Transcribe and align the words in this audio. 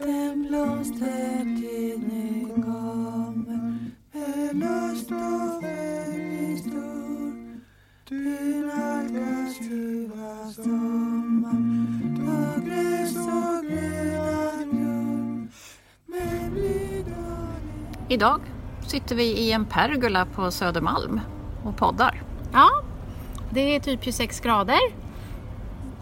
Den 0.00 0.46
blomstertid 0.48 2.02
nu 2.08 2.62
kommer 2.62 3.78
med 4.12 4.56
lust 4.56 5.10
och 5.10 5.64
väldig 5.64 6.58
stor. 6.58 7.60
Du 8.08 8.66
nalkas 8.66 9.60
ljuva 9.60 10.52
sommar 10.52 11.60
då 12.18 12.66
gräs 12.66 13.16
och 13.16 13.64
gröda 13.70 14.64
gror. 14.72 15.48
Med 16.06 16.52
blid 16.52 17.06
och 17.06 18.12
Idag 18.12 18.40
sitter 18.86 19.16
vi 19.16 19.24
i 19.24 19.52
en 19.52 19.64
pergola 19.64 20.26
på 20.26 20.50
Södermalm 20.50 21.20
och 21.64 21.76
poddar. 21.76 22.22
Ja, 22.52 22.68
det 23.50 23.76
är 23.76 23.80
typ 23.80 24.04
26 24.04 24.40
grader, 24.40 24.80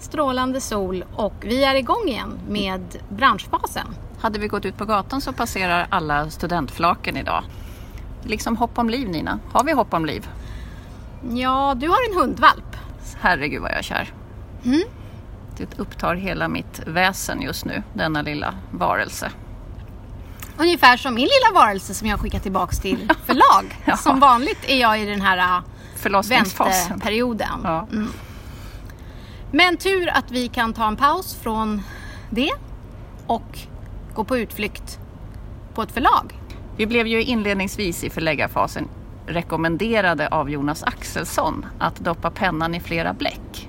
strålande 0.01 0.61
sol 0.61 1.05
och 1.15 1.35
vi 1.41 1.65
är 1.65 1.75
igång 1.75 2.09
igen 2.09 2.39
med 2.49 2.81
branschfasen. 3.09 3.87
Hade 4.21 4.39
vi 4.39 4.49
gått 4.49 4.65
ut 4.65 4.77
på 4.77 4.85
gatan 4.85 5.21
så 5.21 5.33
passerar 5.33 5.87
alla 5.91 6.31
studentflaken 6.31 7.17
idag. 7.17 7.45
Liksom 8.23 8.57
hopp 8.57 8.79
om 8.79 8.91
liv 8.91 9.09
Nina. 9.09 9.39
Har 9.53 9.65
vi 9.65 9.73
hopp 9.73 9.95
om 9.95 10.07
liv? 10.07 10.29
Ja, 11.31 11.75
du 11.77 11.89
har 11.89 11.99
en 12.11 12.21
hundvalp. 12.21 12.77
Herregud 13.21 13.63
vad 13.63 13.71
jag 13.71 13.79
är 13.79 13.83
kär. 13.83 14.13
Mm. 14.65 14.83
Det 15.57 15.79
upptar 15.79 16.15
hela 16.15 16.49
mitt 16.49 16.81
väsen 16.87 17.43
just 17.43 17.65
nu, 17.65 17.83
denna 17.95 18.23
lilla 18.23 18.55
varelse. 18.71 19.31
Ungefär 20.59 20.97
som 20.97 21.15
min 21.15 21.25
lilla 21.29 21.61
varelse 21.65 21.95
som 21.95 22.09
jag 22.09 22.21
skickat 22.21 22.43
tillbaks 22.43 22.79
till 22.81 23.13
förlag. 23.27 23.77
Ja. 23.85 23.97
Som 23.97 24.21
vanligt 24.21 24.59
är 24.69 24.81
jag 24.81 25.01
i 25.01 25.05
den 25.05 25.21
här 25.21 25.39
äh, 25.39 25.63
Förlossningsfasen. 25.97 26.89
vänteperioden. 26.89 27.61
Ja. 27.65 27.87
Mm. 27.93 28.13
Men 29.53 29.77
tur 29.77 30.09
att 30.09 30.31
vi 30.31 30.49
kan 30.49 30.73
ta 30.73 30.89
en 30.89 30.97
paus 30.97 31.35
från 31.35 31.83
det 32.31 32.51
och 33.27 33.59
gå 34.15 34.25
på 34.25 34.39
utflykt 34.39 34.99
på 35.75 35.83
ett 35.83 35.93
förlag. 35.93 36.41
Vi 36.77 36.87
blev 36.87 37.07
ju 37.07 37.23
inledningsvis 37.23 38.05
i 38.05 38.11
förläggarfasen 38.11 38.89
rekommenderade 39.27 40.29
av 40.29 40.51
Jonas 40.51 40.83
Axelsson 40.83 41.67
att 41.79 41.97
doppa 41.97 42.31
pennan 42.31 42.75
i 42.75 42.81
flera 42.81 43.13
bläck. 43.13 43.69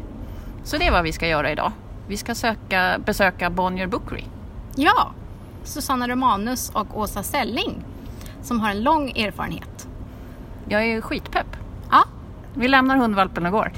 Så 0.63 0.77
det 0.77 0.87
är 0.87 0.91
vad 0.91 1.03
vi 1.03 1.11
ska 1.11 1.27
göra 1.27 1.51
idag. 1.51 1.71
Vi 2.07 2.17
ska 2.17 2.35
söka, 2.35 2.99
besöka 3.05 3.49
Bonnier 3.49 3.87
Bookery. 3.87 4.23
Ja, 4.75 5.11
Susanna 5.63 6.07
Romanus 6.07 6.69
och 6.69 6.99
Åsa 6.99 7.23
Selling 7.23 7.83
som 8.41 8.59
har 8.59 8.69
en 8.69 8.83
lång 8.83 9.09
erfarenhet. 9.09 9.87
Jag 10.69 10.85
är 10.85 11.01
skitpepp. 11.01 11.55
Ja, 11.91 12.03
Vi 12.53 12.67
lämnar 12.67 12.97
hundvalpen 12.97 13.45
och 13.45 13.51
går. 13.51 13.71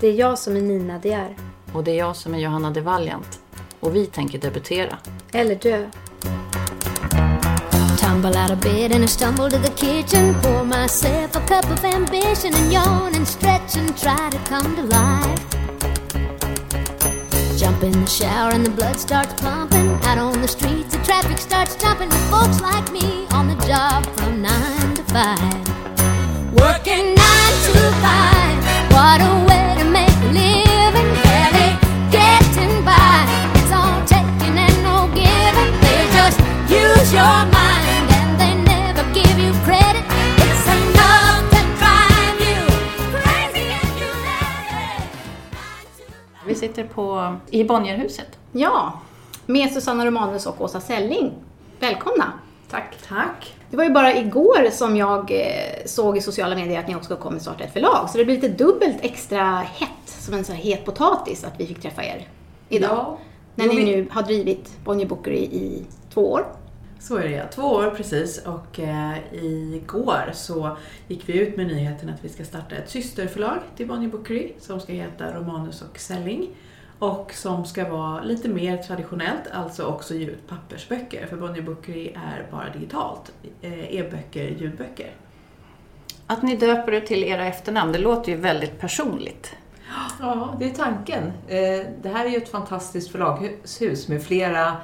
Det 0.00 0.08
är 0.08 0.12
jag 0.12 0.38
som 0.38 0.56
är 0.56 0.60
Nina 0.60 0.98
De 0.98 1.12
är. 1.12 1.36
Och 1.72 1.84
det 1.84 1.90
är 1.90 1.98
jag 1.98 2.16
som 2.16 2.34
är 2.34 2.38
Johanna 2.38 2.70
de 2.70 2.80
Valiant. 2.80 3.40
Och 3.80 3.96
vi 3.96 4.06
tänker 4.06 4.38
debutera. 4.38 4.98
Eller 5.32 5.54
dö. 5.54 5.90
Tumble 8.00 8.42
out 8.42 8.50
of 8.50 8.60
bed 8.60 8.92
and 8.92 9.04
I 9.04 9.06
stumble 9.06 9.50
to 9.50 9.58
the 9.58 9.70
kitchen. 9.70 10.34
Pour 10.42 10.64
myself 10.64 11.36
a 11.36 11.40
cup 11.40 11.70
of 11.70 11.84
ambition 11.84 12.54
and 12.54 12.72
yawn 12.72 13.14
and 13.14 13.28
stretch 13.28 13.76
and 13.76 13.96
try 13.96 14.30
to 14.30 14.38
come 14.48 14.76
to 14.76 14.82
life. 14.82 15.60
Jump 17.58 17.82
in 17.82 17.92
the 17.92 18.06
shower 18.06 18.54
and 18.54 18.66
the 18.66 18.70
blood 18.70 18.96
starts 18.96 19.34
pumping. 19.42 19.90
Out 20.04 20.18
on 20.18 20.40
the 20.40 20.48
streets, 20.48 20.96
the 20.96 21.02
traffic 21.04 21.38
starts 21.38 21.76
jumping 21.76 22.08
with 22.08 22.30
folks 22.30 22.60
like 22.60 22.90
me 22.92 23.26
on 23.32 23.48
the 23.48 23.66
job 23.66 24.06
from 24.16 24.40
nine 24.42 24.94
to 24.94 25.02
five. 25.12 25.68
Working 26.54 27.14
nine 27.14 27.56
to 27.66 27.92
five. 28.00 28.60
What 28.92 29.20
a 29.20 29.46
way 29.46 29.59
use 37.00 37.12
your 37.16 37.44
mind 37.58 38.06
and 38.18 38.38
they 38.40 38.54
never 38.72 39.02
give 39.14 39.36
you 39.44 39.52
credit. 39.64 40.04
It's 40.44 40.66
enough 40.78 41.40
to 41.54 41.60
drive 41.80 42.38
you 42.50 42.60
crazy 43.14 43.66
if 43.70 44.00
you 44.00 44.10
let 44.28 45.02
it. 45.02 46.06
Vi 46.46 46.54
sitter 46.54 46.84
på, 46.84 47.36
i 47.50 47.64
Bonnierhuset. 47.64 48.38
ja, 48.52 48.92
med 49.46 49.72
Susanna 49.72 50.06
Romanus 50.06 50.46
och 50.46 50.60
Åsa 50.60 50.80
Selling. 50.80 51.32
Välkomna! 51.80 52.32
Tack. 52.70 52.96
Tack. 53.08 53.54
Det 53.70 53.76
var 53.76 53.84
ju 53.84 53.90
bara 53.90 54.14
igår 54.16 54.70
som 54.70 54.96
jag 54.96 55.30
eh, 55.30 55.86
såg 55.86 56.16
i 56.16 56.20
sociala 56.20 56.54
medier 56.56 56.78
att 56.80 56.88
ni 56.88 56.94
också 56.94 57.16
kommer 57.16 57.38
starta 57.38 57.64
ett 57.64 57.72
förlag. 57.72 58.10
Så 58.10 58.18
det 58.18 58.24
blir 58.24 58.34
lite 58.34 58.48
dubbelt 58.48 58.96
extra 59.00 59.44
hett, 59.74 59.88
som 60.06 60.34
en 60.34 60.44
sån 60.44 60.54
här 60.56 60.62
het 60.62 60.84
potatis, 60.84 61.44
att 61.44 61.60
vi 61.60 61.66
fick 61.66 61.82
träffa 61.82 62.04
er 62.04 62.28
idag. 62.68 62.90
Ja. 62.90 63.18
När 63.54 63.64
Jo, 63.66 63.72
ni 63.72 63.84
vi- 63.84 63.96
nu 63.96 64.08
har 64.10 64.22
drivit 64.22 64.70
Bonnier 64.84 65.06
Bookery 65.08 65.36
i 65.38 65.84
två 66.14 66.32
år. 66.32 66.46
Så 67.00 67.16
är 67.16 67.22
det 67.22 67.30
ja. 67.30 67.44
Två 67.54 67.62
år 67.62 67.90
precis 67.96 68.38
och 68.46 68.80
eh, 68.80 69.18
igår 69.32 70.30
så 70.32 70.76
gick 71.08 71.28
vi 71.28 71.38
ut 71.38 71.56
med 71.56 71.66
nyheten 71.66 72.08
att 72.08 72.24
vi 72.24 72.28
ska 72.28 72.44
starta 72.44 72.76
ett 72.76 72.90
systerförlag 72.90 73.58
till 73.76 73.88
Bonnier 73.88 74.10
Bookery 74.10 74.52
som 74.58 74.80
ska 74.80 74.92
heta 74.92 75.34
Romanus 75.34 75.82
och 75.82 75.98
Selling 75.98 76.48
och 76.98 77.32
som 77.34 77.64
ska 77.64 77.88
vara 77.88 78.22
lite 78.22 78.48
mer 78.48 78.76
traditionellt, 78.76 79.50
alltså 79.52 79.84
också 79.84 80.14
ge 80.14 80.26
ut 80.26 80.48
pappersböcker 80.48 81.26
för 81.26 81.36
Bonnier 81.36 81.62
Bookery 81.62 82.08
är 82.08 82.46
bara 82.50 82.70
digitalt, 82.70 83.32
eh, 83.62 83.94
e-böcker, 83.94 84.48
ljudböcker. 84.58 85.10
Att 86.26 86.42
ni 86.42 86.56
döper 86.56 86.92
det 86.92 87.00
till 87.00 87.24
era 87.24 87.46
efternamn, 87.46 87.92
det 87.92 87.98
låter 87.98 88.32
ju 88.32 88.38
väldigt 88.38 88.80
personligt. 88.80 89.56
Ja, 90.20 90.56
det 90.58 90.64
är 90.64 90.74
tanken. 90.74 91.22
Eh, 91.48 91.86
Det 92.02 92.08
här 92.08 92.24
är 92.24 92.28
ju 92.30 92.36
ett 92.36 92.48
fantastiskt 92.48 93.10
förlagshus 93.12 94.08
med 94.08 94.22
flera 94.22 94.76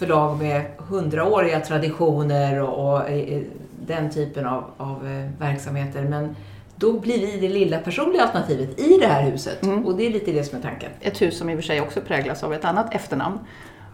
förlag 0.00 0.38
med 0.38 0.62
hundraåriga 0.78 1.60
traditioner 1.60 2.60
och 2.62 2.94
och, 2.94 3.08
eh, 3.10 3.42
den 3.86 4.10
typen 4.10 4.46
av, 4.46 4.64
av 4.76 5.06
eh, 5.06 5.30
verksamheter. 5.40 6.02
Men 6.02 6.36
då 6.76 6.92
blir 7.00 7.18
vi 7.26 7.40
det 7.40 7.48
lilla 7.48 7.78
personliga 7.78 8.22
alternativet 8.22 8.80
i 8.80 8.98
det 9.00 9.06
här 9.06 9.22
huset. 9.30 9.62
Mm. 9.62 9.86
Och 9.86 9.94
det 9.96 10.06
är 10.06 10.10
lite 10.10 10.32
det 10.32 10.44
som 10.44 10.58
är 10.58 10.62
tanken. 10.62 10.90
Ett 11.00 11.22
hus 11.22 11.38
som 11.38 11.50
i 11.50 11.54
och 11.54 11.58
för 11.58 11.62
sig 11.62 11.80
också 11.80 12.00
präglas 12.00 12.42
av 12.44 12.54
ett 12.54 12.64
annat 12.64 12.94
efternamn. 12.94 13.38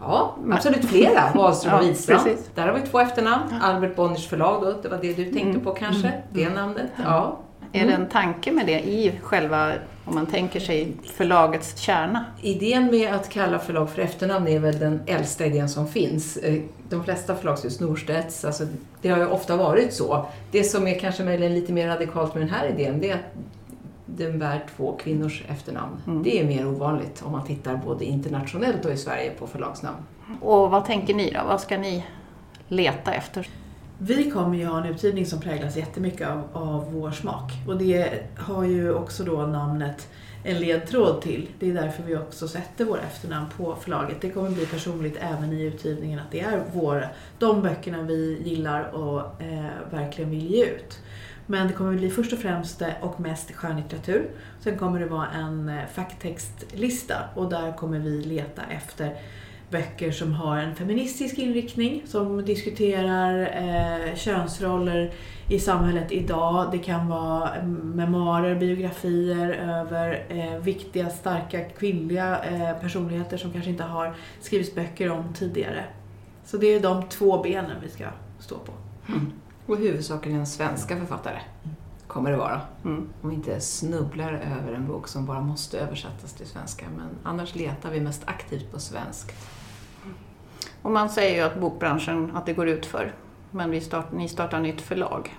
Ja, 0.01 0.35
absolut 0.51 0.85
flera. 0.85 1.21
Wahlström 1.35 1.73
och 1.73 1.83
Ja, 1.83 1.87
Widstrand. 1.87 2.23
precis. 2.23 2.49
Där 2.55 2.67
har 2.67 2.73
vi 2.73 2.81
två 2.87 2.99
efternamn. 2.99 3.43
Albert 3.61 3.95
Bonniers 3.95 4.27
förlag 4.27 4.61
då, 4.63 4.73
det 4.81 4.89
var 4.89 4.97
det 5.01 5.13
du 5.13 5.23
tänkte 5.23 5.39
Mm. 5.49 5.61
på 5.63 5.71
kanske? 5.71 6.11
Det 6.31 6.49
namnet. 6.49 6.91
Ja. 7.05 7.37
Är 7.71 7.85
det 7.87 7.93
en 7.93 8.07
tanke 8.09 8.51
med 8.51 8.65
det 8.65 8.79
i 8.79 9.19
själva, 9.23 9.73
om 10.05 10.15
man 10.15 10.25
tänker 10.25 10.59
sig 10.59 10.93
förlagets 11.15 11.77
kärna? 11.77 12.25
Idén 12.41 12.85
med 12.91 13.13
att 13.13 13.29
kalla 13.29 13.59
förlag 13.59 13.89
för 13.89 14.01
efternamn 14.01 14.47
är 14.47 14.59
väl 14.59 14.79
den 14.79 15.01
äldsta 15.05 15.45
idén 15.45 15.69
som 15.69 15.87
finns. 15.87 16.37
Eh, 16.37 16.61
De 16.89 17.03
flesta 17.03 17.35
förlagshus, 17.35 17.79
Norstedts, 17.79 18.45
alltså, 18.45 18.63
det 19.01 19.09
har 19.09 19.17
ju 19.17 19.27
ofta 19.27 19.57
varit 19.57 19.93
så. 19.93 20.25
Det 20.51 20.63
som 20.63 20.87
är 20.87 20.99
kanske 20.99 21.23
möjligen 21.23 21.53
lite 21.53 21.73
mer 21.73 21.87
radikalt 21.87 22.33
med 22.33 22.43
den 22.43 22.49
här 22.49 22.67
idén, 22.67 22.99
det 22.99 23.09
är 23.09 23.15
att 23.15 23.33
den 24.05 24.39
bär 24.39 24.65
två 24.77 24.97
kvinnors 25.03 25.43
efternamn. 25.49 26.21
Det 26.23 26.39
är 26.39 26.45
mer 26.45 26.67
ovanligt 26.67 27.23
om 27.25 27.31
man 27.31 27.45
tittar 27.45 27.75
både 27.85 28.05
internationellt 28.05 28.85
och 28.85 28.91
i 28.91 28.97
Sverige 28.97 29.31
på 29.39 29.47
förlagsnamn. 29.47 29.97
Och 30.41 30.71
vad 30.71 30.85
tänker 30.85 31.13
ni 31.13 31.31
då? 31.31 31.39
Vad 31.47 31.61
ska 31.61 31.77
ni 31.77 32.05
leta 32.67 33.13
efter? 33.13 33.47
Vi 33.99 34.31
kommer 34.31 34.57
ju 34.57 34.65
ha 34.65 34.79
en 34.79 34.93
utgivning 34.93 35.25
som 35.25 35.39
präglas 35.39 35.77
jättemycket 35.77 36.27
av, 36.27 36.43
av 36.53 36.93
vår 36.93 37.11
smak. 37.11 37.51
Och 37.67 37.77
det 37.77 38.23
har 38.37 38.63
ju 38.63 38.93
också 38.93 39.23
då 39.23 39.45
namnet 39.45 40.07
en 40.43 40.59
ledtråd 40.59 41.21
till. 41.21 41.49
Det 41.59 41.69
är 41.69 41.73
därför 41.73 42.03
vi 42.03 42.17
också 42.17 42.47
sätter 42.47 42.85
våra 42.85 43.01
efternamn 43.01 43.45
på 43.57 43.75
förlaget. 43.75 44.21
Det 44.21 44.29
kommer 44.29 44.49
bli 44.49 44.65
personligt 44.65 45.17
även 45.19 45.53
i 45.53 45.63
utgivningen 45.63 46.19
att 46.19 46.31
det 46.31 46.39
är 46.39 46.63
våra, 46.73 47.03
de 47.39 47.61
böckerna 47.61 48.03
vi 48.03 48.41
gillar 48.45 48.95
och 48.95 49.41
eh, 49.41 49.65
verkligen 49.91 50.29
vill 50.29 50.51
ge 50.51 50.65
ut. 50.65 50.99
Men 51.45 51.67
det 51.67 51.73
kommer 51.73 51.93
bli 51.93 52.09
först 52.09 52.33
och 52.33 52.39
främst 52.39 52.81
och 53.01 53.19
mest 53.19 53.51
skönlitteratur. 53.51 54.29
Sen 54.59 54.77
kommer 54.77 54.99
det 54.99 55.05
vara 55.05 55.27
en 55.27 55.69
eh, 55.69 55.85
facktextlista 55.93 57.15
och 57.35 57.49
där 57.49 57.77
kommer 57.77 57.99
vi 57.99 58.23
leta 58.23 58.61
efter 58.63 59.15
böcker 59.69 60.11
som 60.11 60.33
har 60.33 60.57
en 60.57 60.75
feministisk 60.75 61.37
inriktning, 61.37 62.03
som 62.05 62.45
diskuterar 62.45 63.39
eh, 63.39 64.15
könsroller 64.15 65.13
i 65.49 65.59
samhället 65.59 66.11
idag. 66.11 66.71
Det 66.71 66.77
kan 66.77 67.07
vara 67.07 67.55
eh, 67.55 67.63
memoarer, 67.65 68.55
biografier 68.55 69.49
över 69.49 70.25
eh, 70.29 70.59
viktiga, 70.59 71.09
starka 71.09 71.69
kvinnliga 71.69 72.43
eh, 72.43 72.81
personligheter 72.81 73.37
som 73.37 73.51
kanske 73.51 73.69
inte 73.69 73.83
har 73.83 74.15
skrivits 74.41 74.75
böcker 74.75 75.11
om 75.11 75.33
tidigare. 75.33 75.83
Så 76.45 76.57
det 76.57 76.67
är 76.67 76.79
de 76.79 77.09
två 77.09 77.43
benen 77.43 77.75
vi 77.81 77.89
ska 77.89 78.05
stå 78.39 78.55
på. 78.55 78.71
Och 79.65 79.77
huvudsakligen 79.77 80.47
svenska 80.47 80.97
författare 80.97 81.39
kommer 82.07 82.31
det 82.31 82.37
vara. 82.37 82.61
Mm. 82.85 83.09
Om 83.21 83.29
vi 83.29 83.35
inte 83.35 83.61
snubblar 83.61 84.33
över 84.33 84.73
en 84.73 84.87
bok 84.87 85.07
som 85.07 85.25
bara 85.25 85.41
måste 85.41 85.79
översättas 85.79 86.33
till 86.33 86.47
svenska. 86.47 86.85
Men 86.97 87.09
annars 87.23 87.55
letar 87.55 87.91
vi 87.91 88.01
mest 88.01 88.21
aktivt 88.25 88.71
på 88.71 88.79
svenskt. 88.79 89.33
Och 90.87 90.93
man 90.93 91.09
säger 91.09 91.35
ju 91.35 91.41
att 91.41 91.59
bokbranschen, 91.59 92.31
att 92.35 92.45
det 92.45 92.53
går 92.53 92.67
ut 92.67 92.85
för. 92.85 93.13
Men 93.51 93.71
vi 93.71 93.81
start, 93.81 94.11
ni 94.11 94.27
startar 94.27 94.59
nytt 94.59 94.81
förlag. 94.81 95.35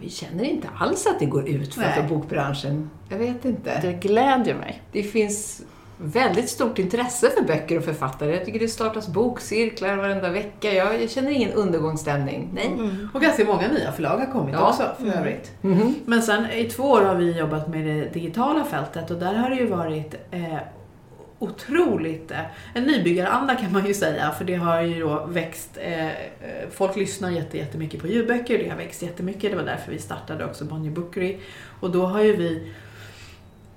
Vi 0.00 0.10
känner 0.10 0.44
inte 0.44 0.68
alls 0.78 1.06
att 1.06 1.18
det 1.18 1.26
går 1.26 1.48
ut 1.48 1.74
för, 1.74 1.80
Nej. 1.80 1.92
för 1.92 2.02
bokbranschen. 2.14 2.90
Jag 3.08 3.18
vet 3.18 3.44
inte. 3.44 3.80
Det 3.80 3.92
glädjer 3.92 4.54
mig. 4.54 4.82
Det 4.92 5.02
finns 5.02 5.62
väldigt 5.98 6.48
stort 6.48 6.78
intresse 6.78 7.30
för 7.30 7.44
böcker 7.44 7.78
och 7.78 7.84
författare. 7.84 8.34
Jag 8.34 8.44
tycker 8.44 8.58
det 8.60 8.68
startas 8.68 9.08
bokcirklar 9.08 9.96
varenda 9.96 10.30
vecka. 10.30 10.72
Jag, 10.72 11.02
jag 11.02 11.10
känner 11.10 11.30
ingen 11.30 11.52
undergångsstämning. 11.52 12.48
Nej. 12.54 12.70
Och 13.14 13.20
ganska 13.20 13.44
många 13.44 13.68
nya 13.68 13.92
förlag 13.92 14.18
har 14.18 14.32
kommit 14.32 14.54
Ja. 14.58 14.68
också 14.68 14.82
för 14.98 15.18
övrigt. 15.18 15.52
Mhm. 15.60 15.94
Men 16.06 16.22
sen 16.22 16.50
i 16.50 16.64
två 16.64 16.82
år 16.82 17.02
har 17.02 17.14
vi 17.14 17.38
jobbat 17.38 17.68
med 17.68 17.86
det 17.86 18.04
digitala 18.14 18.64
fältet 18.64 19.10
och 19.10 19.18
där 19.18 19.34
har 19.34 19.50
det 19.50 19.56
ju 19.56 19.66
varit 19.66 20.14
eh, 20.30 20.56
otroligt, 21.38 22.30
eh, 22.30 22.40
en 22.74 22.84
nybyggaranda 22.84 23.54
kan 23.54 23.72
man 23.72 23.86
ju 23.86 23.94
säga, 23.94 24.30
för 24.30 24.44
det 24.44 24.54
har 24.54 24.82
ju 24.82 25.00
då 25.00 25.26
växt, 25.26 25.78
eh, 25.80 26.08
eh, 26.08 26.14
folk 26.70 26.96
lyssnar 26.96 27.30
jätte, 27.30 27.58
jättemycket 27.58 28.00
på 28.00 28.06
ljudböcker, 28.06 28.58
det 28.58 28.68
har 28.68 28.76
växt 28.76 29.02
jättemycket, 29.02 29.50
det 29.50 29.56
var 29.56 29.64
därför 29.64 29.92
vi 29.92 29.98
startade 29.98 30.44
också 30.44 30.64
Bonnier 30.64 30.92
Bookery. 30.92 31.36
Och 31.80 31.90
då 31.90 32.06
har 32.06 32.22
ju 32.22 32.36
vi 32.36 32.72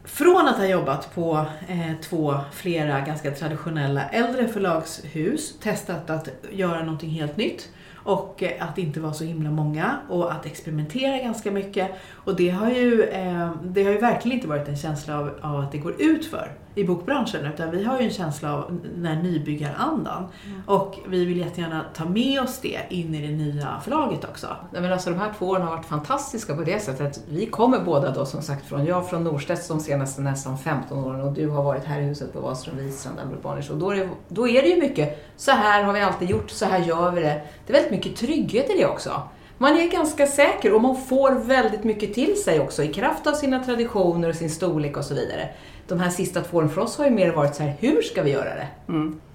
från 0.03 0.47
att 0.47 0.57
ha 0.57 0.65
jobbat 0.65 1.15
på 1.15 1.45
eh, 1.67 1.91
två, 2.01 2.35
flera 2.53 3.01
ganska 3.01 3.31
traditionella 3.31 4.09
äldre 4.09 4.47
förlagshus 4.47 5.59
testat 5.59 6.09
att 6.09 6.29
göra 6.51 6.79
någonting 6.79 7.09
helt 7.09 7.37
nytt 7.37 7.69
och 8.03 8.43
eh, 8.43 8.69
att 8.69 8.77
inte 8.77 8.99
vara 8.99 9.13
så 9.13 9.23
himla 9.23 9.51
många 9.51 9.97
och 10.09 10.31
att 10.31 10.45
experimentera 10.45 11.17
ganska 11.17 11.51
mycket. 11.51 11.91
Och 12.15 12.35
det 12.35 12.49
har 12.49 12.69
ju, 12.69 13.03
eh, 13.03 13.51
det 13.63 13.83
har 13.83 13.91
ju 13.91 13.97
verkligen 13.97 14.37
inte 14.37 14.47
varit 14.47 14.67
en 14.67 14.77
känsla 14.77 15.19
av, 15.19 15.31
av 15.41 15.59
att 15.59 15.71
det 15.71 15.77
går 15.77 16.01
ut 16.01 16.25
för 16.25 16.51
i 16.75 16.83
bokbranschen 16.83 17.45
utan 17.45 17.71
vi 17.71 17.83
har 17.83 17.99
ju 17.99 18.05
en 18.05 18.13
känsla 18.13 18.55
av 18.55 18.79
den 18.95 19.05
här 19.05 19.23
nybyggarandan. 19.23 20.27
Och 20.65 20.99
vi 21.07 21.25
vill 21.25 21.37
jättegärna 21.37 21.85
ta 21.93 22.05
med 22.05 22.41
oss 22.41 22.59
det 22.59 22.79
in 22.89 23.15
i 23.15 23.27
det 23.27 23.33
nya 23.33 23.81
förlaget 23.83 24.23
också. 24.23 24.47
Nej, 24.71 24.81
men 24.81 24.93
alltså, 24.93 25.09
de 25.09 25.19
här 25.19 25.33
två 25.37 25.47
åren 25.47 25.61
har 25.61 25.75
varit 25.75 25.85
fantastiska 25.85 26.55
på 26.55 26.63
det 26.63 26.79
sättet 26.79 27.07
att 27.07 27.23
vi 27.29 27.45
kommer 27.45 27.79
båda 27.79 28.11
då 28.11 28.25
som 28.25 28.41
sagt 28.41 28.65
från, 28.65 28.85
jag 28.85 29.09
från 29.09 29.23
Norstedts 29.23 29.67
de 29.67 29.79
senaste 29.79 30.21
nästan 30.21 30.57
15 30.57 31.03
åren 31.03 31.21
och 31.21 31.33
du 31.33 31.49
har 31.49 31.63
varit 31.63 31.85
här 31.85 32.01
i 32.01 32.03
huset 32.03 32.33
på 32.33 32.39
Wahlström 32.39 32.77
Wistrand, 32.77 33.19
Albert 33.19 33.41
Bonniers 33.41 33.69
och 33.69 33.77
då 33.77 33.91
är, 33.91 33.95
det, 33.95 34.09
då 34.27 34.47
är 34.47 34.61
det 34.61 34.67
ju 34.67 34.81
mycket, 34.81 35.33
så 35.37 35.51
här 35.51 35.83
har 35.83 35.93
vi 35.93 36.01
alltid 36.01 36.29
gjort, 36.29 36.49
så 36.49 36.65
här 36.65 36.79
gör 36.79 37.11
vi 37.11 37.21
det. 37.21 37.41
Det 37.67 37.73
är 37.73 37.73
väldigt 37.73 37.90
mycket 37.91 38.15
trygghet 38.15 38.69
i 38.69 38.77
det 38.77 38.85
också. 38.85 39.21
Man 39.57 39.77
är 39.77 39.91
ganska 39.91 40.27
säker 40.27 40.73
och 40.73 40.81
man 40.81 41.01
får 41.01 41.31
väldigt 41.31 41.83
mycket 41.83 42.13
till 42.13 42.43
sig 42.43 42.59
också 42.59 42.83
i 42.83 42.93
kraft 42.93 43.27
av 43.27 43.33
sina 43.33 43.63
traditioner 43.63 44.29
och 44.29 44.35
sin 44.35 44.49
storlek 44.49 44.97
och 44.97 45.05
så 45.05 45.13
vidare. 45.13 45.49
De 45.91 45.99
här 45.99 46.09
sista 46.09 46.41
två 46.41 46.57
åren 46.57 46.69
för 46.69 46.81
oss 46.81 46.97
har 46.97 47.05
ju 47.05 47.11
mer 47.11 47.31
varit 47.31 47.55
så 47.55 47.63
här, 47.63 47.73
hur 47.79 48.01
ska 48.01 48.23
vi 48.23 48.31
göra 48.31 48.49
det? 48.55 48.67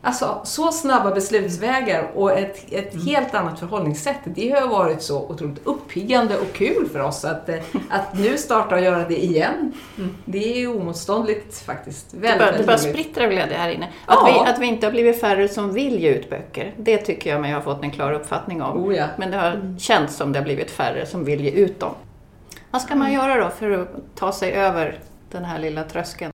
Alltså, 0.02 0.40
så 0.44 0.72
snabba 0.72 1.10
beslutsvägar 1.14 2.10
och 2.14 2.32
ett, 2.38 2.72
ett 2.72 3.04
helt 3.04 3.34
annat 3.34 3.58
förhållningssätt. 3.60 4.16
Det 4.24 4.50
har 4.50 4.68
varit 4.68 5.02
så 5.02 5.18
otroligt 5.22 5.60
uppiggande 5.66 6.38
och 6.38 6.52
kul 6.52 6.88
för 6.92 7.00
oss 7.00 7.24
att, 7.24 7.48
eh, 7.48 7.54
att 7.90 8.18
nu 8.18 8.38
starta 8.38 8.74
och 8.74 8.80
göra 8.80 9.08
det 9.08 9.24
igen. 9.24 9.72
Det 10.24 10.52
är 10.54 10.58
ju 10.58 10.66
omotståndligt 10.66 11.58
faktiskt. 11.60 12.10
Det 12.10 12.16
Väldigt, 12.18 12.38
bara, 12.38 12.46
det 12.46 12.50
väldigt 12.52 12.66
bara 12.66 12.76
roligt. 12.76 12.90
sprittrar 12.90 13.28
glädje 13.28 13.56
här 13.56 13.70
inne. 13.70 13.86
Att, 14.06 14.18
Ja. 14.22 14.42
vi, 14.44 14.50
att 14.50 14.58
vi 14.58 14.66
inte 14.66 14.86
har 14.86 14.90
blivit 14.92 15.20
färre 15.20 15.48
som 15.48 15.72
vill 15.72 15.98
ge 16.02 16.08
ut 16.10 16.30
böcker, 16.30 16.74
det 16.76 16.98
tycker 16.98 17.30
jag 17.30 17.40
mig 17.40 17.52
ha 17.52 17.60
fått 17.60 17.82
en 17.82 17.90
klar 17.90 18.12
uppfattning 18.12 18.62
om. 18.62 18.84
Oh 18.84 18.94
ja. 18.96 19.06
Men 19.18 19.30
det 19.30 19.36
har 19.36 19.76
känts 19.78 20.16
som 20.16 20.32
det 20.32 20.38
har 20.38 20.44
blivit 20.44 20.70
färre 20.70 21.06
som 21.06 21.24
vill 21.24 21.44
ge 21.44 21.50
ut 21.50 21.80
dem. 21.80 21.94
Vad 22.70 22.82
ska 22.82 22.94
man 22.94 23.12
göra 23.12 23.44
då 23.44 23.50
för 23.50 23.70
att 23.70 23.88
ta 24.14 24.32
sig 24.32 24.52
över 24.52 24.98
den 25.30 25.44
här 25.44 25.58
lilla 25.58 25.84
tröskeln? 25.84 26.32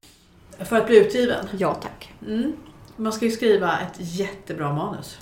För 0.58 0.76
att 0.76 0.86
bli 0.86 0.98
utgiven. 1.06 1.46
Ja 1.58 1.74
tack. 1.74 2.12
Mm. 2.26 2.52
Man 2.96 3.12
ska 3.12 3.24
ju 3.24 3.30
skriva 3.30 3.78
ett 3.80 3.96
jättebra 3.98 4.72
manus. 4.72 5.18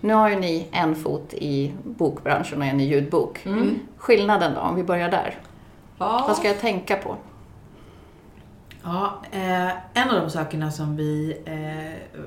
Nu 0.00 0.14
har 0.14 0.28
ju 0.28 0.36
ni 0.36 0.68
en 0.72 0.96
fot 0.96 1.34
i 1.34 1.74
bokbranschen 1.84 2.58
och 2.58 2.66
en 2.66 2.80
i 2.80 2.84
ljudbok. 2.84 3.46
Mm. 3.46 3.78
Skillnaden 3.96 4.54
då, 4.54 4.60
om 4.60 4.76
vi 4.76 4.84
börjar 4.84 5.10
där. 5.10 5.40
Ja. 5.98 6.24
Vad 6.28 6.36
ska 6.36 6.48
jag 6.48 6.60
tänka 6.60 6.96
på? 6.96 7.16
Ja, 8.82 9.22
eh, 9.30 9.68
en 9.70 10.10
av 10.10 10.20
de 10.20 10.30
sakerna 10.30 10.70
som 10.70 10.96
vi 10.96 11.36
eh, 11.44 12.18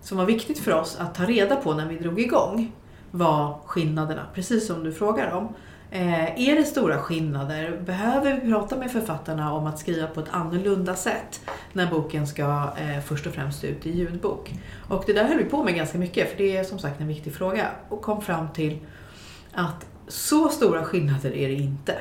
som 0.00 0.18
var 0.18 0.24
viktigt 0.24 0.58
för 0.58 0.74
oss 0.74 0.96
att 1.00 1.14
ta 1.14 1.24
reda 1.24 1.56
på 1.56 1.74
när 1.74 1.86
vi 1.86 1.96
drog 1.96 2.20
igång 2.20 2.72
var 3.10 3.58
skillnaderna, 3.66 4.26
precis 4.34 4.66
som 4.66 4.84
du 4.84 4.92
frågar 4.92 5.30
om. 5.30 5.48
Eh, 5.90 6.48
är 6.48 6.56
det 6.56 6.64
stora 6.64 6.98
skillnader? 6.98 7.80
Behöver 7.86 8.40
vi 8.40 8.52
prata 8.52 8.76
med 8.76 8.90
författarna 8.90 9.52
om 9.52 9.66
att 9.66 9.78
skriva 9.78 10.06
på 10.06 10.20
ett 10.20 10.28
annorlunda 10.30 10.94
sätt 10.94 11.40
när 11.72 11.90
boken 11.90 12.26
ska 12.26 12.72
eh, 12.78 13.00
först 13.06 13.26
och 13.26 13.32
främst 13.32 13.64
ut 13.64 13.86
i 13.86 13.90
ljudbok? 13.90 14.54
Och 14.88 15.04
det 15.06 15.12
där 15.12 15.24
höll 15.24 15.38
vi 15.38 15.44
på 15.44 15.64
med 15.64 15.74
ganska 15.74 15.98
mycket, 15.98 16.30
för 16.30 16.38
det 16.38 16.56
är 16.56 16.64
som 16.64 16.78
sagt 16.78 17.00
en 17.00 17.08
viktig 17.08 17.34
fråga. 17.34 17.68
Och 17.88 18.02
kom 18.02 18.22
fram 18.22 18.48
till 18.52 18.78
att 19.52 19.86
så 20.08 20.48
stora 20.48 20.84
skillnader 20.84 21.34
är 21.34 21.48
det 21.48 21.54
inte. 21.54 21.98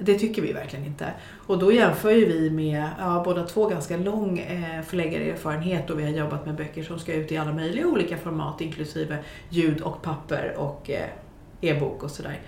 Det 0.00 0.18
tycker 0.18 0.42
vi 0.42 0.52
verkligen 0.52 0.84
inte. 0.84 1.12
Och 1.46 1.58
då 1.58 1.72
jämför 1.72 2.10
ju 2.10 2.26
vi 2.26 2.50
med 2.50 2.88
ja, 2.98 3.22
båda 3.24 3.46
två 3.46 3.68
ganska 3.68 3.96
lång 3.96 4.38
eh, 4.38 4.82
förläggarerfarenhet 4.82 5.90
och 5.90 5.98
vi 5.98 6.04
har 6.04 6.10
jobbat 6.10 6.46
med 6.46 6.54
böcker 6.54 6.82
som 6.82 6.98
ska 6.98 7.14
ut 7.14 7.32
i 7.32 7.36
alla 7.36 7.52
möjliga 7.52 7.86
olika 7.86 8.16
format 8.16 8.60
inklusive 8.60 9.18
ljud 9.48 9.80
och 9.80 10.02
papper 10.02 10.54
och 10.56 10.90
eh, 10.90 11.08
e-bok 11.60 12.02
och 12.02 12.10
sådär. 12.10 12.38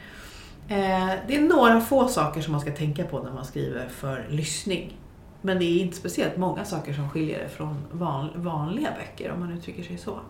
Eh, 0.70 1.10
det 1.26 1.36
är 1.36 1.40
några 1.40 1.80
få 1.80 2.08
saker 2.08 2.40
som 2.40 2.52
man 2.52 2.60
ska 2.60 2.70
tänka 2.70 3.04
på 3.04 3.22
när 3.22 3.32
man 3.32 3.44
skriver 3.44 3.88
för 3.88 4.26
lyssning. 4.28 4.96
Men 5.42 5.58
det 5.58 5.64
är 5.64 5.80
inte 5.80 5.96
speciellt 5.96 6.36
många 6.36 6.64
saker 6.64 6.92
som 6.92 7.10
skiljer 7.10 7.38
det 7.38 7.48
från 7.48 7.84
van, 7.92 8.30
vanliga 8.34 8.90
böcker 8.90 9.32
om 9.32 9.40
man 9.40 9.52
uttrycker 9.52 9.82
sig 9.82 9.98
så. 9.98 10.20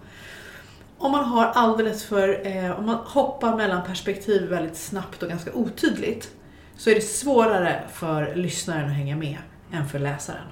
Om 0.99 1.13
man 1.13 1.25
har 1.25 1.47
alldeles 1.47 2.05
för, 2.05 2.47
eh, 2.47 2.79
om 2.79 2.87
man 2.87 2.97
hoppar 2.97 3.57
mellan 3.57 3.85
perspektiv 3.85 4.49
väldigt 4.49 4.77
snabbt 4.77 5.23
och 5.23 5.29
ganska 5.29 5.53
otydligt 5.53 6.31
så 6.77 6.91
är 6.91 6.95
det 6.95 7.01
svårare 7.01 7.83
för 7.93 8.35
lyssnaren 8.35 8.85
att 8.91 8.97
hänga 8.97 9.17
med 9.17 9.39
än 9.73 9.89
för 9.89 9.99
läsaren. 9.99 10.47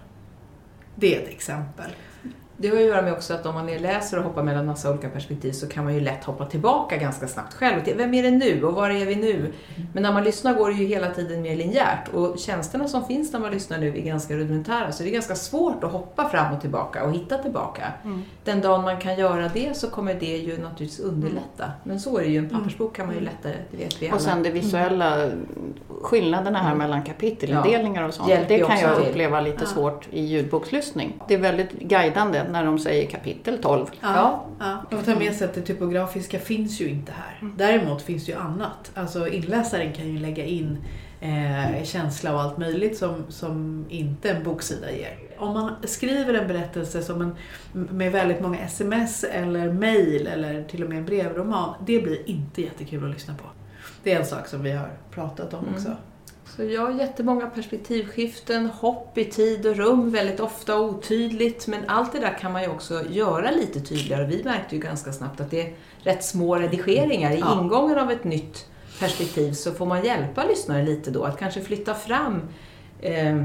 Det 0.94 1.16
är 1.16 1.22
ett 1.22 1.28
exempel. 1.28 1.90
Det 2.60 2.68
har 2.68 2.76
ju 2.76 2.82
att 2.82 2.88
göra 2.88 3.02
med 3.02 3.12
också 3.12 3.34
att 3.34 3.46
om 3.46 3.54
man 3.54 3.68
är 3.68 3.78
läser 3.78 4.18
och 4.18 4.24
hoppar 4.24 4.42
mellan 4.42 4.66
massa 4.66 4.90
olika 4.90 5.08
perspektiv 5.08 5.52
så 5.52 5.68
kan 5.68 5.84
man 5.84 5.94
ju 5.94 6.00
lätt 6.00 6.24
hoppa 6.24 6.46
tillbaka 6.46 6.96
ganska 6.96 7.28
snabbt 7.28 7.54
själv. 7.54 7.82
Vem 7.96 8.14
är 8.14 8.22
det 8.22 8.30
nu 8.30 8.64
och 8.64 8.74
var 8.74 8.90
är 8.90 9.06
vi 9.06 9.16
nu? 9.16 9.52
Men 9.92 10.02
när 10.02 10.12
man 10.12 10.24
lyssnar 10.24 10.54
går 10.54 10.70
det 10.70 10.74
ju 10.76 10.86
hela 10.86 11.10
tiden 11.10 11.42
mer 11.42 11.56
linjärt 11.56 12.08
och 12.08 12.38
tjänsterna 12.38 12.88
som 12.88 13.06
finns 13.06 13.32
när 13.32 13.40
man 13.40 13.50
lyssnar 13.50 13.78
nu 13.78 13.88
är 13.88 14.02
ganska 14.02 14.34
rudimentära 14.34 14.92
så 14.92 15.02
det 15.02 15.08
är 15.08 15.12
ganska 15.12 15.34
svårt 15.34 15.84
att 15.84 15.92
hoppa 15.92 16.28
fram 16.28 16.54
och 16.54 16.60
tillbaka 16.60 17.04
och 17.04 17.12
hitta 17.12 17.38
tillbaka. 17.38 17.92
Den 18.44 18.60
dagen 18.60 18.82
man 18.82 19.00
kan 19.00 19.18
göra 19.18 19.50
det 19.54 19.76
så 19.76 19.90
kommer 19.90 20.14
det 20.14 20.36
ju 20.36 20.58
naturligtvis 20.58 21.00
underlätta. 21.00 21.72
Men 21.84 22.00
så 22.00 22.18
är 22.18 22.22
det 22.22 22.30
ju, 22.30 22.38
en 22.38 22.48
pappersbok 22.48 22.96
kan 22.96 23.06
man 23.06 23.14
ju 23.14 23.20
lättare, 23.20 23.54
det 23.70 23.76
vet 23.76 24.02
vi 24.02 24.06
alla. 24.06 24.16
Och 24.16 24.22
sen 24.22 24.42
det 24.42 24.50
visuella, 24.50 25.30
skillnaderna 26.02 26.58
här 26.58 26.74
mellan 26.74 27.02
kapitelindelningar 27.02 28.08
och 28.08 28.14
sånt. 28.14 28.28
Hjälper 28.28 28.58
Det 28.58 28.64
kan 28.64 28.80
jag 28.80 28.96
till. 28.98 29.08
uppleva 29.08 29.40
lite 29.40 29.66
svårt 29.66 30.08
i 30.10 30.20
ljudbokslyssning. 30.24 31.20
Det 31.28 31.34
är 31.34 31.38
väldigt 31.38 31.72
guidande 31.72 32.42
när 32.50 32.64
de 32.64 32.78
säger 32.78 33.10
kapitel 33.10 33.58
12. 33.62 33.86
Ja. 34.00 34.44
Ja, 34.58 34.84
man 34.90 35.04
får 35.04 35.12
ta 35.12 35.18
med 35.18 35.34
sig 35.34 35.44
att 35.44 35.54
det 35.54 35.62
typografiska 35.62 36.38
finns 36.38 36.80
ju 36.80 36.88
inte 36.88 37.12
här. 37.12 37.50
Däremot 37.56 38.02
finns 38.02 38.26
det 38.26 38.32
ju 38.32 38.38
annat. 38.38 38.90
Alltså 38.94 39.28
inläsaren 39.28 39.92
kan 39.92 40.08
ju 40.08 40.18
lägga 40.18 40.44
in 40.44 40.78
eh, 41.20 41.84
känsla 41.84 42.34
och 42.34 42.40
allt 42.40 42.58
möjligt 42.58 42.96
som, 42.98 43.24
som 43.28 43.84
inte 43.88 44.30
en 44.30 44.44
boksida 44.44 44.90
ger. 44.92 45.18
Om 45.38 45.52
man 45.54 45.72
skriver 45.84 46.34
en 46.34 46.48
berättelse 46.48 47.02
som 47.02 47.20
en, 47.22 47.34
med 47.72 48.12
väldigt 48.12 48.40
många 48.40 48.58
sms 48.58 49.24
eller 49.24 49.72
mail 49.72 50.26
eller 50.26 50.62
till 50.64 50.82
och 50.82 50.88
med 50.88 50.98
en 50.98 51.04
brevroman, 51.04 51.74
det 51.86 52.00
blir 52.00 52.30
inte 52.30 52.62
jättekul 52.62 53.04
att 53.04 53.10
lyssna 53.14 53.34
på. 53.34 53.44
Det 54.02 54.12
är 54.12 54.18
en 54.20 54.26
sak 54.26 54.46
som 54.46 54.62
vi 54.62 54.70
har 54.72 54.88
pratat 55.10 55.54
om 55.54 55.64
också. 55.74 55.96
Så 56.56 56.64
jag 56.64 56.82
har 56.82 56.90
jättemånga 56.90 57.46
perspektivskiften, 57.46 58.66
hopp 58.66 59.18
i 59.18 59.24
tid 59.24 59.66
och 59.66 59.76
rum, 59.76 60.10
väldigt 60.10 60.40
ofta 60.40 60.80
otydligt. 60.80 61.66
Men 61.66 61.80
allt 61.86 62.12
det 62.12 62.18
där 62.20 62.38
kan 62.40 62.52
man 62.52 62.62
ju 62.62 62.68
också 62.68 63.02
göra 63.10 63.50
lite 63.50 63.80
tydligare. 63.80 64.26
Vi 64.26 64.44
märkte 64.44 64.74
ju 64.74 64.80
ganska 64.80 65.12
snabbt 65.12 65.40
att 65.40 65.50
det 65.50 65.60
är 65.60 65.72
rätt 65.98 66.24
små 66.24 66.56
redigeringar. 66.56 67.32
I 67.32 67.38
Ja. 67.38 67.60
ingången 67.62 67.98
av 67.98 68.10
ett 68.10 68.24
nytt 68.24 68.66
perspektiv 69.00 69.52
så 69.52 69.72
får 69.72 69.86
man 69.86 70.04
hjälpa 70.04 70.44
lyssnaren 70.44 70.84
lite 70.84 71.10
då 71.10 71.24
att 71.24 71.38
kanske 71.38 71.60
flytta 71.60 71.94
fram 71.94 72.40
eh, 73.00 73.44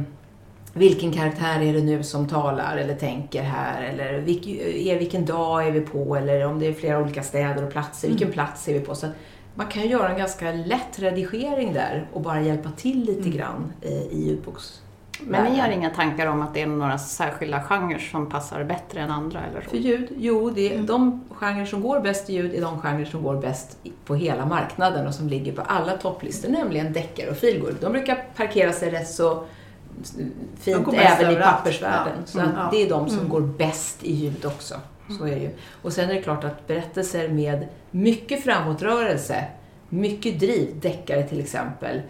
vilken 0.73 1.11
karaktär 1.11 1.61
är 1.61 1.73
det 1.73 1.81
nu 1.81 2.03
som 2.03 2.27
talar 2.27 2.77
eller 2.77 2.95
tänker 2.95 3.41
här? 3.43 3.83
Eller 3.83 4.13
vilk, 4.19 4.47
är, 4.87 4.99
vilken 4.99 5.25
dag 5.25 5.67
är 5.67 5.71
vi 5.71 5.81
på? 5.81 6.15
Eller 6.15 6.45
om 6.45 6.59
det 6.59 6.67
är 6.67 6.73
flera 6.73 6.99
olika 6.99 7.23
städer 7.23 7.65
och 7.65 7.71
platser, 7.71 8.07
vilken 8.07 8.31
plats 8.31 8.67
är 8.67 8.73
vi 8.73 8.79
på? 8.79 8.95
Så 8.95 9.07
man 9.55 9.67
kan 9.67 9.87
göra 9.87 10.09
en 10.09 10.17
ganska 10.17 10.51
lätt 10.51 10.99
redigering 10.99 11.73
där 11.73 12.07
och 12.13 12.21
bara 12.21 12.41
hjälpa 12.41 12.69
till 12.71 13.03
lite 13.05 13.29
grann 13.29 13.73
eh, 13.81 13.91
i 13.91 14.25
ljudboks 14.27 14.81
Men 15.21 15.53
ni 15.53 15.59
har 15.59 15.69
inga 15.69 15.89
tankar 15.89 16.27
om 16.27 16.41
att 16.41 16.53
det 16.53 16.61
är 16.61 16.67
några 16.67 16.97
särskilda 16.97 17.63
genrer 17.63 17.97
som 17.99 18.29
passar 18.29 18.63
bättre 18.63 18.99
än 18.99 19.11
andra 19.11 19.39
eller 19.51 19.61
För 19.61 19.69
så? 19.69 19.75
ljud? 19.75 20.07
Jo, 20.17 20.49
det 20.49 20.73
är 20.75 20.79
de 20.79 21.23
genrer 21.29 21.65
som 21.65 21.81
går 21.81 21.99
bäst 21.99 22.29
i 22.29 22.33
ljud 22.33 22.53
är 22.53 22.61
de 22.61 22.79
genrer 22.81 23.05
som 23.05 23.23
går 23.23 23.35
bäst 23.35 23.77
på 24.05 24.15
hela 24.15 24.45
marknaden 24.45 25.07
och 25.07 25.13
som 25.15 25.27
ligger 25.29 25.53
på 25.53 25.61
alla 25.61 25.97
topplistor, 25.97 26.49
nämligen 26.49 26.93
deckare 26.93 27.29
och 27.29 27.37
feelgood. 27.37 27.75
De 27.81 27.91
brukar 27.91 28.25
parkera 28.35 28.71
sig 28.73 28.91
rätt 28.91 29.07
så 29.09 29.43
fint 30.59 30.87
även 30.93 31.31
i 31.33 31.35
pappersvärlden. 31.35 32.13
Ja. 32.19 32.25
Så 32.25 32.39
Mm. 32.39 32.55
att 32.55 32.71
det 32.71 32.83
är 32.83 32.89
de 32.89 33.09
som 33.09 33.29
går 33.29 33.41
bäst 33.41 34.03
i 34.03 34.13
ljud 34.13 34.45
också. 34.45 34.75
Så 35.17 35.25
är 35.25 35.35
det 35.35 35.41
ju. 35.41 35.49
Och 35.81 35.93
sen 35.93 36.09
är 36.09 36.13
det 36.13 36.21
klart 36.21 36.43
att 36.43 36.67
berättelser 36.67 37.27
med 37.27 37.67
mycket 37.91 38.43
framåtrörelse, 38.43 39.45
mycket 39.89 40.39
driv, 40.39 40.79
deckare 40.79 41.23
till 41.23 41.39
exempel, 41.39 42.01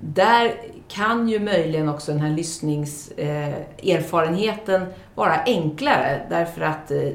där 0.00 0.54
kan 0.88 1.28
ju 1.28 1.40
möjligen 1.40 1.88
också 1.88 2.12
den 2.12 2.20
här 2.20 2.30
lyssningserfarenheten 2.30 4.86
vara 5.14 5.42
enklare 5.46 6.26
därför 6.30 6.60
att 6.60 6.90
eh, 6.90 7.08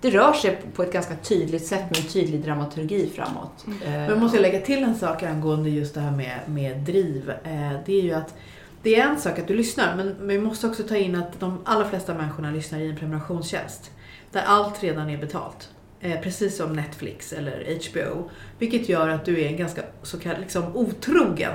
det 0.00 0.10
rör 0.10 0.32
sig 0.32 0.58
på 0.74 0.82
ett 0.82 0.92
ganska 0.92 1.16
tydligt 1.16 1.66
sätt 1.66 1.90
med 1.90 1.98
en 1.98 2.04
tydlig 2.04 2.44
dramaturgi 2.44 3.10
framåt. 3.14 3.64
Eh, 3.84 3.90
Men 3.90 4.20
måste 4.20 4.36
jag 4.36 4.42
lägga 4.42 4.60
till 4.60 4.84
en 4.84 4.94
sak 4.94 5.22
angående 5.22 5.70
just 5.70 5.94
det 5.94 6.00
här 6.00 6.16
med, 6.16 6.38
med 6.46 6.76
driv. 6.76 7.30
Eh, 7.30 7.72
det 7.86 7.98
är 7.98 8.02
ju 8.02 8.12
att 8.12 8.34
det 8.82 8.96
är 8.96 9.08
en 9.08 9.20
sak 9.20 9.38
att 9.38 9.48
du 9.48 9.54
lyssnar 9.54 9.96
men 9.96 10.28
vi 10.28 10.38
måste 10.38 10.66
också 10.66 10.82
ta 10.82 10.96
in 10.96 11.16
att 11.16 11.40
de 11.40 11.58
allra 11.64 11.88
flesta 11.88 12.14
människorna 12.14 12.50
lyssnar 12.50 12.78
i 12.78 12.90
en 12.90 12.96
prenumerationstjänst. 12.96 13.90
Där 14.34 14.42
allt 14.42 14.82
redan 14.82 15.10
är 15.10 15.18
betalt. 15.18 15.70
Eh, 16.00 16.20
precis 16.20 16.56
som 16.56 16.72
Netflix 16.72 17.32
eller 17.32 17.78
HBO. 17.90 18.30
Vilket 18.58 18.88
gör 18.88 19.08
att 19.08 19.24
du 19.24 19.40
är 19.40 19.46
en 19.46 19.56
ganska 19.56 19.82
så 20.02 20.18
kallad 20.18 20.40
liksom, 20.40 20.76
otrogen 20.76 21.52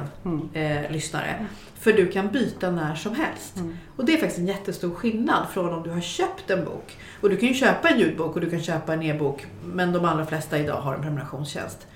eh, 0.53 0.91
lyssnare. 0.91 1.45
För 1.79 1.93
du 1.93 2.07
kan 2.07 2.27
byta 2.27 2.71
när 2.71 2.95
som 2.95 3.15
helst. 3.15 3.57
Och 3.95 4.05
det 4.05 4.13
är 4.13 4.17
faktiskt 4.17 4.39
en 4.39 4.47
jättestor 4.47 4.95
skillnad 4.95 5.47
från 5.49 5.73
om 5.73 5.83
du 5.83 5.89
har 5.89 6.01
köpt 6.01 6.49
en 6.49 6.65
bok. 6.65 6.97
Och 7.21 7.29
du 7.29 7.37
kan 7.37 7.49
ju 7.49 7.55
köpa 7.55 7.89
en 7.89 7.99
ljudbok 7.99 8.35
och 8.35 8.41
du 8.41 8.49
kan 8.49 8.61
köpa 8.61 8.93
en 8.93 9.03
e-bok. 9.03 9.45
Men 9.65 9.93
de 9.93 10.05
allra 10.05 10.25
flesta 10.25 10.59
idag 10.59 10.81
har 10.81 10.93
en 10.93 11.01
prenumerationstjänst. 11.01 11.87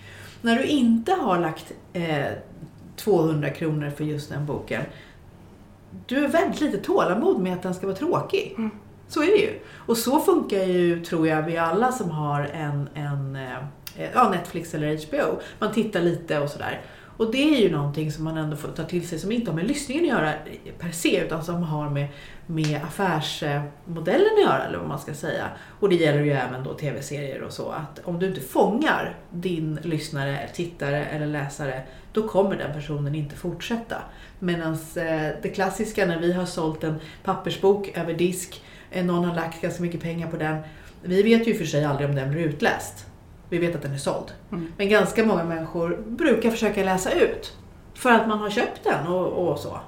När 0.42 0.56
du 0.56 0.64
inte 0.64 1.12
har 1.12 1.40
lagt 1.40 1.72
eh, 1.94 2.26
200 2.96 3.50
kronor 3.50 3.90
för 3.90 4.04
just 4.04 4.30
den 4.30 4.46
boken. 4.46 4.82
Du 6.06 6.22
har 6.22 6.28
väldigt 6.28 6.62
lite 6.62 6.78
tålamod 6.78 7.42
med 7.42 7.54
att 7.54 7.64
den 7.64 7.74
ska 7.74 7.88
vara 7.88 7.98
tråkig. 7.98 8.56
Så 9.14 9.24
är 9.24 9.28
det 9.28 9.38
ju. 9.38 9.60
Och 9.76 9.98
så 9.98 10.20
funkar 10.20 10.64
ju, 10.64 11.04
tror 11.04 11.28
jag, 11.28 11.44
vi 11.44 11.58
alla 11.58 11.92
som 11.92 12.10
har 12.10 12.42
en, 12.42 12.90
en 12.94 13.36
eh, 13.36 14.10
ja, 14.14 14.30
Netflix 14.30 14.74
eller 14.74 15.08
HBO. 15.08 15.42
Man 15.60 15.74
tittar 15.74 16.02
lite 16.02 16.40
och 16.40 16.50
sådär. 16.50 16.82
Och 17.18 17.32
det 17.32 17.56
är 17.56 17.62
ju 17.62 17.72
någonting 17.72 18.12
som 18.12 18.24
man 18.24 18.38
ändå 18.38 18.56
får 18.56 18.70
ta 18.70 18.84
till 18.84 19.08
sig 19.08 19.20
som 19.20 19.32
inte 19.32 19.52
har 19.52 19.56
med 19.56 19.68
lyssningen 19.68 20.04
att 20.04 20.10
göra 20.10 20.34
per 20.80 20.92
se 20.92 21.26
utan 21.26 21.44
som 21.44 21.64
har 21.64 21.90
med, 21.90 22.08
med 22.46 22.82
affärsmodellen 22.84 24.30
att 24.38 24.44
göra 24.44 24.66
eller 24.66 24.78
vad 24.78 24.88
man 24.88 25.00
ska 25.00 25.14
säga. 25.14 25.48
Och 25.80 25.90
det 25.90 25.96
gäller 25.96 26.24
ju 26.24 26.32
även 26.32 26.64
då 26.64 26.74
tv-serier 26.74 27.42
och 27.42 27.52
så 27.52 27.70
att 27.70 28.00
om 28.04 28.20
du 28.20 28.28
inte 28.28 28.42
fångar 28.42 29.16
din 29.30 29.80
lyssnare, 29.84 30.50
tittare 30.54 31.06
eller 31.06 31.28
läsare 31.28 31.84
då 32.14 32.28
kommer 32.28 32.56
den 32.56 32.74
personen 32.74 33.16
inte 33.16 33.36
fortsätta. 33.36 33.96
Medan 34.40 34.74
eh, 34.74 35.30
det 35.42 35.54
klassiska 35.56 36.06
när 36.06 36.20
vi 36.20 36.34
har 36.34 36.46
sålt 36.46 36.84
en 36.84 36.96
pappersbok 37.24 37.98
över 37.98 38.14
disk, 38.14 38.64
någon 39.02 39.26
har 39.26 39.36
lagt 39.36 39.62
ganska 39.62 39.84
mycket 39.84 40.02
pengar 40.02 40.28
på 40.28 40.38
den. 40.38 40.58
Vi 41.02 41.24
vet 41.24 41.48
ju 41.48 41.56
för 41.56 41.66
sig 41.66 41.86
aldrig 41.86 42.10
om 42.10 42.16
den 42.16 42.32
blir 42.32 42.42
utläst. 42.42 43.06
Vi 43.50 43.58
vet 43.58 43.76
att 43.76 43.82
den 43.82 43.94
är 43.94 43.98
såld. 43.98 44.32
Men 44.78 44.90
ganska 44.90 45.26
många 45.26 45.44
människor 45.44 46.04
brukar 46.08 46.52
försöka 46.52 46.84
läsa 46.84 47.12
ut. 47.12 47.58
För 47.94 48.12
att 48.12 48.28
man 48.28 48.40
har 48.40 48.50
köpt 48.50 48.84
den 48.84 49.08
och, 49.08 49.48
och 49.48 49.60
så. 49.60 49.80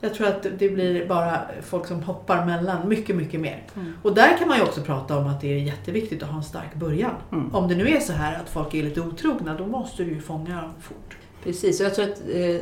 Jag 0.00 0.14
tror 0.14 0.26
att 0.26 0.46
det 0.58 0.68
blir 0.68 1.08
bara 1.08 1.40
folk 1.62 1.86
som 1.86 2.02
hoppar 2.02 2.46
mellan 2.46 2.88
mycket, 2.88 3.16
mycket 3.16 3.40
mer. 3.40 3.62
Och 4.02 4.14
där 4.14 4.38
kan 4.38 4.48
man 4.48 4.56
ju 4.56 4.62
också 4.62 4.80
prata 4.80 5.18
om 5.18 5.26
att 5.26 5.40
det 5.40 5.52
är 5.52 5.58
jätteviktigt 5.58 6.22
att 6.22 6.28
ha 6.28 6.36
en 6.36 6.44
stark 6.44 6.74
början. 6.74 7.14
Om 7.52 7.68
det 7.68 7.74
nu 7.74 7.88
är 7.88 8.00
så 8.00 8.12
här 8.12 8.40
att 8.40 8.48
folk 8.48 8.74
är 8.74 8.82
lite 8.82 9.00
otrogna, 9.00 9.54
då 9.54 9.66
måste 9.66 10.04
du 10.04 10.10
ju 10.10 10.20
fånga 10.20 10.60
dem 10.62 10.72
fort. 10.80 11.16
Precis, 11.42 11.80
och 11.80 11.86
jag 11.86 11.94
tror 11.94 12.04
att 12.04 12.22
eh, 12.32 12.56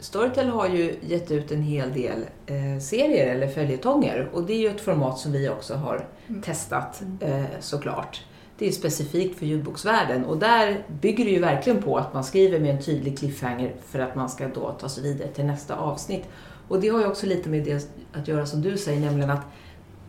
Storytel 0.00 0.48
har 0.48 0.68
ju 0.68 0.94
gett 1.00 1.30
ut 1.30 1.52
en 1.52 1.62
hel 1.62 1.92
del 1.92 2.24
eh, 2.46 2.80
serier 2.80 3.34
eller 3.34 3.48
följetonger 3.48 4.28
och 4.32 4.42
det 4.42 4.52
är 4.52 4.58
ju 4.58 4.68
ett 4.68 4.80
format 4.80 5.18
som 5.18 5.32
vi 5.32 5.48
också 5.48 5.74
har 5.74 6.06
testat 6.42 7.02
eh, 7.20 7.44
såklart. 7.60 8.24
Det 8.58 8.68
är 8.68 8.72
specifikt 8.72 9.38
för 9.38 9.46
ljudboksvärlden 9.46 10.24
och 10.24 10.38
där 10.38 10.84
bygger 11.00 11.24
det 11.24 11.30
ju 11.30 11.40
verkligen 11.40 11.82
på 11.82 11.96
att 11.96 12.14
man 12.14 12.24
skriver 12.24 12.60
med 12.60 12.70
en 12.70 12.82
tydlig 12.82 13.18
cliffhanger 13.18 13.74
för 13.86 13.98
att 13.98 14.14
man 14.14 14.30
ska 14.30 14.48
då 14.48 14.72
ta 14.80 14.88
sig 14.88 15.02
vidare 15.02 15.28
till 15.28 15.44
nästa 15.44 15.76
avsnitt. 15.76 16.24
Och 16.68 16.80
det 16.80 16.88
har 16.88 17.00
ju 17.00 17.06
också 17.06 17.26
lite 17.26 17.48
med 17.48 17.64
det 17.64 17.88
att 18.12 18.28
göra 18.28 18.46
som 18.46 18.62
du 18.62 18.78
säger, 18.78 19.00
nämligen 19.00 19.30
att 19.30 19.46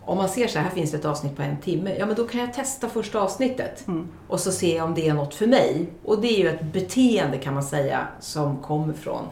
om 0.06 0.18
man 0.18 0.30
ser 0.30 0.48
så 0.48 0.60
här, 0.60 0.66
här 0.66 0.76
finns 0.76 0.92
det 0.92 0.98
ett 0.98 1.06
avsnitt 1.06 1.36
på 1.36 1.42
en 1.42 1.58
timme, 1.58 1.96
ja 2.00 2.06
men 2.06 2.16
då 2.16 2.28
kan 2.28 2.42
jag 2.42 2.54
testa 2.54 2.90
första 2.90 3.20
avsnittet 3.20 3.86
och 4.28 4.40
så 4.40 4.52
se 4.52 4.82
om 4.82 4.94
det 4.94 5.08
är 5.08 5.14
något 5.14 5.34
för 5.34 5.48
mig. 5.48 5.88
Och 6.04 6.22
det 6.22 6.28
är 6.28 6.38
ju 6.40 6.50
ett 6.50 6.64
beteende 6.64 7.38
kan 7.38 7.54
man 7.54 7.64
säga 7.64 8.08
som 8.20 8.58
kommer 8.58 8.94
från 8.94 9.24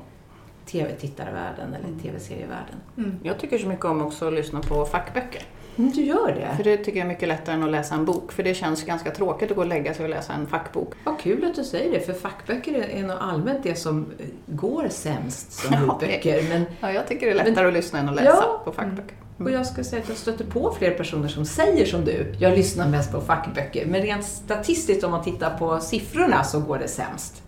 tv-tittarvärlden 0.65 1.73
eller 1.73 1.99
tv-serievärlden. 2.01 2.75
Jag 3.23 3.39
tycker 3.39 3.57
så 3.57 3.67
mycket 3.67 3.85
om 3.85 4.01
också 4.01 4.27
att 4.27 4.33
lyssna 4.33 4.61
på 4.61 4.85
fackböcker. 4.85 5.43
Mm, 5.77 5.91
du 5.91 6.01
gör 6.01 6.27
det? 6.27 6.57
För 6.57 6.63
det 6.63 6.77
tycker 6.77 6.97
jag 6.99 7.05
är 7.05 7.09
mycket 7.09 7.27
lättare 7.27 7.55
än 7.55 7.63
att 7.63 7.71
läsa 7.71 7.95
en 7.95 8.05
bok. 8.05 8.31
För 8.31 8.43
det 8.43 8.53
känns 8.53 8.83
ganska 8.83 9.11
tråkigt 9.11 9.49
att 9.51 9.55
gå 9.55 9.61
och 9.61 9.67
lägga 9.67 9.93
sig 9.93 10.03
och 10.03 10.09
läsa 10.09 10.33
en 10.33 10.47
fackbok. 10.47 10.93
Vad 11.03 11.19
kul 11.19 11.45
att 11.45 11.55
du 11.55 11.63
säger 11.63 11.91
det, 11.91 11.99
för 11.99 12.13
fackböcker 12.13 12.73
är 12.73 13.01
nog 13.03 13.17
allmänt 13.19 13.59
det 13.63 13.75
som 13.75 14.05
går 14.45 14.87
sämst 14.89 15.51
som 15.51 15.73
Ja, 15.73 15.79
ljudböcker. 15.79 16.43
Men, 16.49 16.65
Ja, 16.79 16.91
jag 16.91 17.07
tycker 17.07 17.25
det 17.25 17.39
är 17.39 17.45
lättare 17.45 17.67
att 17.67 17.73
lyssna 17.73 17.99
än 17.99 18.09
att 18.09 18.15
läsa 18.15 18.43
Ja. 18.47 18.61
på 18.65 18.71
fackböcker. 18.71 19.15
och 19.39 19.51
jag 19.51 19.65
ska 19.65 19.83
säga 19.83 20.01
att 20.01 20.09
jag 20.09 20.17
stöter 20.17 20.45
på 20.45 20.75
fler 20.79 20.91
personer 20.91 21.27
som 21.27 21.45
säger 21.45 21.85
som 21.85 22.05
du, 22.05 22.35
jag 22.39 22.53
lyssnar 22.57 22.87
mest 22.89 23.11
på 23.11 23.21
fackböcker. 23.21 23.85
Men 23.85 24.01
rent 24.01 24.25
statistiskt 24.25 25.03
om 25.03 25.11
man 25.11 25.23
tittar 25.23 25.57
på 25.57 25.79
siffrorna 25.79 26.43
så 26.43 26.59
går 26.59 26.77
det 26.79 26.87
sämst. 26.87 27.43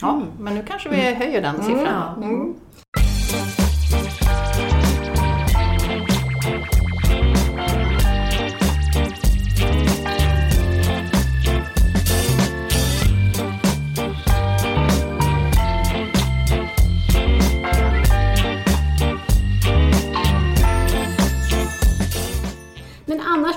Ja, 0.00 0.22
men 0.40 0.54
nu 0.54 0.62
kanske 0.68 0.88
vi 0.88 0.96
höjer 0.96 1.42
den 1.42 1.62
siffran. 1.62 2.22
Mm. 2.22 2.54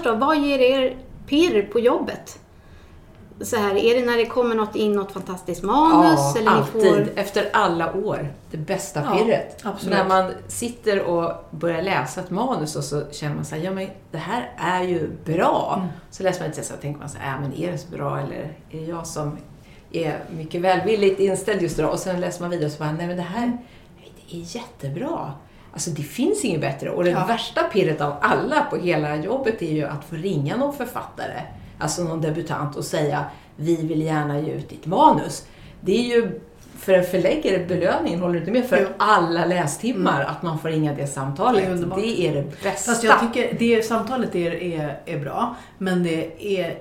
Då, 0.07 0.15
vad 0.15 0.37
ger 0.37 0.59
er 0.59 0.97
pirr 1.27 1.61
på 1.71 1.79
jobbet? 1.79 2.39
Så 3.41 3.55
här, 3.55 3.75
är 3.75 3.99
det 3.99 4.05
när 4.05 4.17
det 4.17 4.25
kommer 4.25 4.55
något 4.55 4.75
in, 4.75 4.93
något 4.93 5.11
fantastiskt 5.11 5.63
manus? 5.63 6.19
Ja, 6.19 6.41
eller 6.41 6.51
alltid. 6.51 6.81
får... 6.81 7.19
Efter 7.19 7.49
alla 7.53 7.93
år. 7.93 8.33
Det 8.51 8.57
bästa 8.57 9.01
Ja, 9.05 9.17
pirret. 9.17 9.65
absolut. 9.65 9.97
När 9.97 10.07
man 10.07 10.31
sitter 10.47 11.03
och 11.03 11.31
börjar 11.51 11.81
läsa 11.81 12.21
ett 12.21 12.29
manus 12.29 12.75
och 12.75 12.83
så 12.83 13.03
känner 13.11 13.35
man 13.35 13.45
så 13.45 13.55
här, 13.55 13.63
ja 13.63 13.71
men 13.71 13.87
det 14.11 14.17
här 14.17 14.51
är 14.57 14.83
ju 14.83 15.09
bra. 15.25 15.75
Mm. 15.77 15.87
Så 16.11 16.23
läser 16.23 16.41
man 16.41 16.49
inte 16.49 16.63
så 16.63 16.73
här, 16.73 16.81
tänker 16.81 16.99
man 16.99 17.09
så 17.09 17.17
här, 17.17 17.35
äh, 17.35 17.41
men 17.41 17.53
är 17.53 17.71
det 17.71 17.77
så 17.77 17.87
bra 17.91 18.19
eller 18.19 18.35
är 18.69 18.79
det 18.79 18.85
jag 18.85 19.07
som 19.07 19.37
är 19.91 20.19
mycket 20.29 20.61
välvilligt 20.61 21.19
inställd 21.19 21.61
just 21.61 21.77
då? 21.77 21.87
Och 21.87 21.99
sen 21.99 22.19
läser 22.19 22.41
man 22.41 22.49
vidare 22.49 22.65
och 22.65 22.71
så 22.71 22.79
bara, 22.79 22.91
nej 22.91 23.07
men 23.07 23.17
det 23.17 23.23
här 23.23 23.57
det 24.29 24.37
är 24.37 24.55
jättebra. 24.55 25.33
Alltså 25.73 25.89
det 25.89 26.01
finns 26.03 26.45
inget 26.45 26.61
bättre. 26.61 26.89
Och 26.89 27.03
det 27.03 27.09
Ja. 27.09 27.25
värsta 27.25 27.63
pirret 27.63 28.01
av 28.01 28.13
alla 28.21 28.61
på 28.69 28.75
hela 28.75 29.15
jobbet 29.15 29.61
är 29.61 29.71
ju 29.73 29.85
att 29.85 30.03
få 30.05 30.15
ringa 30.15 30.57
någon 30.57 30.73
författare, 30.73 31.41
alltså 31.79 32.03
någon 32.03 32.21
debutant 32.21 32.75
och 32.75 32.85
säga 32.85 33.25
vi 33.55 33.75
vill 33.75 34.01
gärna 34.01 34.39
ge 34.39 34.51
ut 34.51 34.69
ditt 34.69 34.85
manus. 34.85 35.47
Det 35.81 35.97
är 35.97 36.15
ju 36.15 36.39
för 36.77 36.93
en 36.93 37.03
förläggare 37.03 37.65
belöningen, 37.65 38.19
håller 38.19 38.33
du 38.33 38.39
inte 38.39 38.51
med? 38.51 38.65
För 38.65 38.77
Jo. 38.81 38.87
alla 38.97 39.45
lästimmar 39.45 40.23
att 40.23 40.43
man 40.43 40.59
får 40.59 40.69
ringa 40.69 40.93
det 40.93 41.07
samtalet. 41.07 41.61
Det 41.61 41.67
är 41.67 41.73
underbart. 41.73 41.99
det 41.99 42.21
är 42.27 42.33
det 42.33 42.43
bästa. 42.63 42.91
Fast 42.91 43.03
jag 43.03 43.19
tycker 43.19 43.55
det 43.59 43.85
samtalet 43.85 44.35
är, 44.35 44.63
är, 44.63 44.99
är 45.05 45.19
bra, 45.19 45.55
men 45.77 46.03
det 46.03 46.45
är 46.59 46.77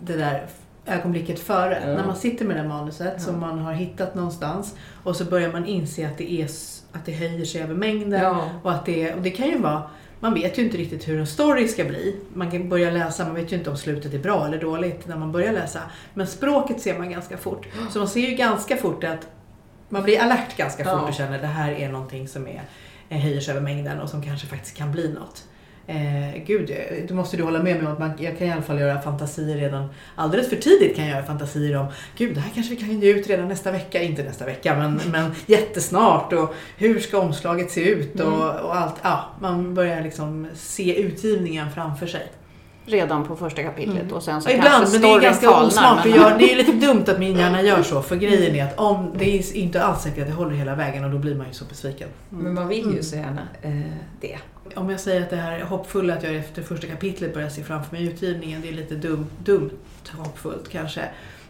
det 0.00 0.16
där 0.16 0.46
ögonblicket 0.88 1.40
före. 1.40 1.82
Ja. 1.86 1.86
När 1.86 2.06
man 2.06 2.16
sitter 2.16 2.44
med 2.44 2.56
det 2.56 2.68
manuset 2.68 3.22
som 3.22 3.40
man 3.40 3.58
har 3.58 3.72
hittat 3.72 4.14
någonstans 4.14 4.74
och 5.04 5.16
så 5.16 5.24
börjar 5.24 5.52
man 5.52 5.66
inse 5.66 6.06
att 6.06 6.18
det, 6.18 6.32
är, 6.32 6.48
att 6.92 7.04
det 7.04 7.12
höjer 7.12 7.44
sig 7.44 7.62
över 7.62 7.74
mängden. 7.74 8.22
Ja. 8.22 8.50
Och, 8.62 8.72
att 8.72 8.86
det, 8.86 9.14
och 9.14 9.22
det 9.22 9.30
kan 9.30 9.48
ju 9.48 9.58
vara 9.58 9.82
man 10.20 10.34
vet 10.34 10.58
ju 10.58 10.64
inte 10.64 10.76
riktigt 10.76 11.08
hur 11.08 11.20
en 11.20 11.26
story 11.26 11.68
ska 11.68 11.84
bli. 11.84 12.16
Man 12.34 12.50
kan 12.50 12.68
börja 12.68 12.90
läsa, 12.90 13.24
man 13.24 13.34
vet 13.34 13.52
ju 13.52 13.56
inte 13.56 13.70
om 13.70 13.76
slutet 13.76 14.14
är 14.14 14.18
bra 14.18 14.46
eller 14.46 14.60
dåligt 14.60 15.06
när 15.06 15.16
man 15.16 15.32
börjar 15.32 15.52
läsa. 15.52 15.80
Men 16.14 16.26
språket 16.26 16.80
ser 16.80 16.98
man 16.98 17.10
ganska 17.10 17.36
fort. 17.36 17.66
Så 17.90 17.98
man 17.98 18.08
ser 18.08 18.20
ju 18.20 18.36
ganska 18.36 18.76
fort 18.76 19.04
att 19.04 19.26
man 19.88 20.02
blir 20.02 20.20
alert 20.20 20.56
ganska 20.56 20.84
fort 20.84 20.92
Ja. 21.02 21.08
och 21.08 21.14
känner 21.14 21.34
att 21.34 21.40
det 21.40 21.46
här 21.46 21.72
är 21.72 21.88
någonting 21.88 22.28
som 22.28 22.48
är, 22.48 22.62
höjer 23.08 23.40
sig 23.40 23.52
över 23.52 23.60
mängden 23.60 24.00
och 24.00 24.08
som 24.08 24.22
kanske 24.22 24.46
faktiskt 24.46 24.76
kan 24.76 24.92
bli 24.92 25.12
något. 25.12 25.44
Eh, 25.88 26.42
gud, 26.46 26.76
du 27.08 27.14
måste 27.14 27.36
du 27.36 27.42
hålla 27.42 27.62
med 27.62 27.76
mig 27.76 27.86
om 27.86 27.92
att 27.92 27.98
man, 27.98 28.10
jag 28.18 28.38
kan 28.38 28.46
i 28.46 28.52
alla 28.52 28.62
fall 28.62 28.80
göra 28.80 29.00
fantasier 29.00 29.56
redan 29.56 29.88
alldeles 30.14 30.48
för 30.48 30.56
tidigt 30.56 30.96
kan 30.96 31.06
jag 31.06 31.16
göra 31.16 31.26
fantasier 31.26 31.76
om 31.76 31.86
Gud, 32.16 32.34
det 32.34 32.40
här 32.40 32.50
kanske 32.54 32.74
vi 32.74 32.80
kan 32.80 33.00
ge 33.00 33.12
ut 33.12 33.26
redan 33.26 33.48
nästa 33.48 33.70
vecka, 33.70 34.02
inte 34.02 34.22
nästa 34.22 34.46
vecka 34.46 34.76
men, 34.76 35.00
men 35.10 35.34
jättesnart 35.46 36.32
och 36.32 36.54
hur 36.76 37.00
ska 37.00 37.18
omslaget 37.18 37.70
se 37.70 37.90
ut 37.90 38.20
och, 38.20 38.60
och 38.60 38.76
allt. 38.76 38.94
Ja, 39.02 39.24
man 39.40 39.74
börjar 39.74 40.02
liksom 40.02 40.46
se 40.54 41.00
utgivningen 41.00 41.70
framför 41.70 42.06
sig. 42.06 42.26
Redan 42.88 43.24
på 43.24 43.36
första 43.36 43.62
kapitlet 43.62 44.12
och 44.12 44.22
sen 44.22 44.42
så 44.42 44.50
Ja, 44.50 44.54
Ibland, 44.54 44.70
kanske 44.76 44.98
men 44.98 45.08
det 45.10 45.14
är 45.16 45.20
ganska 45.20 45.46
falnar, 45.50 45.66
osmart. 45.68 46.04
men- 46.04 46.14
göra- 46.14 46.38
Det 46.38 46.52
är 46.52 46.56
lite 46.56 46.72
dumt 46.72 47.04
att 47.08 47.18
min 47.18 47.36
hjärna 47.36 47.62
gör 47.62 47.82
så. 47.82 48.02
För 48.02 48.16
grejen 48.16 48.54
är 48.56 48.64
att 48.64 48.78
om 48.78 49.12
det 49.18 49.38
är 49.38 49.56
inte 49.56 49.84
alls 49.84 50.02
säkert 50.02 50.18
att 50.22 50.26
det 50.28 50.34
håller 50.34 50.50
hela 50.56 50.74
vägen 50.74 51.04
och 51.04 51.10
då 51.10 51.18
blir 51.18 51.34
man 51.34 51.46
ju 51.46 51.52
så 51.52 51.64
besviken. 51.64 52.08
Men 52.30 52.54
man 52.54 52.68
vill 52.68 52.94
ju 52.96 53.02
så 53.02 53.16
gärna 53.16 53.42
eh, 53.62 53.70
det. 54.20 54.38
Om 54.74 54.90
jag 54.90 55.00
säger 55.00 55.22
att 55.22 55.30
det 55.30 55.36
här 55.36 55.58
är 55.58 55.64
hoppfulla, 55.64 56.14
att 56.14 56.22
jag 56.22 56.34
efter 56.34 56.62
första 56.62 56.86
kapitlet 56.86 57.34
börjar 57.34 57.48
se 57.48 57.62
framför 57.64 57.96
mig 57.96 58.06
utgivningen, 58.06 58.60
det 58.62 58.68
är 58.68 58.72
lite 58.72 58.94
dum, 58.94 59.26
dumt 59.44 59.70
hoppfullt 60.18 60.68
kanske. 60.68 61.00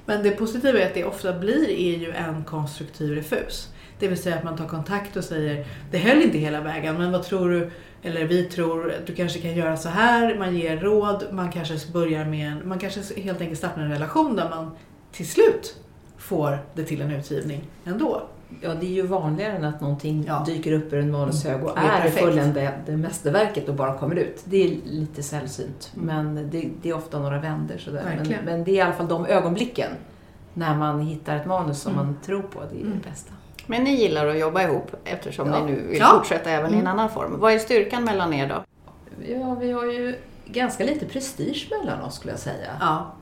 Men 0.04 0.22
det 0.22 0.30
positiva 0.30 0.78
är 0.78 0.86
att 0.86 0.94
det 0.94 1.04
ofta 1.04 1.32
blir 1.32 1.70
är 1.70 1.98
ju 1.98 2.12
en 2.12 2.44
konstruktiv 2.44 3.10
refus. 3.14 3.68
Det 3.98 4.08
vill 4.08 4.22
säga 4.22 4.36
att 4.36 4.44
man 4.44 4.56
tar 4.56 4.66
kontakt 4.66 5.16
och 5.16 5.24
säger 5.24 5.66
det 5.90 5.98
höll 5.98 6.22
inte 6.22 6.38
hela 6.38 6.60
vägen 6.60 6.98
men 6.98 7.12
vad 7.12 7.22
tror 7.22 7.50
du, 7.50 7.70
eller 8.02 8.24
vi 8.24 8.44
tror 8.44 8.92
att 8.92 9.06
du 9.06 9.14
kanske 9.14 9.38
kan 9.40 9.54
göra 9.54 9.76
så 9.76 9.88
här, 9.88 10.38
man 10.38 10.56
ger 10.56 10.76
råd, 10.76 11.24
man 11.32 11.52
kanske 11.52 11.92
börjar 11.92 12.24
med 12.24 12.52
en, 12.52 12.68
man 12.68 12.78
kanske 12.78 13.20
helt 13.20 13.40
enkelt 13.40 13.58
startar 13.58 13.80
en 13.82 13.90
relation 13.90 14.36
där 14.36 14.50
man 14.50 14.70
till 15.12 15.28
slut 15.28 15.76
får 16.16 16.58
det 16.74 16.84
till 16.84 17.00
en 17.00 17.10
utgivning 17.10 17.60
ändå. 17.84 18.22
Ja, 18.60 18.74
det 18.74 18.86
är 18.86 18.90
ju 18.90 19.02
vanligare 19.06 19.52
än 19.52 19.64
att 19.64 19.80
någonting 19.80 20.24
Ja. 20.26 20.42
dyker 20.46 20.72
upp 20.72 20.92
ur 20.92 20.98
en 20.98 21.10
manushög 21.12 21.64
och 21.64 21.70
Det 21.74 21.80
är 21.80 22.00
är 22.00 22.04
det 22.04 22.10
fulländade 22.10 22.96
mästerverket 22.96 23.68
och 23.68 23.74
bara 23.74 23.98
kommer 23.98 24.14
ut. 24.16 24.42
Det 24.44 24.64
är 24.64 24.76
lite 24.84 25.22
sällsynt, 25.22 25.90
men 25.94 26.50
det, 26.50 26.68
det 26.82 26.88
är 26.90 26.94
ofta 26.96 27.18
några 27.18 27.40
vändor 27.40 27.78
sådär. 27.78 28.02
Men, 28.28 28.34
men 28.44 28.64
det 28.64 28.70
är 28.70 28.74
i 28.74 28.80
alla 28.80 28.92
fall 28.92 29.08
de 29.08 29.26
ögonblicken 29.26 29.90
när 30.54 30.76
man 30.76 31.00
hittar 31.00 31.36
ett 31.36 31.46
manus 31.46 31.80
som 31.80 31.92
Mm. 31.92 32.06
man 32.06 32.16
tror 32.26 32.42
på. 32.42 32.60
Det 32.72 32.76
är 32.80 32.84
Mm. 32.84 33.00
det 33.02 33.08
bästa. 33.10 33.32
Men 33.70 33.84
ni 33.84 33.94
gillar 33.94 34.26
att 34.26 34.38
jobba 34.38 34.62
ihop 34.62 34.90
eftersom 35.04 35.48
Ja. 35.52 35.64
ni 35.64 35.72
nu 35.72 35.80
vill 35.88 35.98
Ja. 35.98 36.06
fortsätta 36.18 36.50
även 36.50 36.74
i 36.74 36.78
en 36.78 36.86
annan 36.86 37.10
form. 37.10 37.40
Vad 37.40 37.52
är 37.52 37.58
styrkan 37.58 38.04
mellan 38.04 38.32
er 38.34 38.48
då? 38.48 38.64
Ja, 39.32 39.54
vi 39.60 39.72
har 39.72 39.84
ju 39.84 40.16
ganska 40.46 40.84
lite 40.84 41.06
prestige 41.06 41.68
mellan 41.70 42.02
oss 42.02 42.14
skulle 42.14 42.32
jag 42.32 42.40
säga. 42.40 42.70
Ja, 42.80 43.12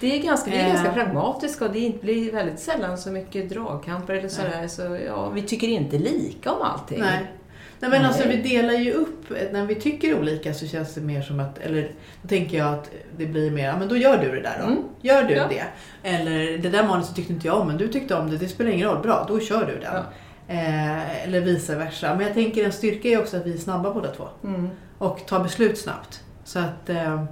Det 0.00 0.18
är 0.18 0.22
ganska, 0.22 0.50
vi 0.50 0.56
är 0.56 0.66
Eh. 0.66 0.72
ganska 0.72 0.92
pragmatiska 0.92 1.64
och 1.64 1.70
det 1.72 2.00
blir 2.02 2.32
väldigt 2.32 2.58
sällan 2.60 2.98
så 2.98 3.10
mycket 3.10 3.48
dragkamper 3.50 4.14
eller 4.14 4.28
sådär. 4.28 4.68
Så 4.68 4.98
ja, 5.06 5.28
vi 5.28 5.42
tycker 5.42 5.68
inte 5.68 5.98
lika 5.98 6.52
om 6.52 6.62
allting. 6.62 7.00
Nej. 7.00 7.32
Nej 7.80 7.90
men 7.90 8.04
alltså 8.04 8.28
vi 8.28 8.36
delar 8.36 8.72
ju 8.74 8.92
upp, 8.92 9.30
när 9.52 9.66
vi 9.66 9.74
tycker 9.74 10.18
olika 10.18 10.54
så 10.54 10.66
känns 10.66 10.94
det 10.94 11.00
mer 11.00 11.22
som 11.22 11.40
att, 11.40 11.58
eller 11.58 11.90
då 12.22 12.28
tänker 12.28 12.58
jag 12.58 12.74
att 12.74 12.90
det 13.16 13.26
blir 13.26 13.50
mer, 13.50 13.66
ja 13.66 13.76
men 13.78 13.88
då 13.88 13.96
gör 13.96 14.18
du 14.18 14.30
det 14.30 14.40
där 14.42 14.56
då. 14.60 14.64
Mm. 14.66 14.82
Gör 15.00 15.24
du 15.24 15.34
Ja. 15.34 15.46
det. 15.48 15.64
Eller 16.08 16.58
det 16.58 16.68
där 16.70 16.86
manuset 16.86 17.16
tyckte 17.16 17.32
inte 17.32 17.46
jag 17.46 17.60
om 17.60 17.66
men 17.66 17.76
du 17.76 17.88
tyckte 17.88 18.14
om 18.14 18.30
det, 18.30 18.36
det 18.36 18.48
spelar 18.48 18.70
ingen 18.70 18.88
roll, 18.88 19.02
bra 19.02 19.24
då 19.28 19.40
kör 19.40 19.66
du 19.66 19.78
den. 19.78 19.92
Ja. 19.94 20.04
Eh, 20.48 21.24
eller 21.24 21.40
vice 21.40 21.76
versa. 21.76 22.14
Men 22.14 22.26
jag 22.26 22.34
tänker 22.34 22.64
en 22.64 22.72
styrka 22.72 23.08
är 23.08 23.20
också 23.20 23.36
att 23.36 23.46
vi 23.46 23.52
är 23.54 23.58
snabba 23.58 23.94
båda 23.94 24.08
två. 24.12 24.28
Mm. 24.44 24.68
Och 24.98 25.26
tar 25.26 25.40
beslut 25.42 25.78
snabbt. 25.78 26.20
Så 26.44 26.58
att 26.58 26.90
eh, 26.90 27.24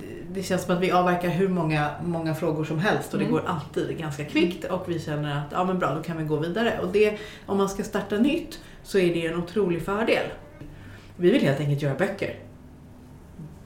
det- 0.00 0.34
det 0.34 0.42
känns 0.42 0.62
som 0.64 0.74
att 0.76 0.80
vi 0.82 0.92
avverkar 0.92 1.28
hur 1.28 1.48
många, 1.48 1.90
många 2.04 2.34
frågor 2.34 2.64
som 2.64 2.78
helst 2.78 3.12
och 3.12 3.18
det 3.18 3.24
Mm. 3.24 3.36
går 3.36 3.44
alltid 3.46 3.98
ganska 3.98 4.24
kvickt 4.24 4.64
och 4.64 4.84
vi 4.88 5.00
känner 5.00 5.36
att 5.38 5.44
ja 5.52 5.64
men 5.64 5.78
bra, 5.78 5.94
då 5.94 6.02
kan 6.02 6.18
vi 6.18 6.24
gå 6.24 6.36
vidare. 6.36 6.78
Och 6.82 6.88
det, 6.92 7.18
om 7.46 7.56
man 7.58 7.68
ska 7.68 7.82
starta 7.82 8.16
nytt 8.18 8.58
så 8.82 8.98
är 8.98 9.14
det 9.14 9.26
en 9.26 9.42
otrolig 9.42 9.82
fördel. 9.82 10.26
Vi 11.16 11.30
vill 11.30 11.42
helt 11.42 11.60
enkelt 11.60 11.82
göra 11.82 11.94
böcker. 11.94 12.34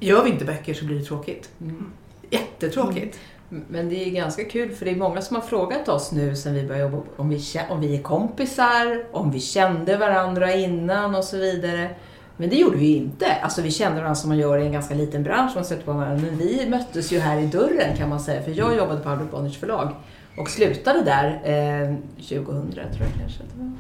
Gör 0.01 0.25
vi 0.25 0.31
inte 0.31 0.45
böcker 0.45 0.75
så 0.75 0.85
blir 0.85 0.99
det 0.99 1.05
tråkigt. 1.05 1.51
Mm. 1.61 1.93
Jättetråkigt. 2.31 3.19
Men 3.49 3.89
det 3.89 4.05
är 4.05 4.11
ganska 4.11 4.45
kul 4.45 4.71
för 4.73 4.85
det 4.85 4.91
är 4.91 4.97
många 4.97 5.21
som 5.21 5.37
har 5.37 5.43
frågat 5.43 5.89
oss 5.89 6.13
nu 6.13 6.37
sen 6.37 6.55
vi 6.55 6.63
började 6.63 6.91
jobba 6.91 7.03
om 7.17 7.29
vi, 7.29 7.41
om 7.69 7.81
vi 7.81 7.97
är 7.97 8.03
kompisar, 8.03 9.05
om 9.13 9.31
vi 9.31 9.41
kände 9.41 9.97
varandra 9.97 10.55
innan 10.55 11.15
och 11.15 11.25
så 11.25 11.37
vidare. 11.37 11.91
Men 12.37 12.49
det 12.49 12.57
gjorde 12.57 12.77
vi 12.77 12.87
ju 12.87 12.97
inte. 12.97 13.27
Alltså 13.43 13.63
vi 13.63 13.71
kände 13.71 13.97
varandra 13.97 14.15
som 14.15 14.29
man 14.29 14.39
gör 14.39 14.59
i 14.59 14.67
en 14.67 14.73
ganska 14.73 14.95
liten 14.95 15.23
bransch. 15.23 15.53
Man 15.55 15.65
stötte 15.65 15.85
på 15.85 15.93
varandra. 15.93 16.27
Men 16.27 16.39
vi 16.39 16.67
möttes 16.69 17.13
ju 17.13 17.19
här 17.19 17.39
i 17.41 17.47
dörren 17.47 17.97
kan 17.97 18.09
man 18.09 18.21
säga. 18.21 18.43
För 18.43 18.51
jag 18.51 18.77
jobbade 18.77 19.01
på 19.01 19.09
Albert 19.09 19.31
Bonniers 19.31 19.59
förlag 19.59 19.93
och 20.39 20.51
slutade 20.51 21.03
där 21.03 21.41
eh, 21.45 21.95
2000 22.17 22.73
tror 22.73 22.83
jag 22.83 23.21
kanske 23.21 23.43
det 23.43 23.59
var. 23.59 23.73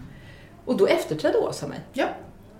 Och 0.66 0.76
då 0.76 0.86
efterträdde 0.86 1.38
Åsa 1.38 1.66
mig. 1.66 1.80
Ja. 1.92 2.06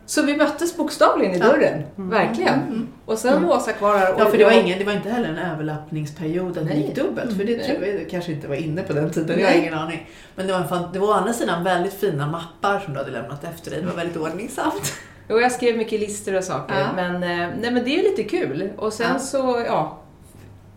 Så 0.07 0.23
vi 0.23 0.37
möttes 0.37 0.77
bokstavligen 0.77 1.35
i 1.35 1.39
dörren. 1.39 1.83
Verkligen. 1.97 2.89
Och 3.05 3.19
sen 3.19 3.47
var 3.47 3.57
Åsa 3.57 3.73
kvar 3.73 3.97
här. 3.99 4.07
Mm. 4.07 4.19
Ja, 4.19 4.27
för 4.31 4.39
det 4.39 4.45
var, 4.45 4.53
ingen, 4.53 4.79
det 4.79 4.85
var 4.85 4.93
inte 4.93 5.11
heller 5.11 5.29
en 5.29 5.39
överlappningsperiod 5.39 6.49
att 6.49 6.55
det 6.55 6.75
Nej. 6.75 6.83
gick 6.83 6.95
dubbelt. 6.95 7.37
För 7.37 7.45
det 7.45 7.57
Nej. 7.57 7.67
tror 7.67 7.87
jag 7.87 8.11
kanske 8.11 8.33
inte 8.33 8.49
var 8.49 8.55
inne 8.55 8.83
på 8.83 8.93
den 8.93 9.11
tiden. 9.11 9.39
Jag 9.41 9.47
har 9.47 9.53
Nej. 9.53 9.61
ingen 9.61 9.75
aning. 9.75 10.09
Men 10.35 10.47
det 10.47 10.53
var, 10.53 10.61
en 10.61 10.69
fan, 10.69 10.89
det 10.93 10.99
var 10.99 11.09
å 11.09 11.13
andra 11.13 11.33
sidan 11.33 11.65
väldigt 11.65 11.95
fina 11.95 12.27
mappar 12.27 12.79
som 12.81 12.93
du 12.93 12.99
hade 12.99 13.11
lämnat 13.11 13.45
efter 13.45 13.71
dig. 13.71 13.81
Det 13.81 13.87
var 13.87 13.95
väldigt 13.95 14.16
ordningsamt. 14.16 14.92
Jo, 15.29 15.40
jag 15.40 15.53
skrev 15.53 15.77
mycket 15.77 16.01
listor 16.01 16.35
och 16.35 16.45
saker. 16.45 16.75
Ja. 16.81 16.87
Men, 16.97 17.14
eh, 17.14 17.49
nej, 17.61 17.71
men 17.71 17.85
det 17.85 17.90
är 17.99 18.03
lite 18.03 18.23
kul. 18.25 18.71
Och 18.77 18.92
sen 18.92 19.07
Ja. 19.12 19.19
så 19.19 19.64
ja, 19.66 19.99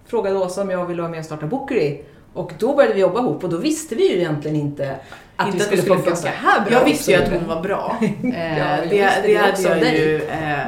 frågade 0.07 0.35
Åsa 0.35 0.61
om 0.61 0.69
jag 0.69 0.85
ville 0.85 1.01
vara 1.01 1.11
med 1.11 1.19
och 1.19 1.25
starta 1.25 1.45
Bookery. 1.47 2.01
Och 2.33 2.51
då 2.59 2.75
började 2.75 2.93
vi 2.95 3.01
jobba 3.01 3.19
ihop 3.19 3.43
och 3.43 3.49
då 3.49 3.57
visste 3.57 3.95
vi 3.95 4.09
ju 4.13 4.17
egentligen 4.19 4.57
inte 4.57 4.95
att 5.35 5.47
Inte 5.47 5.57
vi 5.57 5.63
skulle, 5.63 5.81
det 5.81 5.87
funka 6.03 6.15
så 6.15 6.27
här 6.27 6.61
bra. 6.65 6.71
Jag 6.73 6.85
visste 6.85 7.11
ju 7.11 7.17
att 7.17 7.29
hon 7.31 7.47
var 7.47 7.61
bra. 7.61 7.97
Ja, 8.01 8.29
Eh, 8.29 8.89
det, 8.89 8.89
visste 8.89 9.21
det, 9.21 9.27
det 9.27 9.37
hade 9.37 9.61
jag 9.61 9.79
dig. 9.81 9.99
ju, 10.01 10.23
eh, 10.23 10.59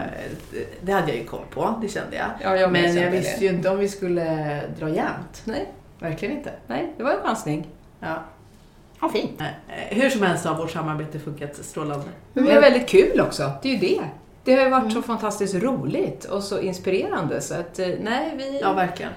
det 0.81 0.91
hade 0.91 1.07
jag 1.07 1.17
ju 1.17 1.23
koll 1.23 1.45
på, 1.53 1.79
det 1.81 1.87
kände 1.87 2.15
jag. 2.15 2.25
Ja, 2.43 2.57
jag 2.57 2.71
Men 2.71 2.95
jag 2.95 3.11
visste 3.11 3.39
det. 3.39 3.45
ju 3.45 3.51
inte 3.51 3.69
om 3.69 3.77
vi 3.79 3.87
skulle 3.89 4.23
dra 4.79 4.89
jämnt. 4.89 5.41
Nej, 5.43 5.65
Verkligen 5.99 6.37
inte. 6.37 6.51
nej, 6.67 6.93
det 6.97 7.03
var 7.03 7.11
en 7.11 7.21
chansning. 7.21 7.67
Ja. 7.99 8.23
Ja, 9.01 9.09
fint. 9.09 9.41
Eh, 9.41 9.47
Hur 9.97 10.09
som 10.09 10.21
helst 10.23 10.45
har 10.45 10.55
vårt 10.55 10.71
samarbete 10.71 11.19
funkat 11.19 11.55
strålande. 11.55 12.05
Men 12.33 12.45
det 12.45 12.51
är 12.51 12.61
väldigt 12.61 12.87
kul 12.89 13.21
också. 13.21 13.51
Det 13.61 13.69
är 13.69 13.73
ju 13.73 13.79
det. 13.79 14.01
Det 14.43 14.55
har 14.55 14.63
ju 14.63 14.69
varit 14.69 14.93
så 14.93 15.01
fantastiskt 15.01 15.55
roligt 15.55 16.25
och 16.25 16.43
så 16.43 16.59
inspirerande 16.59 17.41
så 17.41 17.53
att 17.53 17.79
nej, 17.99 18.33
vi... 18.37 18.59
Ja, 18.61 18.73
verkligen. 18.73 19.11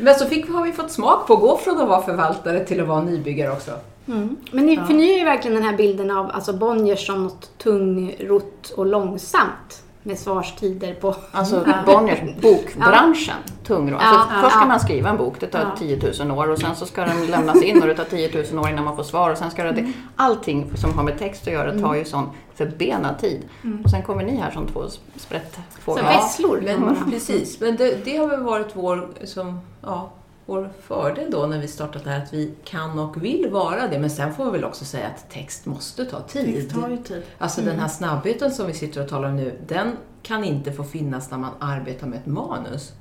Men 0.00 0.14
så 0.14 0.26
fick, 0.26 0.50
har 0.50 0.64
vi 0.64 0.72
fått 0.72 0.90
smak 0.90 1.26
på 1.26 1.34
att 1.34 1.40
gå 1.40 1.56
från 1.56 1.78
att 1.80 1.88
vara 1.88 2.02
förvaltare 2.02 2.64
till 2.64 2.80
att 2.80 2.88
vara 2.88 3.02
nybyggare 3.02 3.52
också. 3.52 3.70
Mm. 4.08 4.36
Men 4.52 4.66
ni 4.66 4.74
Ja. 4.74 4.84
förnyar 4.86 5.18
ju 5.18 5.24
verkligen 5.24 5.54
den 5.54 5.64
här 5.64 5.76
bilden 5.76 6.10
av 6.10 6.30
alltså 6.30 6.52
Bonniers 6.52 7.06
som 7.06 7.22
något 7.22 7.58
tungrott 7.58 8.70
och 8.76 8.86
långsamt 8.86 9.82
med 10.02 10.18
svarstider 10.18 10.94
på... 10.94 11.14
Alltså. 11.32 11.66
Bonniers 11.86 12.18
bokbranschen, 12.42 13.36
tungrå. 13.64 13.96
Ja, 14.00 14.06
Alltså, 14.06 14.34
ja, 14.34 14.42
först 14.42 14.54
ska 14.54 14.62
ja. 14.64 14.68
man 14.68 14.80
skriva 14.80 15.10
en 15.10 15.16
bok, 15.16 15.40
det 15.40 15.46
tar 15.46 15.60
Ja. 15.60 15.76
10 15.78 16.12
000 16.24 16.38
år 16.38 16.50
och 16.50 16.58
sen 16.58 16.76
så 16.76 16.86
ska 16.86 17.04
den 17.04 17.26
lämnas 17.26 17.62
in 17.62 17.82
och 17.82 17.88
det 17.88 17.94
tar 17.94 18.04
10 18.04 18.44
000 18.52 18.64
år 18.64 18.70
innan 18.70 18.84
man 18.84 18.96
får 18.96 19.02
svar 19.02 19.30
och 19.30 19.38
sen 19.38 19.50
ska 19.50 19.62
det... 19.62 19.68
Mm. 19.68 19.92
Allting 20.16 20.70
som 20.76 20.94
har 20.94 21.02
med 21.04 21.18
text 21.18 21.46
att 21.46 21.52
göra 21.52 21.78
tar 21.78 21.94
ju 21.94 22.04
sån 22.04 22.30
förbenad 22.54 23.18
tid. 23.18 23.42
Och 23.84 23.90
sen 23.90 24.02
kommer 24.02 24.24
ni 24.24 24.36
här 24.36 24.50
som 24.50 24.66
två 24.66 24.84
sprättfåglar. 25.16 26.04
vesslor. 26.04 26.60
Men, 26.64 27.10
precis, 27.10 27.60
men 27.60 27.76
det, 27.76 28.04
det 28.04 28.16
har 28.16 28.26
väl 28.26 28.42
varit 28.42 28.68
vår, 28.74 29.08
som, 29.24 29.60
ja, 29.82 30.10
vår 30.48 30.70
fördel 30.80 31.30
då 31.30 31.46
när 31.46 31.58
vi 31.58 31.68
startat 31.68 32.04
det 32.04 32.10
här, 32.10 32.22
att 32.22 32.34
vi 32.34 32.54
kan 32.64 32.98
och 32.98 33.24
vill 33.24 33.48
vara 33.50 33.88
det. 33.88 33.98
Men 33.98 34.10
sen 34.10 34.34
får 34.34 34.44
vi 34.44 34.50
väl 34.50 34.64
också 34.64 34.84
säga 34.84 35.06
att 35.06 35.30
text 35.30 35.66
måste 35.66 36.04
ta 36.04 36.20
tid. 36.20 36.54
Det 36.54 36.74
tar 36.74 36.88
ju 36.88 36.96
tid. 36.96 37.22
Alltså 37.38 37.60
den 37.60 37.78
här 37.78 37.88
snabbheten 37.88 38.50
som 38.50 38.66
vi 38.66 38.74
sitter 38.74 39.02
och 39.02 39.08
talar 39.08 39.28
om 39.28 39.36
nu, 39.36 39.58
den 39.66 39.96
kan 40.22 40.44
inte 40.44 40.72
få 40.72 40.84
finnas 40.84 41.30
när 41.30 41.38
man 41.38 41.50
arbetar 41.58 42.06
med 42.06 42.18
ett 42.18 42.26
manus. 42.26 42.92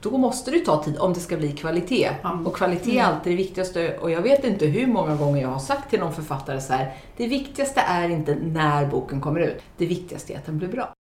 Då 0.00 0.18
måste 0.18 0.50
det 0.50 0.60
ta 0.60 0.84
tid 0.84 0.98
om 0.98 1.12
det 1.12 1.20
ska 1.20 1.36
bli 1.36 1.52
kvalitet. 1.52 2.10
Ja. 2.22 2.38
Och 2.44 2.56
kvalitet 2.56 2.98
är 2.98 3.04
alltid 3.04 3.32
det 3.32 3.36
viktigaste. 3.36 3.98
Och 3.98 4.10
jag 4.10 4.22
vet 4.22 4.44
inte 4.44 4.66
hur 4.66 4.86
många 4.86 5.16
gånger 5.16 5.42
jag 5.42 5.48
har 5.48 5.58
sagt 5.58 5.90
till 5.90 6.00
någon 6.00 6.12
författare 6.12 6.60
så 6.60 6.72
här, 6.72 6.96
det 7.16 7.26
viktigaste 7.26 7.80
är 7.80 8.08
inte 8.08 8.34
när 8.34 8.86
boken 8.86 9.20
kommer 9.20 9.40
ut. 9.40 9.62
Det 9.76 9.86
viktigaste 9.86 10.32
är 10.32 10.38
att 10.38 10.46
den 10.46 10.58
blir 10.58 10.68
bra. 10.68 10.97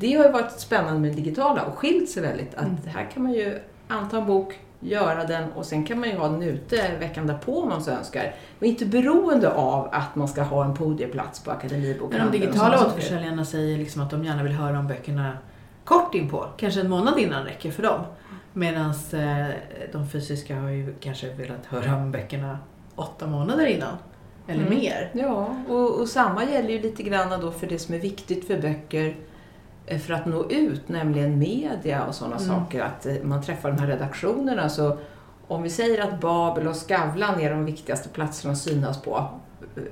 Det 0.00 0.14
har 0.14 0.24
ju 0.24 0.30
varit 0.32 0.52
spännande 0.60 1.00
med 1.00 1.10
det 1.10 1.16
digitala 1.16 1.62
och 1.64 1.78
skilt 1.78 2.10
sig 2.10 2.22
väldigt. 2.22 2.54
Att 2.54 2.86
här 2.86 3.10
kan 3.14 3.22
man 3.22 3.32
ju 3.32 3.58
anta 3.88 4.18
en 4.18 4.26
bok, 4.26 4.58
göra 4.80 5.24
den 5.24 5.52
och 5.52 5.64
sen 5.66 5.84
kan 5.86 6.00
man 6.00 6.08
ju 6.08 6.16
ha 6.16 6.28
den 6.28 6.42
ute 6.42 6.96
veckan 7.00 7.26
därpå 7.26 7.60
om 7.62 7.68
man 7.68 7.82
så 7.82 7.90
önskar. 7.90 8.34
Och 8.58 8.66
inte 8.66 8.86
beroende 8.86 9.52
av 9.52 9.88
att 9.92 10.16
man 10.16 10.28
ska 10.28 10.42
ha 10.42 10.64
en 10.64 10.74
podieplats 10.74 11.40
på 11.44 11.50
Men 11.50 11.58
Akademibokhandeln. 11.58 12.32
de 12.32 12.38
och 12.38 12.40
digitala 12.46 12.86
återförsäljarna 12.86 13.44
säger 13.44 13.78
liksom 13.78 14.02
att 14.02 14.10
de 14.10 14.24
gärna 14.24 14.42
vill 14.42 14.52
höra 14.52 14.78
om 14.78 14.86
böckerna 14.86 15.38
kort 15.84 16.14
inpå. 16.14 16.46
Kanske 16.56 16.80
en 16.80 16.90
månad 16.90 17.18
innan 17.18 17.44
räcker 17.44 17.70
för 17.70 17.82
dem. 17.82 18.00
Medan 18.52 18.90
eh, 19.12 19.46
de 19.92 20.08
fysiska 20.08 20.56
har 20.60 20.68
ju 20.68 20.94
kanske 21.00 21.32
velat 21.34 21.66
höra 21.66 21.96
om 21.96 22.12
böckerna 22.12 22.58
åtta 22.96 23.26
månader 23.26 23.66
innan. 23.66 23.94
Eller 24.48 24.60
Mm. 24.66 24.78
mer. 24.78 25.10
Ja, 25.12 25.56
och, 25.68 26.00
och 26.00 26.08
samma 26.08 26.44
gäller 26.44 26.70
ju 26.70 26.80
lite 26.82 27.02
grann 27.02 27.40
då 27.40 27.50
för 27.50 27.66
det 27.66 27.78
som 27.78 27.94
är 27.94 27.98
viktigt 27.98 28.46
för 28.46 28.60
böcker 28.60 29.16
för 29.98 30.14
att 30.14 30.26
nå 30.26 30.50
ut, 30.50 30.88
nämligen 30.88 31.38
media 31.38 32.04
och 32.04 32.14
sådana 32.14 32.36
Mm. 32.36 32.48
saker. 32.48 32.82
Att 32.82 33.06
eh, 33.06 33.14
man 33.22 33.42
träffar 33.42 33.70
de 33.72 33.78
här 33.80 33.86
redaktionerna. 33.86 34.68
Så 34.68 34.98
om 35.48 35.62
vi 35.62 35.70
säger 35.70 36.02
att 36.02 36.20
Babel 36.20 36.68
och 36.68 36.76
Skavlan 36.76 37.40
är 37.40 37.50
de 37.50 37.64
viktigaste 37.64 38.08
platserna 38.08 38.52
att 38.52 38.58
synas 38.58 39.02
på, 39.02 39.28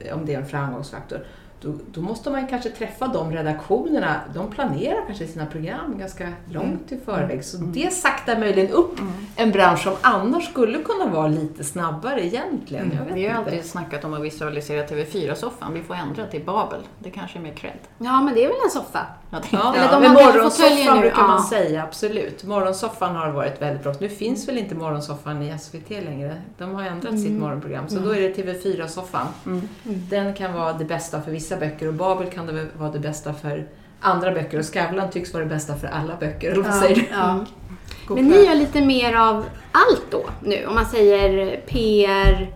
eh, 0.04 0.14
om 0.16 0.26
det 0.26 0.34
är 0.34 0.38
en 0.38 0.46
framgångsfaktor, 0.46 1.18
då, 1.61 1.75
då 1.92 2.01
måste 2.01 2.31
man 2.31 2.47
kanske 2.47 2.71
träffa 2.71 3.07
de 3.09 3.33
redaktionerna. 3.33 4.14
De 4.35 4.51
planerar 4.51 5.07
kanske 5.07 5.27
sina 5.27 5.47
program 5.47 5.99
ganska 5.99 6.29
långt 6.53 6.92
i 6.92 6.99
förväg. 7.05 7.44
Så 7.44 7.57
det 7.57 7.92
saktar 7.92 8.38
möjligen 8.38 8.71
upp 8.71 8.99
en 9.37 9.51
bransch 9.51 9.83
som 9.83 9.92
annars 10.01 10.49
skulle 10.51 10.79
kunna 10.83 11.07
vara 11.07 11.29
lite 11.29 11.64
snabbare 11.64 12.27
egentligen. 12.27 12.92
Jag 12.99 13.05
vet 13.05 13.14
Vi 13.14 13.27
har 13.27 13.38
inte. 13.38 13.51
alltid 13.51 13.71
snackat 13.71 14.05
om 14.05 14.14
att 14.14 14.23
visualisera 14.23 14.87
TV4-soffan. 14.87 15.73
Vi 15.73 15.83
får 15.83 15.94
ändra 15.94 16.27
till 16.27 16.44
Babel. 16.44 16.81
Det 16.99 17.11
kanske 17.11 17.38
är 17.38 17.42
mer 17.42 17.53
cred. 17.55 17.73
Ja, 17.99 18.21
men 18.23 18.35
det 18.35 18.44
är 18.44 18.49
väl 18.49 18.57
en 18.64 18.71
soffa? 18.71 19.07
Ja, 19.31 19.75
Eller 19.77 19.92
de 19.92 20.03
men 20.03 20.12
morgonsoffan 20.12 21.01
brukar 21.01 21.18
ja. 21.18 21.27
man 21.27 21.42
säga, 21.42 21.83
absolut. 21.83 22.44
Morgonsoffan 22.44 23.16
har 23.16 23.31
varit 23.31 23.62
väldigt 23.62 23.83
bra. 23.83 23.94
Nu 24.01 24.09
finns 24.09 24.49
väl 24.49 24.59
inte 24.59 24.75
morgonsoffan 24.75 25.42
i 25.42 25.59
SVT 25.59 25.90
längre. 25.90 26.42
De 26.59 26.75
har 26.75 26.83
ändrat 26.83 27.21
sitt 27.21 27.33
morgonprogram. 27.40 27.88
Så 27.88 27.99
då 27.99 28.11
är 28.11 28.21
det 28.21 28.35
TV4-soffan. 28.35 29.27
Den 29.85 30.35
kan 30.35 30.53
vara 30.55 30.73
det 30.73 30.85
bästa 30.85 31.23
för 31.23 31.31
vissa 31.31 31.47
böcker 31.56 31.88
och 31.88 31.94
Babel 31.94 32.30
kan 32.30 32.46
det 32.46 32.52
väl 32.52 32.66
vara 32.78 32.90
det 32.90 32.98
bästa 32.98 33.34
för 33.34 33.68
andra 34.00 34.32
böcker. 34.32 34.58
Och 34.58 34.64
Skavlan 34.64 35.11
tycks 35.11 35.32
vara 35.32 35.44
det 35.44 35.50
bästa 35.50 35.76
för 35.76 35.87
alla 35.87 36.16
böcker. 36.16 36.50
Eller 36.50 36.62
vad 36.62 36.74
säger 36.74 36.94
du? 36.94 37.06
Ja. 37.11 37.44
Men 38.08 38.28
ni 38.28 38.44
gör 38.44 38.54
lite 38.54 38.80
mer 38.80 39.14
av 39.14 39.44
allt 39.72 40.11
då 40.11 40.26
nu? 40.44 40.66
Om 40.66 40.74
man 40.74 40.87
säger 40.87 41.56
PR. 41.61 42.52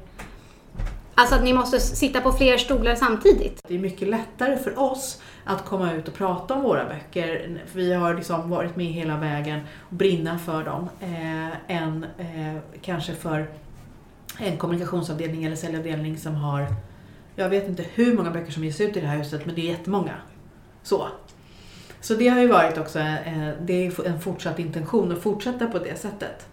Alltså 1.15 1.35
att 1.35 1.45
ni 1.45 1.53
måste 1.53 1.81
sitta 1.81 2.21
på 2.21 2.33
fler 2.33 2.57
stolar 2.57 2.95
samtidigt? 2.95 3.61
Det 3.69 3.75
är 3.75 3.79
mycket 3.79 4.09
lättare 4.09 4.57
för 4.57 4.79
oss 4.79 5.23
att 5.45 5.65
komma 5.65 5.93
ut 5.93 6.09
och 6.09 6.15
prata 6.15 6.55
om 6.55 6.63
våra 6.63 6.85
böcker. 6.85 7.61
För 7.67 7.79
vi 7.79 7.95
har 7.95 8.15
liksom 8.15 8.51
varit 8.51 8.77
med 8.77 8.87
hela 8.87 9.17
vägen 9.17 9.61
och 9.79 9.95
brinna 9.95 10.39
för 10.39 10.65
dem. 10.65 10.89
Eh, 11.01 11.77
än 11.77 12.07
eh, 12.19 12.61
kanske 12.83 13.15
för 13.15 13.47
en 14.39 14.57
kommunikationsavdelning 14.57 15.45
eller 15.45 15.57
säljavdelning 15.57 16.19
som 16.19 16.35
har, 16.35 16.67
jag 17.37 17.49
vet 17.49 17.69
inte 17.69 17.85
hur 17.95 18.17
många 18.17 18.31
böcker 18.31 18.53
som 18.53 18.65
ges 18.65 18.81
ut 18.81 18.97
i 18.97 19.01
det 19.01 19.07
här 19.07 19.19
huset, 19.19 19.47
men 19.47 19.55
det 19.55 19.61
är 19.61 19.71
jättemånga. 19.71 20.15
Så. 20.83 21.09
Så 22.01 22.15
det 22.15 22.29
har 22.29 22.41
ju 22.41 22.47
varit 22.47 22.79
också 22.79 22.99
eh, 22.99 23.49
det 23.61 23.87
är 23.87 24.07
en 24.07 24.21
fortsatt 24.21 24.59
intention 24.59 25.13
att 25.13 25.23
fortsätta 25.23 25.67
på 25.67 25.79
det 25.79 25.99
sättet. 25.99 26.47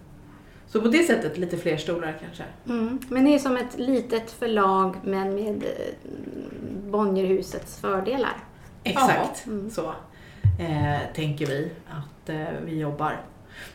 Så 0.67 0.81
på 0.81 0.87
det 0.87 1.03
sättet 1.03 1.37
lite 1.37 1.57
fler 1.57 1.77
stolar 1.77 2.17
kanske. 2.25 2.43
Mm. 2.67 2.99
Men 3.09 3.23
ni 3.23 3.33
är 3.33 3.39
som 3.39 3.57
ett 3.57 3.77
litet 3.79 4.31
förlag 4.31 4.95
men 5.03 5.35
med 5.35 5.63
eh, 5.63 6.11
Bonnierhusets 6.91 7.79
fördelar. 7.79 8.37
Exakt 8.83 9.45
Mm. 9.45 9.69
så 9.69 9.93
eh, 10.59 11.13
tänker 11.15 11.45
vi 11.45 11.71
att 11.89 12.29
eh, 12.29 12.59
vi 12.65 12.79
jobbar. 12.79 13.21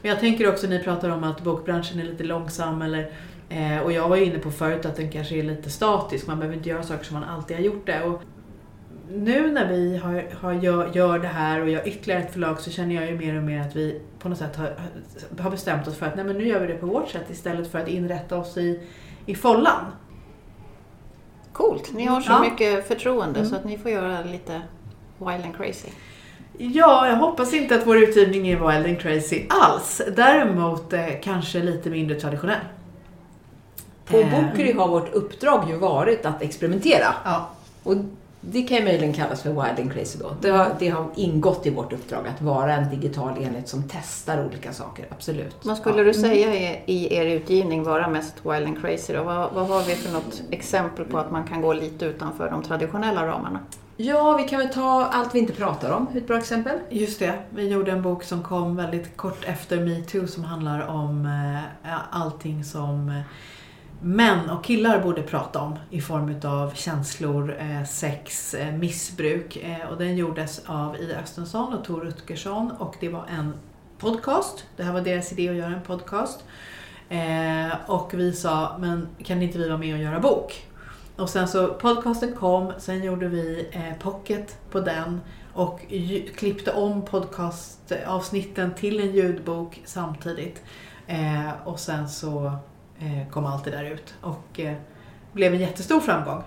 Men 0.03 0.11
jag 0.11 0.21
tänker 0.21 0.49
också, 0.49 0.67
ni 0.67 0.79
pratar 0.79 1.11
om 1.11 1.25
att 1.25 1.41
bokbranschen 1.41 2.01
är 2.01 2.05
lite 2.05 2.25
långsam 2.25 2.83
eller 2.83 3.11
eh, 3.55 3.79
och 3.79 3.93
jag 3.93 4.09
var 4.09 4.17
ju 4.17 4.25
inne 4.25 4.39
på 4.39 4.51
förut 4.51 4.87
att 4.87 4.97
den 4.97 5.11
kanske 5.11 5.35
är 5.37 5.43
lite 5.43 5.71
statisk, 5.71 6.27
man 6.27 6.39
behöver 6.39 6.57
inte 6.57 6.69
göra 6.69 6.83
saker 6.83 7.05
som 7.05 7.15
man 7.21 7.29
alltid 7.29 7.57
har 7.57 7.65
gjort 7.65 7.87
det. 7.87 8.03
Och 8.03 8.23
nu 9.11 9.53
när 9.53 9.69
vi 9.69 9.97
har, 9.97 10.25
har, 10.41 10.53
gör, 10.53 10.91
gör 10.95 11.19
det 11.19 11.29
här 11.29 11.61
och 11.61 11.69
gör 11.69 11.89
ytterligare 11.89 12.23
ett 12.23 12.33
förlag 12.33 12.61
så 12.61 12.71
känner 12.71 12.95
jag 12.95 13.07
ju 13.07 13.19
mer 13.19 13.37
och 13.37 13.43
mer 13.43 13.61
att 13.61 13.77
vi 13.77 14.01
på 14.19 14.29
något 14.29 14.39
sätt 14.39 14.57
har, 14.57 14.75
har 15.43 15.51
bestämt 15.51 15.89
oss 15.89 15.97
för 15.97 16.07
att 16.07 16.17
nej, 16.17 16.25
men 16.25 16.37
nu 16.39 16.47
gör 16.49 16.61
vi 16.61 16.67
det 16.67 16.75
på 16.75 16.87
vårt 16.87 17.09
sätt 17.11 17.31
istället 17.31 17.71
för 17.71 17.79
att 17.79 17.89
inrätta 17.89 18.37
oss 18.39 18.57
i, 18.57 18.81
i 19.27 19.35
follan. 19.35 19.85
Coolt, 21.53 21.93
ni 21.93 22.05
har 22.07 22.21
så 22.21 22.33
Ja. 22.33 22.41
mycket 22.51 22.89
förtroende 22.89 23.39
Mm. 23.41 23.51
så 23.51 23.57
att 23.57 23.65
ni 23.65 23.79
får 23.79 23.91
göra 23.91 24.23
lite 24.23 24.63
wild 25.19 25.45
and 25.45 25.57
crazy. 25.57 25.89
Ja, 26.59 27.09
jag 27.09 27.17
hoppas 27.17 27.55
inte 27.55 27.75
att 27.75 27.87
vår 27.87 27.97
utgivning 27.97 28.49
är 28.49 28.57
wild 28.57 28.87
and 28.87 29.01
crazy 29.01 29.43
alls. 29.49 30.03
Däremot 30.17 30.93
eh, 30.93 31.07
kanske 31.23 31.63
lite 31.63 31.91
mindre 31.91 32.21
traditionell. 32.21 32.61
På 34.07 34.17
Eh, 34.17 34.31
Bokery 34.31 34.73
har 34.73 34.89
vårt 34.89 35.15
uppdrag 35.15 35.69
ju 35.69 35.77
varit 35.77 36.27
att 36.27 36.43
experimentera. 36.43 37.15
Ja. 37.25 37.49
Och 37.83 37.97
det 38.51 38.63
kan 38.63 38.77
ju 38.79 38.85
möjligen 38.85 39.13
kallas 39.13 39.43
för 39.43 39.51
wild 39.51 39.81
and 39.81 39.93
crazy 39.93 40.19
då. 40.19 40.31
Det 40.41 40.51
har, 40.51 40.71
det 40.79 40.89
har 40.89 41.07
ingått 41.15 41.67
i 41.67 41.71
vårt 41.71 41.93
uppdrag 41.93 42.29
att 42.29 42.43
vara 42.43 42.75
en 42.75 42.91
digital 42.91 43.43
enhet 43.43 43.69
som 43.69 43.83
testar 43.89 44.47
olika 44.47 44.73
saker, 44.73 45.07
absolut. 45.11 45.57
Vad 45.63 45.77
skulle 45.77 46.03
du 46.03 46.15
säga 46.15 46.55
är, 46.55 46.83
i 46.87 47.15
er 47.15 47.27
utgivning 47.27 47.83
vara 47.83 48.09
mest 48.09 48.35
wild 48.43 48.67
and 48.67 48.81
crazy 48.81 49.13
då? 49.13 49.23
Vad, 49.23 49.53
vad 49.53 49.67
har 49.67 49.83
vi 49.83 49.95
för 49.95 50.13
något 50.13 50.43
exempel 50.51 51.05
på 51.05 51.19
att 51.19 51.31
man 51.31 51.45
kan 51.45 51.61
gå 51.61 51.73
lite 51.73 52.05
utanför 52.05 52.51
de 52.51 52.63
traditionella 52.63 53.27
ramarna? 53.27 53.59
Ja, 53.97 54.37
vi 54.37 54.49
kan 54.49 54.59
väl 54.59 54.69
ta 54.69 55.05
allt 55.13 55.35
vi 55.35 55.39
inte 55.39 55.53
pratar 55.53 55.91
om, 55.91 56.07
ett 56.15 56.27
bra 56.27 56.39
exempel. 56.39 56.79
Just 56.91 57.19
det, 57.19 57.35
vi 57.51 57.69
gjorde 57.69 57.93
en 57.93 58.03
bok 58.03 58.25
som 58.25 58.43
kom 58.43 58.77
väldigt 58.77 59.17
kort 59.17 59.45
efter 59.45 59.81
metoo 59.81 60.27
som 60.27 60.45
handlar 60.45 60.87
om 60.87 61.27
eh, 61.85 61.99
allting 62.11 62.65
som 62.65 63.09
eh, 63.09 63.21
män 64.05 64.51
och 64.51 64.65
killar 64.65 65.03
borde 65.03 65.23
prata 65.23 65.61
om 65.61 65.79
i 65.91 66.01
form 66.01 66.41
av 66.45 66.75
känslor, 66.75 67.57
eh, 67.59 67.85
sex, 67.85 68.55
eh, 68.55 68.75
missbruk. 68.75 69.57
Eh, 69.57 69.91
och 69.91 69.99
den 69.99 70.17
gjordes 70.17 70.63
av 70.67 70.97
Ida 70.97 71.21
Östensson 71.21 71.75
och 71.75 71.85
Tor 71.85 72.01
Rutgersson 72.01 72.71
och 72.79 72.97
det 73.01 73.09
var 73.09 73.25
en 73.27 73.55
podcast. 73.99 74.67
Det 74.77 74.83
här 74.83 74.93
var 74.93 75.01
deras 75.01 75.33
idé 75.33 75.49
att 75.49 75.55
göra 75.55 75.75
en 75.75 75.83
podcast. 75.83 76.45
Och 77.87 78.15
vi 78.15 78.33
sa, 78.33 78.77
men 78.79 79.09
kan 79.25 79.43
inte 79.43 79.59
vi 79.59 79.69
vara 79.69 79.79
med 79.79 79.95
och 79.95 80.01
göra 80.01 80.21
bok? 80.21 80.67
Och 81.17 81.31
sen 81.31 81.49
så 81.49 81.69
podcasten 81.69 82.33
kom, 82.33 82.73
sen 82.79 83.05
gjorde 83.05 83.29
vi 83.29 83.69
pocket 84.01 84.59
på 84.71 84.81
den 84.81 85.21
och 85.55 85.81
klippte 86.37 86.73
om 86.73 87.05
podcastavsnitten 87.05 88.75
till 88.75 89.01
en 89.01 89.13
ljudbok 89.13 89.83
samtidigt. 89.85 90.63
Och 91.65 91.81
sen 91.81 92.09
så 92.09 92.59
kom 93.31 93.47
allt 93.47 93.65
det 93.65 93.71
där 93.71 93.85
ut 93.85 94.15
och 94.21 94.61
eh, 94.61 94.75
blev 95.33 95.55
en 95.55 95.61
jättestor 95.61 96.01
framgång. 96.01 96.43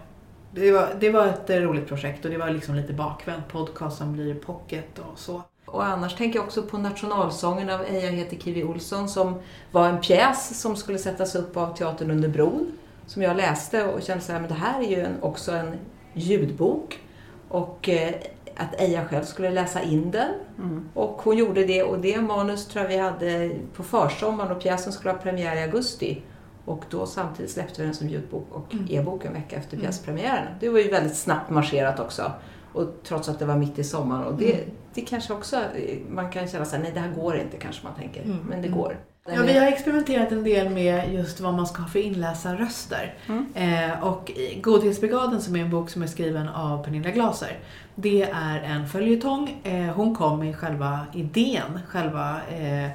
Det 0.52 0.72
var, 0.72 0.89
det 1.00 1.10
var 1.10 1.26
ett 1.28 1.50
eh, 1.50 1.58
roligt 1.58 1.88
projekt 1.88 2.26
och 2.26 2.32
det 2.32 2.38
var 2.38 2.50
liksom 2.50 2.76
lite 2.76 2.93
bakvänt. 2.93 3.48
Podcast 3.48 3.98
som 3.98 4.13
blir 4.13 4.36
pocket 4.36 5.00
och 5.00 5.20
så. 5.20 5.41
Och 5.65 5.86
annars 5.86 6.15
tänker 6.15 6.39
jag 6.39 6.46
också 6.46 6.63
på 6.63 6.78
nationalsången 6.78 7.70
av 7.70 7.82
Eja 7.82 8.10
heter 8.10 8.38
Kiwi 8.38 8.63
Olsson 8.63 9.10
som 9.10 9.39
var 9.72 9.89
en 9.89 10.02
pjäs 10.02 10.62
som 10.62 10.76
skulle 10.76 10.98
sättas 10.98 11.36
upp 11.36 11.58
av 11.58 11.76
Teatern 11.76 12.12
under 12.12 12.30
bron. 12.30 12.72
Som 13.06 13.22
jag 13.22 13.38
läste 13.38 13.88
och 13.88 14.02
kände 14.02 14.24
så 14.24 14.32
här, 14.32 14.39
men 14.39 14.50
det 14.50 14.56
här 14.56 14.84
är 14.84 14.88
ju 14.88 15.00
en, 15.00 15.22
också 15.22 15.52
en 15.52 15.76
ljudbok. 16.13 17.00
Och 17.50 17.89
eh, 17.89 18.15
att 18.58 18.82
Eja 18.82 19.06
själv 19.06 19.24
skulle 19.24 19.52
läsa 19.52 19.82
in 19.82 20.12
den. 20.12 20.32
Och 20.93 21.22
hon 21.24 21.38
gjorde 21.38 21.65
det 21.65 21.84
och 21.84 22.00
det 22.00 22.22
manus 22.22 22.67
tror 22.67 22.84
jag 22.84 22.89
vi 22.89 22.98
hade 22.98 23.52
på 23.74 23.84
försommaren 23.84 24.52
och 24.52 24.62
pjäsen 24.62 24.93
skulle 24.93 25.13
ha 25.13 25.20
premiär 25.20 25.56
i 25.56 25.63
augusti. 25.63 26.22
Och 26.67 26.84
då 26.89 27.06
samtidigt 27.06 27.51
släppte 27.51 27.82
vi 27.82 27.86
den 27.86 27.95
som 27.95 28.08
ljudbok 28.08 28.47
och 28.51 28.75
e-bok 28.89 29.25
en 29.25 29.34
vecka 29.34 29.56
efter 29.56 29.77
pjäspremiären. 29.77 30.47
Det 30.60 30.69
var 30.69 30.80
ju 30.80 30.89
väldigt 30.89 31.17
snabbt 31.17 31.49
marscherat 31.49 31.99
också. 31.99 32.32
Och 32.73 32.86
trots 33.03 33.30
att 33.30 33.39
det 33.39 33.45
var 33.45 33.58
mitt 33.58 33.80
i 33.80 33.84
sommaren. 33.84 34.23
Och 34.23 34.34
det, 34.34 34.63
det 34.93 35.01
kanske 35.01 35.34
också, 35.34 35.62
man 36.10 36.32
kan 36.32 36.47
känna 36.47 36.65
sig 36.65 36.80
nej 36.80 36.91
det 36.93 36.99
här 36.99 37.12
går 37.12 37.38
inte 37.38 37.58
kanske 37.58 37.86
man 37.86 37.95
tänker. 37.95 38.39
Men 38.49 38.62
det 38.62 38.67
går. 38.67 38.97
Ja, 39.30 39.41
vi 39.43 39.58
har 39.58 39.67
experimenterat 39.67 40.32
en 40.32 40.43
del 40.43 40.69
med 40.69 41.13
just 41.13 41.39
vad 41.39 41.53
man 41.53 41.67
ska 41.67 41.82
ha 41.82 41.89
för 41.89 41.99
inläsarröster. 41.99 43.13
Eh, 43.56 44.03
och 44.03 44.32
Godhetsbrigaden 44.62 45.41
som 45.41 45.56
är 45.56 45.60
en 45.60 45.69
bok 45.69 45.89
som 45.89 46.03
är 46.03 46.08
skriven 46.08 46.49
av 46.49 46.84
Pernilla 46.84 47.12
Glaser. 47.12 47.60
Det 47.95 48.23
är 48.23 48.62
en 48.62 48.88
följetong. 48.88 49.62
Eh, 49.63 49.93
hon 49.95 50.15
kom 50.15 50.39
med 50.39 50.56
själva 50.56 51.06
idén, 51.13 51.80
själva 51.88 52.41
eh, 52.49 52.89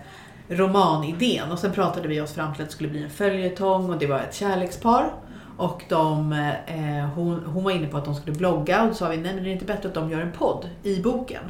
romanidén. 0.56 1.52
Och 1.52 1.58
sen 1.58 1.72
pratade 1.72 2.08
vi 2.08 2.20
oss 2.20 2.32
fram 2.32 2.54
till 2.54 2.62
att 2.62 2.68
det 2.68 2.74
skulle 2.74 2.88
bli 2.88 3.02
en 3.02 3.10
följetong 3.10 3.90
och 3.90 3.98
det 3.98 4.06
var 4.06 4.18
ett 4.18 4.34
kärlekspar. 4.34 5.12
Och 5.56 5.84
de, 5.88 6.32
eh, 6.66 7.08
hon, 7.14 7.44
hon 7.46 7.64
var 7.64 7.70
inne 7.70 7.86
på 7.86 7.96
att 7.96 8.04
de 8.04 8.14
skulle 8.14 8.36
blogga 8.36 8.82
och 8.82 8.88
då 8.88 8.94
sa 8.94 9.08
vi 9.08 9.16
nej 9.16 9.34
men 9.34 9.44
det 9.44 9.50
är 9.50 9.52
inte 9.52 9.64
bättre 9.64 9.88
att 9.88 9.94
de 9.94 10.10
gör 10.10 10.20
en 10.20 10.32
podd 10.32 10.68
i 10.82 11.00
boken. 11.00 11.42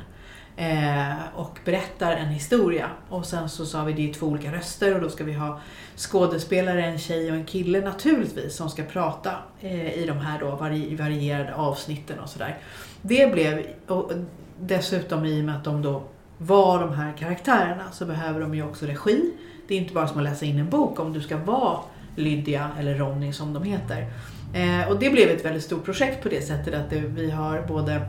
Eh, 0.56 1.14
och 1.34 1.58
berättar 1.64 2.12
en 2.12 2.28
historia. 2.28 2.90
Och 3.08 3.26
sen 3.26 3.48
så 3.48 3.66
sa 3.66 3.84
vi 3.84 3.92
det 3.92 4.10
är 4.10 4.14
två 4.14 4.26
olika 4.26 4.52
röster 4.52 4.94
och 4.94 5.00
då 5.00 5.08
ska 5.08 5.24
vi 5.24 5.32
ha 5.32 5.60
skådespelare, 5.96 6.84
en 6.84 6.98
tjej 6.98 7.30
och 7.30 7.36
en 7.36 7.44
kille 7.44 7.80
naturligtvis 7.80 8.56
som 8.56 8.70
ska 8.70 8.82
prata 8.82 9.32
eh, 9.60 9.92
i 9.98 10.06
de 10.06 10.18
här 10.18 10.40
då 10.40 10.50
vari, 10.50 10.96
varierade 10.96 11.54
avsnitten 11.54 12.18
och 12.18 12.28
sådär. 12.28 12.58
Det 13.02 13.32
blev, 13.32 13.66
och 13.86 14.12
dessutom 14.60 15.24
i 15.24 15.40
och 15.40 15.44
med 15.44 15.56
att 15.56 15.64
de 15.64 15.82
då 15.82 16.02
var 16.46 16.80
de 16.80 16.92
här 16.92 17.12
karaktärerna 17.12 17.92
så 17.92 18.06
behöver 18.06 18.40
de 18.40 18.54
ju 18.54 18.62
också 18.62 18.86
regi. 18.86 19.30
Det 19.68 19.74
är 19.74 19.78
inte 19.78 19.94
bara 19.94 20.08
som 20.08 20.18
att 20.18 20.24
läsa 20.24 20.44
in 20.44 20.58
en 20.58 20.70
bok 20.70 21.00
om 21.00 21.12
du 21.12 21.20
ska 21.20 21.36
vara 21.36 21.78
Lydia 22.16 22.70
eller 22.78 22.94
Ronny 22.94 23.32
som 23.32 23.52
de 23.52 23.62
heter. 23.62 24.06
Eh, 24.54 24.88
och 24.88 24.98
det 24.98 25.10
blev 25.10 25.28
ett 25.28 25.44
väldigt 25.44 25.64
stort 25.64 25.84
projekt 25.84 26.22
på 26.22 26.28
det 26.28 26.42
sättet 26.42 26.74
att 26.74 26.90
det, 26.90 27.00
vi 27.00 27.30
har 27.30 27.64
både 27.68 28.00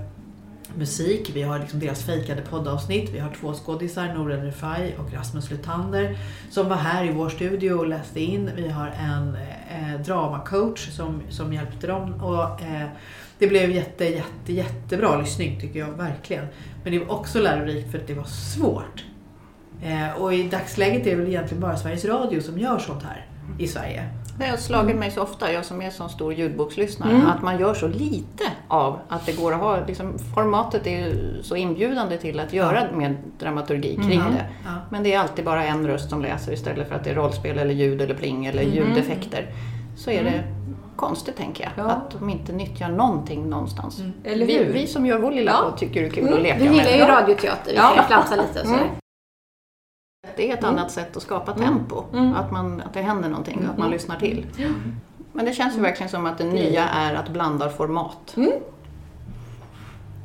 musik, 0.75 1.31
vi 1.33 1.41
har 1.41 1.59
liksom 1.59 1.79
deras 1.79 2.03
fejkade 2.03 2.41
poddavsnitt, 2.41 3.09
vi 3.13 3.19
har 3.19 3.31
två 3.39 3.53
skådisar, 3.53 4.13
Nora 4.13 4.37
Refai 4.37 4.93
och 4.97 5.13
Rasmus 5.13 5.51
Lutander 5.51 6.17
som 6.49 6.69
var 6.69 6.75
här 6.75 7.05
i 7.05 7.11
vår 7.11 7.29
studio 7.29 7.73
och 7.73 7.87
läste 7.87 8.19
in. 8.19 8.51
Vi 8.55 8.67
har 8.67 8.87
en 8.87 9.37
eh, 9.73 10.01
dramacoach 10.05 10.89
som, 10.89 11.21
som 11.29 11.53
hjälpte 11.53 11.87
dem 11.87 12.13
och 12.23 12.61
eh, 12.61 12.87
det 13.39 13.47
blev 13.47 13.71
jätte, 13.71 14.05
jätte, 14.05 14.53
jättebra 14.53 15.17
lyssning 15.17 15.59
tycker 15.59 15.79
jag 15.79 15.91
verkligen. 15.91 16.45
Men 16.83 16.93
det 16.93 16.99
var 16.99 17.11
också 17.11 17.39
lärorikt 17.39 17.91
för 17.91 17.97
att 17.97 18.07
det 18.07 18.13
var 18.13 18.23
svårt. 18.23 19.03
Eh, 19.83 20.21
och 20.21 20.33
i 20.33 20.43
dagsläget 20.43 21.07
är 21.07 21.11
det 21.11 21.15
väl 21.15 21.27
egentligen 21.27 21.61
bara 21.61 21.77
Sveriges 21.77 22.05
Radio 22.05 22.41
som 22.41 22.59
gör 22.59 22.79
sånt 22.79 23.03
här 23.03 23.25
i 23.59 23.67
Sverige. 23.67 24.09
Det 24.39 24.45
har 24.45 24.57
slagit 24.57 24.95
mig 24.95 25.11
så 25.11 25.21
ofta, 25.21 25.51
jag 25.53 25.65
som 25.65 25.81
är 25.81 25.89
så 25.89 26.07
stor 26.09 26.33
ljudbokslyssnare, 26.33 27.21
att 27.35 27.41
man 27.41 27.59
gör 27.59 27.73
så 27.73 27.87
lite 27.87 28.43
av 28.67 28.99
att 29.09 29.25
det 29.25 29.31
går 29.41 29.53
att 29.53 29.59
ha, 29.59 29.85
liksom, 29.87 30.19
formatet 30.35 30.87
är 30.87 31.13
så 31.41 31.55
inbjudande 31.55 32.17
till 32.17 32.39
att 32.39 32.53
göra 32.53 32.79
mer 32.93 33.17
dramaturgi 33.39 33.95
kring 33.95 34.19
det. 34.19 34.45
Ja. 34.65 34.71
Men 34.89 35.03
det 35.03 35.13
är 35.13 35.19
alltid 35.19 35.45
bara 35.45 35.65
en 35.65 35.87
röst 35.87 36.09
som 36.09 36.21
läser 36.21 36.51
istället 36.53 36.87
för 36.87 36.95
att 36.95 37.03
det 37.03 37.09
är 37.09 37.15
rollspel 37.15 37.57
eller 37.57 37.73
ljud 37.73 38.01
eller 38.01 38.15
pling 38.15 38.45
eller 38.45 38.63
ljudeffekter. 38.63 39.47
Så 39.97 40.11
är 40.11 40.23
det 40.23 40.43
konstigt 40.95 41.37
tänker 41.37 41.63
jag, 41.75 41.85
Ja. 41.85 41.91
att 41.91 42.11
de 42.19 42.29
inte 42.29 42.51
nyttjar 42.53 42.89
någonting 42.89 43.49
någonstans. 43.49 44.01
Eller 44.23 44.45
vi, 44.45 44.63
vi 44.63 44.87
som 44.87 45.05
gör 45.05 45.19
vår 45.19 45.31
lilla 45.31 45.51
Ja. 45.51 45.77
tycker 45.77 46.01
det 46.01 46.07
är 46.07 46.11
kul 46.11 46.33
att 46.33 46.41
leka 46.41 46.57
Vi 46.57 46.63
gillar 46.63 46.83
med. 46.83 46.97
ju 46.99 47.05
radioteater, 47.05 47.71
vi 47.71 47.75
Ja. 47.77 47.91
kan 47.95 48.05
flamsa 48.05 48.35
lite 48.35 48.61
och 48.61 48.67
sådär. 48.67 48.89
Det 50.35 50.49
är 50.51 50.53
ett 50.57 50.63
annat 50.63 50.91
sätt 50.91 51.17
att 51.17 51.23
skapa 51.23 51.53
tempo. 51.53 52.03
Att, 52.35 52.51
man, 52.51 52.81
att 52.81 52.93
det 52.93 53.01
händer 53.01 53.29
någonting 53.29 53.59
och 53.65 53.71
att 53.73 53.77
man 53.77 53.91
lyssnar 53.91 54.19
till. 54.19 54.45
Men 55.33 55.45
det 55.45 55.53
känns 55.53 55.77
ju 55.77 55.81
verkligen 55.81 56.09
som 56.09 56.25
att 56.25 56.37
det 56.37 56.43
nya 56.43 56.89
är 56.89 57.13
att 57.13 57.29
blanda 57.29 57.69
format. 57.69 58.35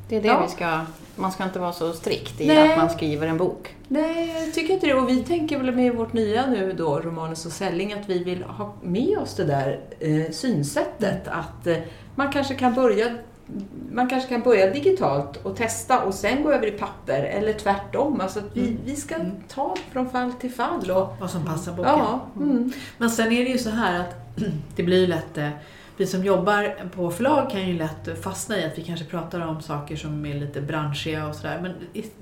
Det 0.09 0.17
är 0.17 0.23
det 0.23 0.29
Ja. 0.29 0.43
vi 0.43 0.49
ska... 0.49 0.81
Man 1.17 1.33
ska 1.33 1.45
inte 1.45 1.59
vara 1.59 1.73
så 1.73 1.93
strikt 1.93 2.41
i 2.41 2.47
Nej. 2.47 2.73
att 2.73 2.79
man 2.79 2.91
skriver 2.91 3.27
en 3.27 3.37
bok. 3.39 3.75
Nej, 3.89 4.45
jag 4.45 4.55
tycker 4.55 4.75
inte 4.75 4.87
det. 4.87 4.95
Och 4.95 5.09
vi 5.09 5.23
tänker 5.25 5.59
väl 5.59 5.75
med 5.75 5.95
vårt 5.95 6.13
nya 6.13 6.47
nu 6.47 6.73
då, 6.73 7.01
Romanus 7.01 7.47
och 7.47 7.53
Selling, 7.53 7.93
att 7.93 8.09
vi 8.09 8.25
vill 8.25 8.43
ha 8.43 8.75
med 8.83 9.19
oss 9.19 9.35
det 9.35 9.45
där 9.45 9.81
eh, 10.01 10.31
synsättet. 10.33 11.29
Att 11.29 11.67
eh, 11.67 11.77
man 12.15 12.33
kanske 12.33 12.55
kan 12.55 12.75
börja 12.75 13.17
man 13.93 14.09
kanske 14.09 14.29
kan 14.29 14.43
börja 14.43 14.71
digitalt 14.71 15.37
och 15.37 15.57
testa 15.57 16.03
och 16.03 16.15
sen 16.15 16.43
gå 16.43 16.53
över 16.53 16.67
i 16.67 16.71
papper 16.71 17.23
eller 17.23 17.53
tvärtom. 17.53 18.21
Alltså 18.21 18.39
att 18.39 18.57
vi, 18.57 18.77
vi 18.85 18.97
ska 18.97 19.15
ta 19.49 19.77
från 19.93 20.11
fall 20.11 20.33
till 20.33 20.53
fall. 20.53 20.91
Och, 20.91 21.17
Vad 21.21 21.31
som 21.31 21.45
passar 21.45 21.73
boken. 21.73 21.93
ja, 21.93 22.27
mm. 22.37 22.73
Men 22.99 23.11
sen 23.11 23.33
är 23.33 23.45
det 23.45 23.51
ju 23.51 23.59
så 23.59 23.71
här 23.71 24.01
att 24.01 24.17
det 24.77 24.83
blir 24.83 25.01
ju 25.01 25.07
lätt, 25.07 25.39
eh, 25.39 25.51
vi 25.97 26.07
som 26.07 26.25
jobbar 26.25 26.89
på 26.95 27.11
förlag 27.11 27.51
kan 27.51 27.69
ju 27.69 27.79
lätt 27.79 28.23
fastna 28.23 28.59
i 28.59 28.65
att 28.65 28.79
vi 28.79 28.83
kanske 28.83 29.07
pratar 29.07 29.41
om 29.41 29.61
saker 29.61 29.97
som 29.97 30.27
är 30.27 30.35
lite 30.35 30.61
branschiga 30.61 31.29
och 31.29 31.35
sådär. 31.35 31.59
Men 31.63 31.73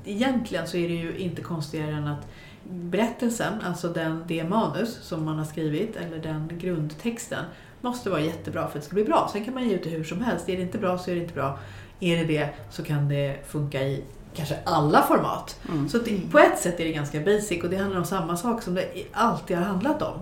egentligen 0.05 0.67
så 0.67 0.77
är 0.77 0.89
det 0.89 0.95
ju 0.95 1.19
inte 1.19 1.43
konstigare 1.43 1.91
än 1.91 2.07
att 2.07 2.27
berättelsen, 2.71 3.53
alltså 3.67 3.89
den, 3.89 4.25
det 4.27 4.45
manus 4.45 4.99
som 5.03 5.25
man 5.25 5.39
har 5.39 5.45
skrivit 5.45 5.97
eller 5.97 6.19
den 6.19 6.51
grundtexten 6.59 7.45
måste 7.87 8.11
vara 8.11 8.21
jättebra 8.21 8.69
för 8.69 8.69
att 8.69 8.75
det 8.75 8.87
ska 8.87 8.95
bli 8.95 9.05
bra. 9.05 9.29
Sen 9.33 9.45
kan 9.45 9.55
man 9.55 9.69
ge 9.69 9.75
ut 9.75 9.85
det 9.85 9.91
hur 9.91 10.05
som 10.05 10.23
helst. 10.23 10.49
Är 10.49 10.57
det 10.57 10.63
inte 10.63 10.79
bra 10.79 10.99
så 10.99 11.11
är 11.11 11.15
det 11.15 11.21
inte 11.21 11.35
bra. 11.35 11.59
Är 12.01 12.17
det 12.17 12.25
det 12.25 12.49
så 12.71 12.83
kan 12.83 13.09
det 13.09 13.37
funka 13.47 13.83
i 13.83 14.03
kanske 14.35 14.59
alla 14.65 15.03
format. 15.03 15.61
Så 15.89 15.99
det, 15.99 16.31
på 16.31 16.39
ett 16.39 16.59
sätt 16.59 16.81
är 16.81 16.85
det 16.85 16.93
ganska 16.93 17.21
basic 17.21 17.65
och 17.65 17.71
det 17.71 17.77
handlar 17.77 17.99
om 17.99 18.05
samma 18.05 18.37
sak 18.37 18.63
som 18.63 18.75
det 18.75 18.89
alltid 19.13 19.57
har 19.57 19.65
handlat 19.65 20.03
om. 20.03 20.19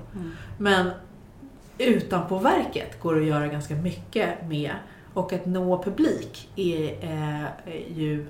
Men 0.58 0.90
utanpå 1.78 2.38
verket 2.38 3.00
går 3.00 3.14
det 3.14 3.20
att 3.20 3.26
göra 3.26 3.46
ganska 3.46 3.74
mycket 3.74 4.48
med. 4.48 4.72
Och 5.14 5.32
att 5.32 5.46
nå 5.46 5.82
publik 5.82 6.48
är 6.56 6.92
eh, 7.02 7.98
ju 7.98 8.26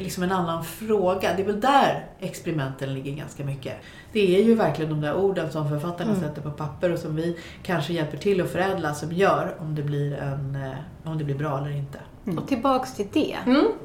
liksom 0.00 0.22
en 0.22 0.32
annan 0.32 0.64
fråga. 0.64 1.34
Det 1.36 1.42
är 1.42 1.46
väl 1.46 1.60
där 1.60 2.06
experimenten 2.20 2.94
ligger 2.94 3.12
ganska 3.12 3.44
mycket. 3.44 3.76
Det 4.12 4.36
är 4.36 4.44
ju 4.44 4.54
verkligen 4.54 4.90
de 4.90 5.00
där 5.00 5.14
orden 5.14 5.52
som 5.52 5.68
författarna 5.68 6.14
sätter 6.20 6.42
på 6.42 6.50
papper 6.50 6.92
och 6.92 6.98
som 6.98 7.16
vi 7.16 7.38
kanske 7.62 7.92
hjälper 7.92 8.18
till 8.18 8.40
att 8.40 8.52
förädla 8.52 8.94
som 8.94 9.12
gör 9.12 9.56
om 9.58 9.74
det 9.74 9.82
blir, 9.82 10.12
en, 10.12 10.56
eh, 10.64 11.10
om 11.10 11.18
det 11.18 11.24
blir 11.24 11.34
bra 11.34 11.58
eller 11.58 11.70
inte. 11.70 11.98
Och 12.38 12.48
tillbaks 12.48 12.94
till 12.94 13.08
det. 13.12 13.36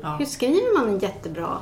Ja. 0.01 0.15
Hur 0.19 0.25
skriver 0.25 0.79
man 0.79 0.89
en 0.89 0.99
jättebra 0.99 1.57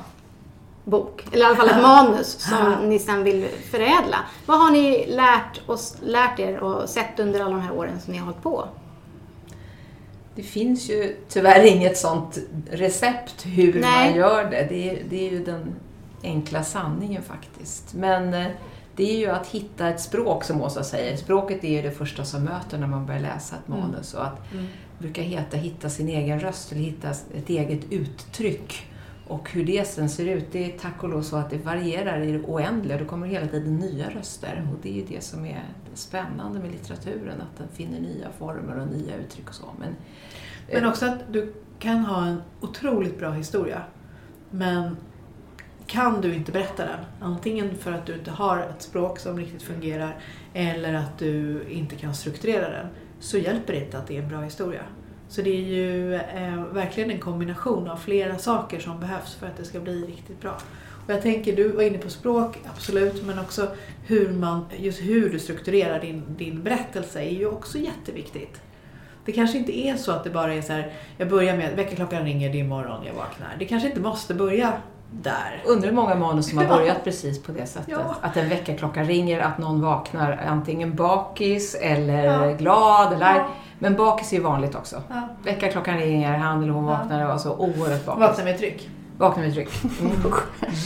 bok? 0.84 1.26
Eller 1.32 1.42
i 1.42 1.46
alla 1.46 1.56
fall 1.56 1.70
ett 1.70 1.82
manus 1.82 2.28
som 2.28 2.74
ni 2.90 3.00
sen 3.00 3.24
vill 3.24 3.48
förädla. 3.72 4.18
Vad 4.46 4.60
har 4.60 4.72
ni 4.72 5.06
lärt, 5.08 5.70
oss, 5.70 5.98
lärt 6.02 6.40
er 6.40 6.60
och 6.60 6.90
sett 6.90 7.20
under 7.20 7.40
alla 7.40 7.56
de 7.56 7.62
här 7.62 7.74
åren 7.74 8.00
som 8.00 8.14
ni 8.14 8.20
har 8.20 8.26
hållit 8.26 8.44
på? 8.44 8.68
Det 10.36 10.44
finns 10.44 10.90
ju 10.90 11.16
tyvärr 11.30 11.66
inget 11.66 11.98
sånt 11.98 12.40
recept 12.72 13.46
hur 13.46 13.82
Nej. 13.82 14.10
man 14.10 14.18
gör 14.18 14.52
det. 14.52 14.68
Det 14.70 14.90
är, 14.90 15.04
det 15.10 15.28
är 15.28 15.32
ju 15.32 15.44
den 15.44 15.76
enkla 16.24 16.64
sanningen 16.64 17.24
faktiskt. 17.24 17.94
Men 17.94 18.34
eh, 18.34 18.48
det 18.96 19.12
är 19.12 19.18
ju 19.18 19.30
att 19.30 19.48
hitta 19.48 19.90
ett 19.90 20.02
språk 20.02 20.44
som 20.44 20.62
Åsa 20.62 20.84
säger. 20.84 21.18
Språket 21.18 21.64
är 21.64 21.70
ju 21.70 21.82
det 21.82 21.92
första 21.92 22.26
som 22.26 22.44
möter 22.44 22.78
när 22.78 22.88
man 22.88 23.06
börjar 23.06 23.22
läsa 23.22 23.56
ett 23.56 23.68
manus. 23.68 24.14
Och 24.14 24.26
att 24.26 24.40
det 24.52 24.68
brukar 25.00 25.22
heta 25.22 25.58
hitta 25.58 25.90
sin 25.90 26.10
egen 26.10 26.40
röst 26.40 26.72
eller 26.72 26.82
hitta 26.82 27.10
ett 27.10 27.50
eget 27.50 27.92
uttryck. 27.92 28.88
Och 29.28 29.52
hur 29.52 29.66
det 29.66 29.88
sen 29.88 30.10
ser 30.10 30.26
ut, 30.26 30.52
det 30.52 30.74
är 30.74 30.78
tack 30.78 31.04
och 31.04 31.10
lov 31.10 31.22
så 31.22 31.36
att 31.36 31.50
det 31.50 31.58
varierar 31.58 32.22
i 32.22 32.32
det 32.32 32.40
oändliga. 32.40 32.98
Det 32.98 33.06
kommer 33.06 33.28
hela 33.28 33.48
tiden 33.48 33.78
nya 33.78 34.10
röster. 34.10 34.68
Och 34.74 34.80
det 34.82 34.90
är 34.90 34.94
ju 34.94 35.06
det 35.06 35.24
som 35.24 35.46
är 35.46 35.64
spännande 35.94 36.60
med 36.60 36.72
litteraturen, 36.72 37.42
att 37.42 37.58
den 37.58 37.68
finner 37.68 38.00
nya 38.00 38.32
former 38.38 38.80
och 38.80 38.88
nya 38.88 39.16
uttryck 39.16 39.50
och 39.50 39.56
så. 39.56 39.66
Men, 39.80 39.96
Men 40.72 40.86
också 40.86 41.06
att 41.06 41.20
du 41.32 41.54
kan 41.80 42.06
ha 42.06 42.26
en 42.26 42.42
otroligt 42.62 43.20
bra 43.20 43.32
historia. 43.32 43.82
Men 44.50 44.98
kan 45.86 46.22
du 46.22 46.34
inte 46.34 46.52
berätta 46.52 46.86
den, 46.86 47.00
antingen 47.20 47.78
för 47.78 47.92
att 47.92 48.06
du 48.06 48.14
inte 48.14 48.32
har 48.32 48.60
ett 48.60 48.82
språk 48.82 49.20
som 49.20 49.38
riktigt 49.38 49.64
fungerar 49.64 50.18
eller 50.54 50.94
att 50.94 51.20
du 51.20 51.64
inte 51.70 51.96
kan 51.96 52.16
strukturera 52.16 52.70
den, 52.70 52.88
så 53.20 53.38
hjälper 53.38 53.74
det 53.74 53.86
inte 53.86 53.98
att 53.98 54.08
det 54.08 54.18
är 54.18 54.22
en 54.22 54.30
bra 54.30 54.42
historia. 54.42 54.84
Så 55.34 55.42
det 55.42 55.50
är 55.50 55.62
ju 55.62 56.16
eh, 56.16 56.64
verkligen 56.72 57.12
en 57.12 57.20
kombination 57.20 57.90
av 57.90 57.98
flera 57.98 58.38
saker 58.38 58.80
som 58.80 59.00
behövs 59.00 59.36
för 59.36 59.48
att 59.48 59.58
det 59.58 59.66
ska 59.66 59.80
bli 59.80 60.06
riktigt 60.06 60.42
bra. 60.42 60.58
Och 61.08 61.14
jag 61.14 61.22
tänker, 61.22 61.56
du 61.56 61.68
var 61.72 61.84
inne 61.84 61.98
på 61.98 62.10
språk, 62.10 62.58
absolut, 62.76 63.24
men 63.26 63.40
också 63.40 63.68
hur, 64.08 64.30
man, 64.34 64.66
just 64.78 65.02
hur 65.02 65.30
du 65.30 65.40
strukturerar 65.40 66.00
din, 66.00 66.24
din 66.38 66.64
berättelse 66.64 67.22
är 67.22 67.30
ju 67.30 67.48
också 67.48 67.78
jätteviktigt. 67.78 68.62
Det 69.26 69.32
kanske 69.32 69.58
inte 69.58 69.78
är 69.78 69.96
så 69.96 70.12
att 70.12 70.24
det 70.24 70.30
bara 70.30 70.54
är 70.54 70.62
så 70.62 70.74
här, 70.74 70.92
jag 71.18 71.30
börjar 71.30 71.58
med 71.58 71.76
väckarklockan 71.76 72.24
ringer, 72.24 72.50
det 72.54 72.60
är 72.60 72.64
morgon, 72.64 73.06
jag 73.06 73.14
vaknar. 73.14 73.56
Det 73.60 73.66
kanske 73.66 73.88
inte 73.90 74.02
måste 74.02 74.34
börja 74.34 74.74
där. 75.12 75.64
Undrar 75.66 75.90
hur 75.90 75.96
många 75.96 76.16
manus 76.16 76.50
som 76.50 76.58
har 76.58 76.66
Ja. 76.66 76.70
börjat 76.78 77.04
precis 77.04 77.44
på 77.44 77.52
det 77.52 77.66
sättet. 77.66 77.88
Ja. 77.92 78.16
Att 78.22 78.38
en 78.38 78.50
väckarklocka 78.50 79.04
ringer, 79.04 79.40
att 79.40 79.58
någon 79.58 79.82
vaknar 79.82 80.40
antingen 80.48 80.96
bakis 80.96 81.76
eller 81.76 82.24
Ja. 82.24 82.52
glad. 82.54 83.14
Eller. 83.14 83.44
Men 83.84 83.96
bakis 83.96 84.34
är 84.34 84.38
ju 84.38 84.44
vanligt 84.44 84.76
också. 84.76 85.02
Ja. 85.10 85.28
Väckarklockan 85.44 85.98
ringer, 85.98 86.38
han 86.38 86.64
eller 86.64 86.74
hon 86.74 86.86
vaknar 86.86 87.24
och 87.24 87.30
var 87.30 87.38
så 87.38 87.56
oerhört 87.56 88.06
bakis. 88.06 88.22
Vakna 88.22 88.44
med 88.44 88.58
tryck. 88.58 88.90
Vaknar 89.18 89.44
med 89.44 89.54
tryck. 89.54 89.70
Mm. 90.00 90.12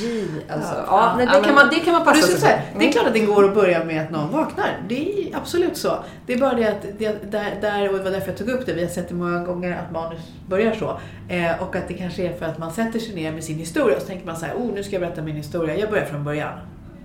J, 0.02 0.28
alltså. 0.50 0.76
Ja. 0.76 0.84
Ja, 0.88 1.14
nej, 1.18 1.28
Ja, 1.32 1.40
det, 1.40 1.46
kan 1.46 1.56
man, 1.56 1.70
det 1.70 1.80
kan 1.80 1.94
man 1.94 2.02
Och 2.02 2.14
du 2.14 2.22
passa 2.22 2.38
sig 2.38 2.40
för. 2.40 2.80
det 2.80 2.88
är 2.88 2.92
klart 2.92 3.08
att 3.08 3.14
det 3.14 3.20
går 3.20 3.46
att 3.46 3.54
börja 3.54 3.84
med 3.84 4.04
att 4.04 4.12
någon 4.12 4.32
vaknar. 4.32 4.80
Det 4.88 5.30
är 5.30 5.38
absolut 5.38 5.78
så. 5.78 5.92
Det 6.26 6.34
är 6.34 6.38
bara 6.38 6.54
det 6.54 6.68
att 6.68 6.82
det, 6.98 7.32
där, 7.32 7.58
där, 7.62 7.90
och 7.90 7.98
det 7.98 8.04
var 8.04 8.12
därför 8.12 8.28
jag 8.28 8.38
tog 8.38 8.50
upp 8.50 8.66
det, 8.66 8.74
vi 8.74 8.82
har 8.82 8.90
sett 8.90 9.10
det 9.10 9.16
många 9.16 9.44
gånger 9.44 9.78
att 9.86 9.92
manus 9.92 10.22
börjar 10.48 10.74
så. 10.74 11.00
Eh, 11.34 11.64
och 11.64 11.76
att 11.76 11.88
det 11.88 11.94
kanske 11.94 12.24
är 12.24 12.34
för 12.34 12.46
att 12.46 12.58
man 12.58 12.72
sätter 12.72 13.00
sig 13.00 13.16
ner 13.16 13.32
med 13.32 13.44
sin 13.44 13.58
historia 13.58 13.96
och 13.96 14.02
så 14.02 14.08
tänker 14.08 14.26
man 14.26 14.38
så 14.38 14.46
här, 14.46 14.54
oh 14.54 14.74
nu 14.74 14.84
ska 14.84 14.94
jag 14.94 15.02
berätta 15.02 15.22
min 15.22 15.36
historia, 15.36 15.78
jag 15.78 15.90
börjar 15.90 16.06
från 16.06 16.24
början. 16.24 16.54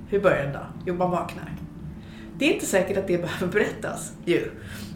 Hur 0.09 0.21
börjar 0.21 0.43
den 0.43 0.53
då? 0.53 0.61
Jo, 0.87 0.95
man 0.95 1.11
vaknar. 1.11 1.53
Det 2.43 2.49
är 2.49 2.55
inte 2.55 2.67
säkert 2.67 2.97
att 2.97 3.07
det 3.07 3.19
behöver 3.19 3.53
berättas 3.53 4.13
ju. 4.25 4.51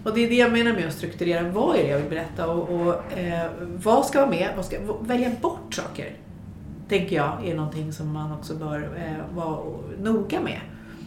Och 0.05 0.15
det 0.15 0.25
är 0.25 0.29
det 0.29 0.35
jag 0.35 0.53
menar 0.53 0.73
med 0.73 0.87
att 0.87 0.95
strukturera. 0.95 1.49
Vad 1.49 1.77
är 1.77 1.83
det 1.83 1.89
jag 1.89 1.99
vill 1.99 2.11
berätta 2.11 2.49
och, 2.49 2.81
och 2.81 3.19
eh, 3.19 3.51
vad 3.61 4.07
ska 4.07 4.21
vara 4.21 4.31
med? 4.31 4.53
Vad 4.57 4.65
ska, 4.65 4.77
välja 5.01 5.31
bort 5.41 5.75
saker 5.75 6.17
tänker 6.89 7.17
jag 7.17 7.49
är 7.49 7.55
någonting 7.55 7.93
som 7.93 8.13
man 8.13 8.33
också 8.33 8.55
bör 8.55 8.79
eh, 8.97 9.37
vara 9.37 9.59
noga 9.99 10.41
med. 10.41 10.61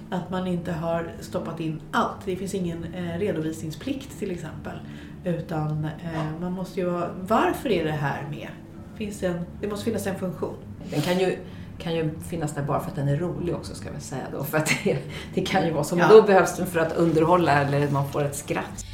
Att 0.09 0.29
man 0.29 0.47
inte 0.47 0.71
har 0.71 1.11
stoppat 1.19 1.59
in 1.59 1.81
allt. 1.91 2.25
Det 2.25 2.35
finns 2.35 2.53
ingen 2.53 2.93
eh, 2.93 3.19
redovisningsplikt 3.19 4.19
till 4.19 4.31
exempel. 4.31 4.79
Utan 5.23 5.85
eh, 5.85 6.39
man 6.41 6.51
måste 6.51 6.79
ju 6.79 6.85
vara, 6.85 7.09
varför 7.27 7.69
är 7.69 7.83
det 7.83 7.91
här 7.91 8.27
med? 8.29 8.47
Finns 8.95 9.19
det, 9.19 9.27
en, 9.27 9.45
det 9.61 9.67
måste 9.67 9.85
finnas 9.85 10.07
en 10.07 10.19
funktion. 10.19 10.55
Den 10.91 11.01
kan 11.01 11.19
ju, 11.19 11.37
kan 11.79 11.95
ju 11.95 12.11
finnas 12.29 12.53
där 12.53 12.61
bara 12.61 12.79
för 12.79 12.89
att 12.89 12.95
den 12.95 13.07
är 13.07 13.17
rolig 13.17 13.55
också 13.55 13.75
ska 13.75 13.89
vi 13.95 14.01
säga 14.01 14.21
då. 14.31 14.43
För 14.43 14.57
att 14.57 14.71
det, 14.83 14.97
det 15.33 15.41
kan 15.41 15.65
ju 15.65 15.71
vara 15.71 15.83
så. 15.83 15.95
Men 15.95 16.07
Ja. 16.09 16.15
då 16.15 16.21
behövs 16.21 16.57
den 16.57 16.67
för 16.67 16.79
att 16.79 16.93
underhålla 16.93 17.51
eller 17.61 17.89
man 17.89 18.11
får 18.11 18.23
ett 18.23 18.35
skratt. 18.35 18.85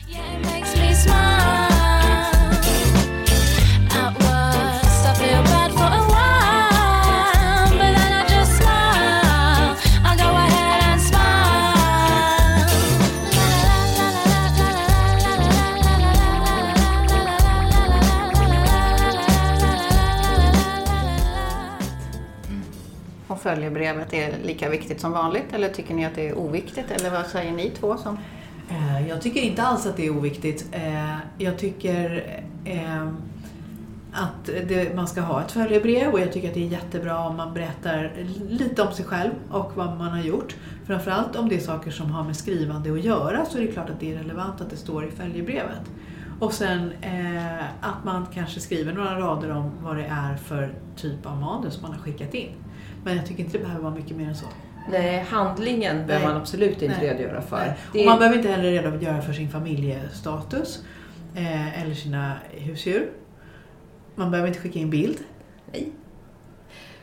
Följebrevet 23.46 24.14
är 24.14 24.34
lika 24.44 24.70
viktigt 24.70 25.02
som 25.02 25.12
vanligt 25.12 25.54
eller 25.54 25.70
tycker 25.70 25.94
ni 25.94 26.06
att 26.06 26.16
det 26.16 26.30
är 26.30 26.38
oviktigt? 26.38 26.92
Eller 26.92 27.10
vad 27.10 27.26
säger 27.26 27.52
ni 27.52 27.70
två 27.70 27.98
som... 27.98 28.18
Eh, 28.70 29.08
jag 29.10 29.22
tycker 29.22 29.42
inte 29.42 29.64
alls 29.64 29.86
att 29.86 29.98
det 29.98 30.06
är 30.06 30.18
oviktigt. 30.18 30.68
Eh, 30.72 31.18
jag 31.38 31.58
tycker 31.58 32.26
eh, 32.66 33.08
att 34.12 34.46
det, 34.46 34.96
man 34.96 35.08
ska 35.08 35.22
ha 35.22 35.42
ett 35.42 35.52
följebrev 35.52 36.14
och 36.14 36.20
jag 36.20 36.34
tycker 36.34 36.48
att 36.48 36.54
det 36.54 36.64
är 36.64 36.68
jättebra 36.68 37.20
om 37.20 37.38
man 37.38 37.54
berättar 37.54 38.12
lite 38.50 38.82
om 38.82 38.94
sig 38.94 39.06
själv 39.06 39.32
och 39.52 39.72
vad 39.76 39.98
man 39.98 40.10
har 40.12 40.22
gjort. 40.22 40.56
Framförallt 40.86 41.36
om 41.36 41.50
det 41.50 41.56
är 41.56 41.60
saker 41.60 41.92
som 41.92 42.12
har 42.12 42.24
med 42.24 42.36
skrivande 42.36 42.94
att 42.94 43.04
göra 43.04 43.46
så 43.46 43.58
är 43.58 43.62
det 43.62 43.68
klart 43.68 43.90
att 43.90 44.00
det 44.00 44.14
är 44.14 44.18
relevant 44.18 44.62
att 44.62 44.70
det 44.70 44.78
står 44.78 45.06
i 45.06 45.12
följebrevet. 45.12 45.92
Och 46.40 46.54
sen 46.54 46.92
eh, 47.02 47.64
att 47.82 48.04
man 48.04 48.26
kanske 48.34 48.60
skriver 48.60 48.94
några 48.94 49.20
rader 49.20 49.52
om 49.52 49.72
vad 49.84 49.98
det 49.98 50.06
är 50.06 50.36
för 50.36 50.74
typ 50.96 51.26
av 51.26 51.38
manus 51.38 51.82
man 51.82 51.92
har 51.92 52.00
skickat 52.00 52.34
in. 52.34 52.50
Men 53.06 53.18
jag 53.18 53.26
tycker 53.26 53.44
inte 53.44 53.58
det 53.58 53.64
behöver 53.64 53.84
vara 53.84 53.94
mycket 53.96 54.18
mer 54.18 54.28
än 54.28 54.36
så. 54.36 54.46
Nej, 54.92 55.26
handlingen 55.30 56.08
behöver 56.08 56.28
man 56.28 56.38
absolut 56.38 56.82
inte 56.82 56.98
Nej. 56.98 57.08
redogöra 57.10 57.42
för. 57.42 57.58
Nej. 57.58 57.74
Och 57.90 57.96
är- 57.96 58.06
man 58.06 58.18
behöver 58.20 58.38
inte 58.38 58.50
heller 58.52 58.72
redogöra 58.72 59.22
för 59.22 59.34
sin 59.34 59.50
familjestatus 59.50 60.84
eh, 61.36 61.82
eller 61.82 61.94
sina 61.96 62.34
husdjur. 62.52 63.10
Man 64.16 64.32
behöver 64.32 64.48
inte 64.48 64.60
skicka 64.60 64.80
in 64.80 64.90
bild. 64.90 65.18
Nej. 65.72 65.92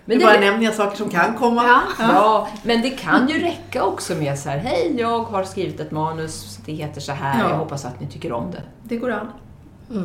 Men 0.04 0.18
det 0.18 0.24
det 0.24 0.30
bara 0.32 0.40
nämner 0.40 0.64
jag 0.64 0.74
saker 0.74 0.96
som 0.96 1.10
kan 1.10 1.34
komma. 1.34 1.62
Ja. 1.64 1.82
Ja, 1.98 2.48
men 2.64 2.82
det 2.82 2.90
kan 2.90 3.28
ju 3.28 3.38
räcka 3.38 3.84
också 3.84 4.14
med 4.14 4.38
så 4.38 4.50
här, 4.50 4.58
hej 4.58 4.94
jag 4.98 5.18
har 5.22 5.44
skrivit 5.44 5.80
ett 5.80 5.90
manus, 5.90 6.58
det 6.66 6.72
heter 6.72 7.00
så 7.00 7.12
här, 7.12 7.40
Ja. 7.42 7.48
jag 7.50 7.56
hoppas 7.56 7.84
att 7.84 8.00
ni 8.00 8.06
tycker 8.06 8.32
om 8.32 8.50
det. 8.50 8.62
Det 8.82 8.96
går 8.96 9.10
an. 9.10 9.26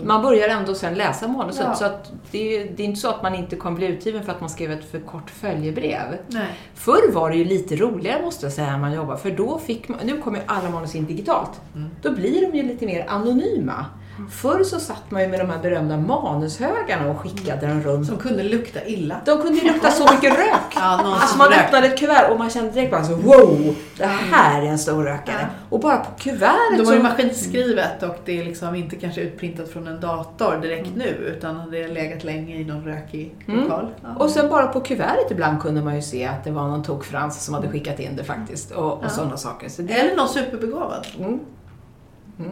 Man 0.03 0.21
börjar 0.21 0.47
ändå 0.49 0.73
sen 0.75 0.93
läsa 0.93 1.27
manuset 1.27 1.65
Ja. 1.65 1.73
så 1.75 1.85
att 1.85 2.11
det, 2.31 2.57
är, 2.57 2.71
det 2.75 2.83
är 2.83 2.87
inte 2.87 2.99
så 2.99 3.09
att 3.09 3.23
man 3.23 3.35
inte 3.35 3.55
kommer 3.55 3.77
bli 3.77 3.87
utgiven 3.87 4.23
för 4.23 4.31
att 4.31 4.41
man 4.41 4.49
skrev 4.49 4.71
ett 4.71 4.91
för 4.91 4.99
kort 4.99 5.29
följebrev. 5.29 6.17
Nej. 6.27 6.47
Förr 6.75 7.11
var 7.13 7.29
det 7.29 7.35
ju 7.37 7.45
lite 7.45 7.75
roligare 7.75 8.21
måste 8.23 8.45
jag 8.45 8.53
säga 8.53 8.71
när 8.71 8.77
man 8.77 8.93
jobbar 8.93 9.15
för 9.15 9.31
då 9.31 9.59
fick 9.59 9.87
man, 9.89 9.99
nu 10.03 10.17
kommer 10.21 10.37
ju 10.37 10.43
alla 10.47 10.69
manus 10.69 10.95
in 10.95 11.05
digitalt. 11.05 11.61
Mm. 11.75 11.89
Då 12.01 12.11
blir 12.11 12.51
de 12.51 12.57
ju 12.57 12.63
lite 12.63 12.85
mer 12.85 13.05
anonyma. 13.09 13.85
Förr 14.31 14.63
så 14.63 14.79
satt 14.79 15.11
man 15.11 15.21
ju 15.21 15.27
med 15.27 15.39
de 15.39 15.49
här 15.49 15.59
berömda 15.59 15.97
manushögarna 15.97 17.09
och 17.11 17.17
skickade 17.19 17.67
dem 17.67 17.81
runt. 17.83 18.07
Som 18.07 18.17
kunde 18.17 18.43
lukta 18.43 18.85
illa. 18.85 19.15
De 19.25 19.41
kunde 19.41 19.59
ju 19.59 19.67
lukta 19.73 19.91
så 19.91 20.03
mycket 20.13 20.37
rök. 20.37 20.73
Ja, 20.75 21.17
Alltså 21.21 21.37
man 21.37 21.47
rök. 21.47 21.57
öppnade 21.59 21.87
ett 21.87 21.99
kuvert 21.99 22.31
och 22.31 22.37
man 22.39 22.49
kände 22.49 22.71
direkt 22.71 22.91
bara 22.91 23.03
så 23.03 23.15
wow, 23.15 23.75
det 23.97 24.05
här 24.05 24.61
är 24.61 24.65
en 24.65 24.79
stor 24.79 25.03
rökare. 25.03 25.35
Ja. 25.41 25.47
Och 25.69 25.79
bara 25.79 25.97
på 25.97 26.11
kuvertet 26.19 26.77
De 26.77 26.85
har 26.85 26.93
ju 26.93 26.99
så... 26.99 27.03
maskinskrivet 27.03 28.03
och 28.03 28.15
det 28.25 28.39
är 28.39 28.43
liksom 28.45 28.75
inte 28.75 28.95
kanske 28.95 29.21
utprintat 29.21 29.69
från 29.69 29.87
en 29.87 29.99
dator 29.99 30.57
direkt 30.61 30.89
nu 30.95 31.07
utan 31.37 31.71
det 31.71 31.81
har 31.81 31.89
legat 31.89 32.23
länge 32.23 32.55
i 32.55 32.65
någon 32.65 32.83
rökig 32.85 33.35
Mm. 33.47 33.63
lokal. 33.63 33.87
Ja. 34.03 34.15
Och 34.23 34.29
sen 34.29 34.49
bara 34.49 34.67
på 34.67 34.79
kuvertet 34.79 35.31
ibland 35.31 35.61
kunde 35.61 35.81
man 35.81 35.95
ju 35.95 36.01
se 36.01 36.25
att 36.25 36.43
det 36.43 36.51
var 36.51 36.67
någon 36.67 36.83
tokfrans 36.83 37.43
som 37.45 37.53
hade 37.53 37.67
skickat 37.69 37.99
in 37.99 38.15
det 38.15 38.23
faktiskt. 38.23 38.71
Och, 38.71 39.03
och 39.03 39.11
sådana 39.11 39.37
saker. 39.37 39.69
Så 39.69 39.81
det, 39.81 39.93
Eller 39.93 40.15
någon 40.15 40.29
superbegåvad. 40.29 41.07
mm. 41.19 41.39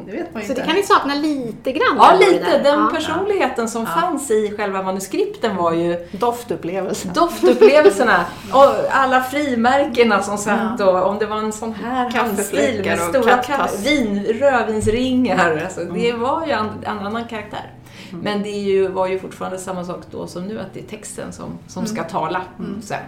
Det 0.05 0.11
vet 0.11 0.33
man 0.33 0.41
ju 0.41 0.47
Så 0.47 0.51
inte. 0.51 0.61
det 0.61 0.67
kan 0.67 0.75
ni 0.75 0.83
sakna 0.83 1.15
lite 1.15 1.71
grann? 1.71 1.95
Ja, 1.97 2.13
det 2.19 2.31
lite. 2.31 2.45
där. 2.57 2.63
Den 2.63 2.79
Ja. 2.79 2.89
personligheten 2.93 3.69
som 3.69 3.81
Ja. 3.95 4.01
fanns 4.01 4.31
i 4.31 4.53
själva 4.57 4.83
manuskripten 4.83 5.55
var 5.55 5.73
ju 5.73 6.07
Doftupplevelsen. 6.11 7.13
doftupplevelserna. 7.13 8.25
Och 8.53 8.73
alla 8.91 9.23
frimärkena 9.23 10.21
som 10.21 10.37
satt 10.37 10.81
och 10.81 11.09
om 11.09 11.17
det 11.19 11.25
var 11.25 11.37
en 11.37 11.51
sån 11.53 11.73
här 11.73 12.09
handstil 12.09 12.81
med 12.85 12.99
stora 12.99 13.41
vin, 13.83 14.25
rödvinsringar. 14.39 15.61
Alltså, 15.63 15.79
det 15.79 16.09
Mm. 16.09 16.21
var 16.21 16.45
ju 16.45 16.51
en, 16.51 16.69
en 16.85 16.99
annan 16.99 17.25
karaktär. 17.25 17.71
Men 18.11 18.43
det 18.43 18.49
är 18.49 18.63
ju, 18.63 18.87
var 18.87 19.07
ju 19.07 19.19
fortfarande 19.19 19.57
samma 19.57 19.83
sak 19.83 20.01
då 20.11 20.27
som 20.27 20.43
nu, 20.47 20.59
att 20.59 20.73
det 20.73 20.79
är 20.79 20.83
texten 20.83 21.31
som, 21.33 21.45
som 21.67 21.85
ska 21.85 22.03
tala 22.03 22.41
sen. 22.83 22.99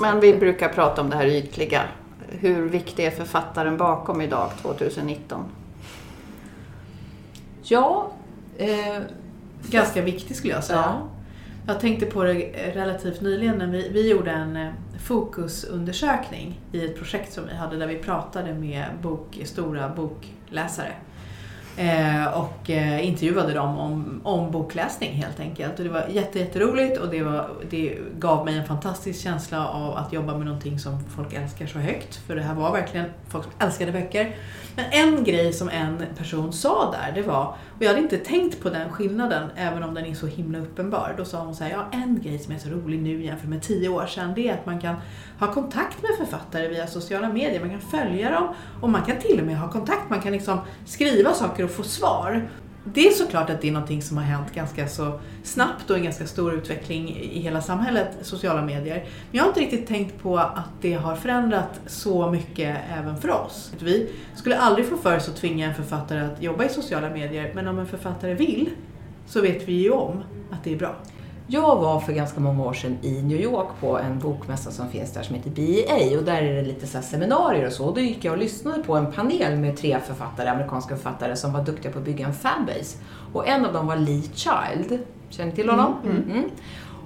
Men 0.00 0.20
vi 0.20 0.34
brukar 0.36 0.68
prata 0.68 1.00
om 1.00 1.10
det 1.10 1.16
här 1.16 1.26
ytliga. 1.26 1.80
Hur 2.28 2.68
viktig 2.68 3.04
är 3.04 3.10
författaren 3.10 3.76
bakom 3.76 4.20
idag, 4.20 4.50
2019? 4.62 5.44
Ja, 7.68 8.10
eh, 8.58 9.02
Ganska 9.70 10.02
viktig 10.02 10.36
skulle 10.36 10.52
jag 10.52 10.64
säga. 10.64 10.78
ja. 10.78 11.08
Jag 11.66 11.80
tänkte 11.80 12.06
på 12.06 12.22
det 12.24 12.34
relativt 12.74 13.20
nyligen 13.20 13.58
när 13.58 13.66
vi, 13.66 13.88
vi 13.88 14.10
gjorde 14.10 14.30
en 14.30 14.56
eh, 14.56 14.68
fokusundersökning 15.04 16.60
i 16.72 16.84
ett 16.84 16.98
projekt 16.98 17.32
som 17.32 17.44
vi 17.46 17.54
hade 17.54 17.76
där 17.76 17.86
vi 17.86 17.96
pratade 17.98 18.54
med 18.54 18.84
bok, 19.02 19.40
stora 19.44 19.88
bokläsare. 19.88 20.92
Eh, 21.78 22.26
och 22.26 22.70
eh, 22.70 23.06
intervjuade 23.06 23.52
dem 23.52 23.78
om, 23.78 24.20
om 24.24 24.50
bokläsning 24.50 25.12
helt 25.12 25.40
enkelt. 25.40 25.78
Och 25.78 25.84
det 25.84 25.90
var 25.90 26.06
jätteroligt 26.08 26.98
och 26.98 27.08
det, 27.08 27.22
var, 27.22 27.50
det 27.70 27.98
gav 28.18 28.44
mig 28.44 28.58
en 28.58 28.66
fantastisk 28.66 29.22
känsla 29.22 29.68
av 29.68 29.96
att 29.96 30.12
jobba 30.12 30.36
med 30.36 30.46
någonting 30.46 30.78
som 30.78 31.00
folk 31.16 31.32
älskar 31.32 31.66
så 31.66 31.78
högt. 31.78 32.16
För 32.16 32.36
det 32.36 32.42
här 32.42 32.54
var 32.54 32.72
verkligen 32.72 33.06
folk 33.28 33.44
som 33.44 33.52
älskade 33.58 33.92
böcker. 33.92 34.36
Men 34.76 34.84
en 34.90 35.24
grej 35.24 35.52
som 35.52 35.68
en 35.68 36.04
person 36.18 36.52
sa 36.52 36.90
där, 36.92 37.12
det 37.14 37.28
var, 37.28 37.54
och 37.76 37.82
jag 37.82 37.88
hade 37.88 38.00
inte 38.00 38.18
tänkt 38.18 38.60
på 38.60 38.70
den 38.70 38.90
skillnaden 38.90 39.50
även 39.56 39.82
om 39.82 39.94
den 39.94 40.06
är 40.06 40.14
så 40.14 40.26
himla 40.26 40.58
uppenbar. 40.58 41.14
Då 41.18 41.24
sa 41.24 41.44
hon 41.44 41.54
så 41.54 41.64
här, 41.64 41.70
ja 41.70 41.88
en 41.92 42.20
grej 42.20 42.38
som 42.38 42.54
är 42.54 42.58
så 42.58 42.68
rolig 42.68 43.02
nu 43.02 43.24
jämfört 43.24 43.48
med 43.48 43.62
tio 43.62 43.88
år 43.88 44.06
sedan 44.06 44.32
det 44.34 44.48
är 44.48 44.54
att 44.54 44.66
man 44.66 44.80
kan 44.80 44.96
ha 45.38 45.52
kontakt 45.52 46.02
med 46.02 46.10
författare 46.18 46.68
via 46.68 46.86
sociala 46.86 47.28
medier. 47.28 47.60
Man 47.60 47.70
kan 47.70 47.80
följa 47.80 48.30
dem 48.30 48.54
och 48.80 48.90
man 48.90 49.02
kan 49.02 49.18
till 49.18 49.40
och 49.40 49.46
med 49.46 49.58
ha 49.58 49.70
kontakt. 49.70 50.10
Man 50.10 50.20
kan 50.20 50.32
liksom 50.32 50.58
skriva 50.84 51.32
saker 51.32 51.64
och 51.64 51.70
få 51.70 51.82
svar. 51.82 52.48
Det 52.94 53.06
är 53.06 53.10
såklart 53.10 53.50
att 53.50 53.60
det 53.60 53.68
är 53.68 53.72
någonting 53.72 54.02
som 54.02 54.16
har 54.16 54.24
hänt 54.24 54.54
ganska 54.54 54.88
så 54.88 55.20
snabbt 55.42 55.90
och 55.90 55.96
en 55.96 56.04
ganska 56.04 56.26
stor 56.26 56.54
utveckling 56.54 57.16
i 57.16 57.40
hela 57.40 57.62
samhället, 57.62 58.08
sociala 58.22 58.62
medier. 58.62 58.96
Men 58.96 59.36
jag 59.36 59.42
har 59.42 59.48
inte 59.48 59.60
riktigt 59.60 59.86
tänkt 59.86 60.22
på 60.22 60.38
att 60.38 60.70
det 60.80 60.92
har 60.92 61.16
förändrat 61.16 61.80
så 61.86 62.30
mycket 62.30 62.76
även 62.98 63.16
för 63.16 63.30
oss. 63.30 63.72
Vi 63.78 64.10
skulle 64.34 64.58
aldrig 64.58 64.88
få 64.88 64.96
för 64.96 65.16
oss 65.16 65.28
att 65.28 65.36
tvinga 65.36 65.66
en 65.66 65.74
författare 65.74 66.20
att 66.20 66.42
jobba 66.42 66.64
i 66.64 66.68
sociala 66.68 67.10
medier, 67.10 67.52
men 67.54 67.68
om 67.68 67.78
en 67.78 67.86
författare 67.86 68.34
vill 68.34 68.70
så 69.26 69.40
vet 69.40 69.68
vi 69.68 69.72
ju 69.72 69.90
om 69.90 70.22
att 70.50 70.64
det 70.64 70.72
är 70.72 70.78
bra. 70.78 70.96
Jag 71.48 71.76
var 71.76 72.00
för 72.00 72.12
ganska 72.12 72.40
många 72.40 72.64
år 72.64 72.72
sedan 72.72 72.98
i 73.02 73.22
New 73.22 73.40
York 73.40 73.68
på 73.80 73.98
en 73.98 74.18
bokmässa 74.18 74.70
som 74.70 74.88
finns 74.88 75.12
där 75.12 75.22
som 75.22 75.34
heter 75.34 75.50
BEA 75.50 76.18
och 76.18 76.24
där 76.24 76.42
är 76.42 76.54
det 76.54 76.62
lite 76.62 76.86
så 76.86 77.02
seminarier 77.02 77.66
och 77.66 77.72
så. 77.72 77.90
Då 77.90 78.00
gick 78.00 78.24
jag 78.24 78.32
och 78.32 78.38
lyssnade 78.38 78.82
på 78.82 78.96
en 78.96 79.12
panel 79.12 79.58
med 79.58 79.76
tre 79.76 79.98
författare, 80.06 80.48
amerikanska 80.48 80.96
författare 80.96 81.36
som 81.36 81.52
var 81.52 81.64
duktiga 81.64 81.92
på 81.92 81.98
att 81.98 82.04
bygga 82.04 82.26
en 82.26 82.34
fanbase. 82.34 82.98
Och 83.32 83.48
en 83.48 83.64
av 83.64 83.72
dem 83.72 83.86
var 83.86 83.96
Lee 83.96 84.22
Child. 84.22 84.98
Känner 85.28 85.50
ni 85.50 85.56
till 85.56 85.70
honom? 85.70 85.94
Mm. 86.04 86.50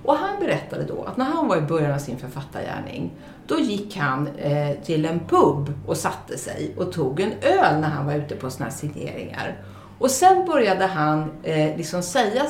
Och 0.05 0.15
han 0.15 0.41
berättade 0.41 0.85
då 0.85 1.05
att 1.05 1.17
när 1.17 1.25
han 1.25 1.49
var 1.49 1.57
i 1.57 1.61
början 1.61 1.93
av 1.93 1.99
sin 1.99 2.19
författargärning 2.19 3.13
då 3.47 3.59
gick 3.59 3.97
han 3.97 4.29
eh, 4.29 4.77
till 4.85 5.05
en 5.05 5.21
pub 5.21 5.73
och 5.87 5.97
satte 5.97 6.39
sig 6.39 6.75
och 6.77 6.93
tog 6.93 7.21
en 7.21 7.33
öl 7.33 7.81
när 7.81 7.89
han 7.89 8.07
var 8.07 8.15
ute 8.15 8.37
på 8.37 8.49
här 8.59 8.71
signeringar. 8.71 9.57
Och 10.01 10.11
sen 10.11 10.45
började 10.45 10.87
han 10.87 11.31
eh, 11.43 11.77
liksom 11.77 12.03
säga, 12.03 12.43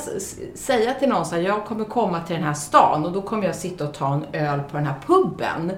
säga 0.55 0.95
till 0.95 1.09
någon 1.09 1.27
så 1.27 1.35
här, 1.35 1.43
jag 1.43 1.65
kommer 1.65 1.85
komma 1.85 2.21
till 2.21 2.37
den 2.37 2.45
här 2.45 2.55
stan 2.55 3.05
och 3.05 3.13
då 3.13 3.23
kommer 3.23 3.47
jag 3.47 3.55
sitta 3.55 3.85
och 3.85 3.95
ta 3.95 4.15
en 4.15 4.25
öl 4.33 4.61
på 4.71 4.77
den 4.77 4.87
här 4.87 4.95
puben. 5.07 5.73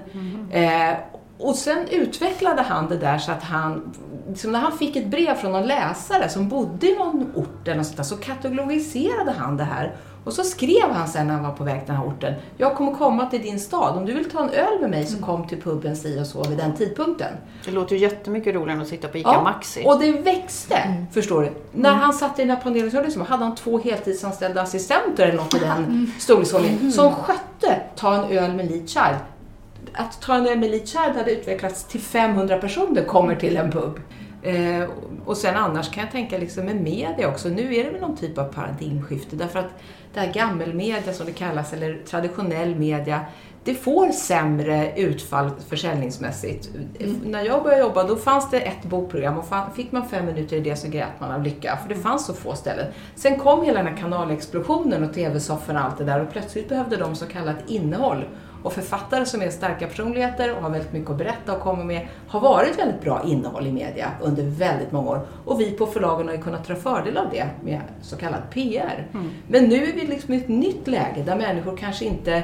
Eh, 0.51 0.97
och 1.37 1.55
sen 1.55 1.87
utvecklade 1.87 2.61
han 2.61 2.89
det 2.89 2.97
där 2.97 3.17
så 3.17 3.31
att 3.31 3.43
han, 3.43 3.93
liksom 4.27 4.51
när 4.51 4.59
han 4.59 4.77
fick 4.77 4.95
ett 4.95 5.07
brev 5.07 5.35
från 5.35 5.51
någon 5.51 5.67
läsare 5.67 6.29
som 6.29 6.49
bodde 6.49 6.87
i 6.87 6.95
någon 6.97 7.31
ort 7.35 7.67
eller 7.67 7.77
något 7.77 7.85
sånt 7.85 7.97
där, 7.97 8.03
så 8.03 8.17
katalogiserade 8.17 9.31
han 9.31 9.57
det 9.57 9.63
här. 9.63 9.95
Och 10.23 10.33
så 10.33 10.43
skrev 10.43 10.91
han 10.91 11.07
sen 11.07 11.27
när 11.27 11.33
han 11.33 11.43
var 11.43 11.51
på 11.51 11.63
väg 11.63 11.79
till 11.79 11.87
den 11.87 11.95
här 11.95 12.05
orten, 12.05 12.33
jag 12.57 12.75
kommer 12.75 12.91
komma 12.91 13.25
till 13.25 13.41
din 13.41 13.59
stad, 13.59 13.97
om 13.97 14.05
du 14.05 14.13
vill 14.13 14.29
ta 14.29 14.43
en 14.43 14.49
öl 14.49 14.81
med 14.81 14.89
mig 14.89 15.05
så 15.05 15.23
kom 15.23 15.47
till 15.47 15.61
puben 15.61 15.95
si 15.95 16.21
och 16.21 16.27
så 16.27 16.43
vid 16.43 16.57
den 16.57 16.75
tidpunkten. 16.75 17.33
Det 17.65 17.71
låter 17.71 17.95
ju 17.95 18.01
jättemycket 18.01 18.55
roligare 18.55 18.71
än 18.71 18.81
att 18.81 18.87
sitta 18.87 19.07
på 19.07 19.17
ICA 19.17 19.41
Maxi. 19.41 19.83
Och 19.85 19.99
det 19.99 20.11
växte, 20.11 21.05
förstår 21.11 21.41
du. 21.41 21.51
När 21.71 21.93
han 21.93 22.13
satt 22.13 22.39
i 22.39 22.41
den 22.41 22.57
här 22.57 23.03
liksom, 23.03 23.21
hade 23.21 23.43
han 23.43 23.55
två 23.55 23.79
heltidsanställda 23.79 24.61
assistenter 24.61 25.27
eller 25.27 25.37
något 25.37 25.53
i 25.53 25.59
den 25.59 26.11
storleksordningen 26.19 26.91
som 26.91 27.11
skötte 27.11 27.81
Ta 27.95 28.15
en 28.15 28.37
öl 28.37 28.53
med 28.53 28.71
Lee 28.71 28.87
Child. 28.87 29.17
Att 29.93 30.21
Ta 30.21 30.35
en 30.35 30.47
öl 30.47 30.59
med 30.59 30.71
Lee 30.71 30.85
Child 30.85 31.15
hade 31.15 31.31
utvecklats 31.31 31.83
till 31.83 32.01
500 32.01 32.57
personer 32.57 33.03
kommer 33.03 33.35
till 33.35 33.57
en 33.57 33.71
pub. 33.71 33.99
Eh, 34.43 34.89
och 35.25 35.37
sen 35.37 35.55
annars 35.55 35.91
kan 35.91 36.03
jag 36.03 36.11
tänka 36.11 36.37
liksom 36.37 36.65
med 36.65 36.75
media 36.75 37.27
också. 37.29 37.49
Nu 37.49 37.75
är 37.75 37.83
det 37.83 37.89
väl 37.89 38.01
någon 38.01 38.17
typ 38.17 38.37
av 38.37 38.43
paradigmskifte 38.53 39.35
därför 39.35 39.59
att 39.59 39.69
det 40.13 40.19
här 40.19 40.33
gammelmedia 40.33 41.13
som 41.13 41.25
det 41.25 41.31
kallas, 41.31 41.73
eller 41.73 42.01
traditionell 42.05 42.75
media, 42.75 43.21
det 43.63 43.75
får 43.75 44.11
sämre 44.11 44.93
utfall 44.95 45.49
försäljningsmässigt. 45.69 46.69
När 47.25 47.41
jag 47.43 47.63
började 47.63 47.81
jobba 47.83 48.03
då 48.03 48.15
fanns 48.15 48.49
det 48.51 48.59
ett 48.59 48.83
bokprogram 48.83 49.37
och 49.37 49.47
fan- 49.47 49.73
fick 49.73 49.91
man 49.91 50.07
fem 50.09 50.25
minuter 50.25 50.55
i 50.57 50.59
det 50.59 50.75
så 50.75 50.87
grät 50.89 51.19
man 51.19 51.31
av 51.31 51.43
lycka, 51.43 51.77
för 51.81 51.89
det 51.89 52.01
fanns 52.01 52.25
så 52.25 52.33
få 52.33 52.55
ställen. 52.55 52.85
Sen 53.15 53.39
kom 53.39 53.63
hela 53.65 53.77
den 53.83 53.87
här 53.87 53.97
kanalexplosionen 53.97 55.03
och 55.03 55.13
tv-sofforna 55.13 55.79
och 55.79 55.85
allt 55.85 55.97
det 55.97 56.03
där 56.03 56.21
och 56.21 56.31
plötsligt 56.31 56.69
behövde 56.69 56.97
de 56.97 57.15
så 57.15 57.25
kallat 57.25 57.57
innehåll. 57.67 58.23
Och 58.63 58.73
författare 58.73 59.25
som 59.25 59.41
är 59.41 59.49
starka 59.49 59.87
personligheter 59.87 60.55
och 60.55 60.61
har 60.61 60.69
väldigt 60.69 60.93
mycket 60.93 61.09
att 61.09 61.17
berätta 61.17 61.53
och 61.55 61.61
kommer 61.61 61.83
med 61.83 62.07
har 62.27 62.39
varit 62.39 62.79
väldigt 62.79 63.01
bra 63.01 63.23
innehåll 63.25 63.67
i 63.67 63.71
media 63.71 64.11
under 64.21 64.43
väldigt 64.43 64.91
många 64.91 65.09
år. 65.09 65.27
Och 65.45 65.61
vi 65.61 65.71
på 65.71 65.85
förlagen 65.85 66.27
har 66.27 66.35
ju 66.35 66.41
kunnat 66.41 66.67
dra 66.67 66.75
fördel 66.75 67.17
av 67.17 67.29
det 67.31 67.45
med 67.63 67.81
så 68.01 68.15
kallad 68.15 68.41
PR. 68.53 69.07
Men 69.47 69.63
nu 69.63 69.83
är 69.83 69.93
vi 69.93 70.07
liksom 70.07 70.33
i 70.33 70.37
ett 70.37 70.47
nytt 70.47 70.87
läge 70.87 71.23
där 71.25 71.35
människor 71.35 71.77
kanske 71.77 72.05
inte 72.05 72.43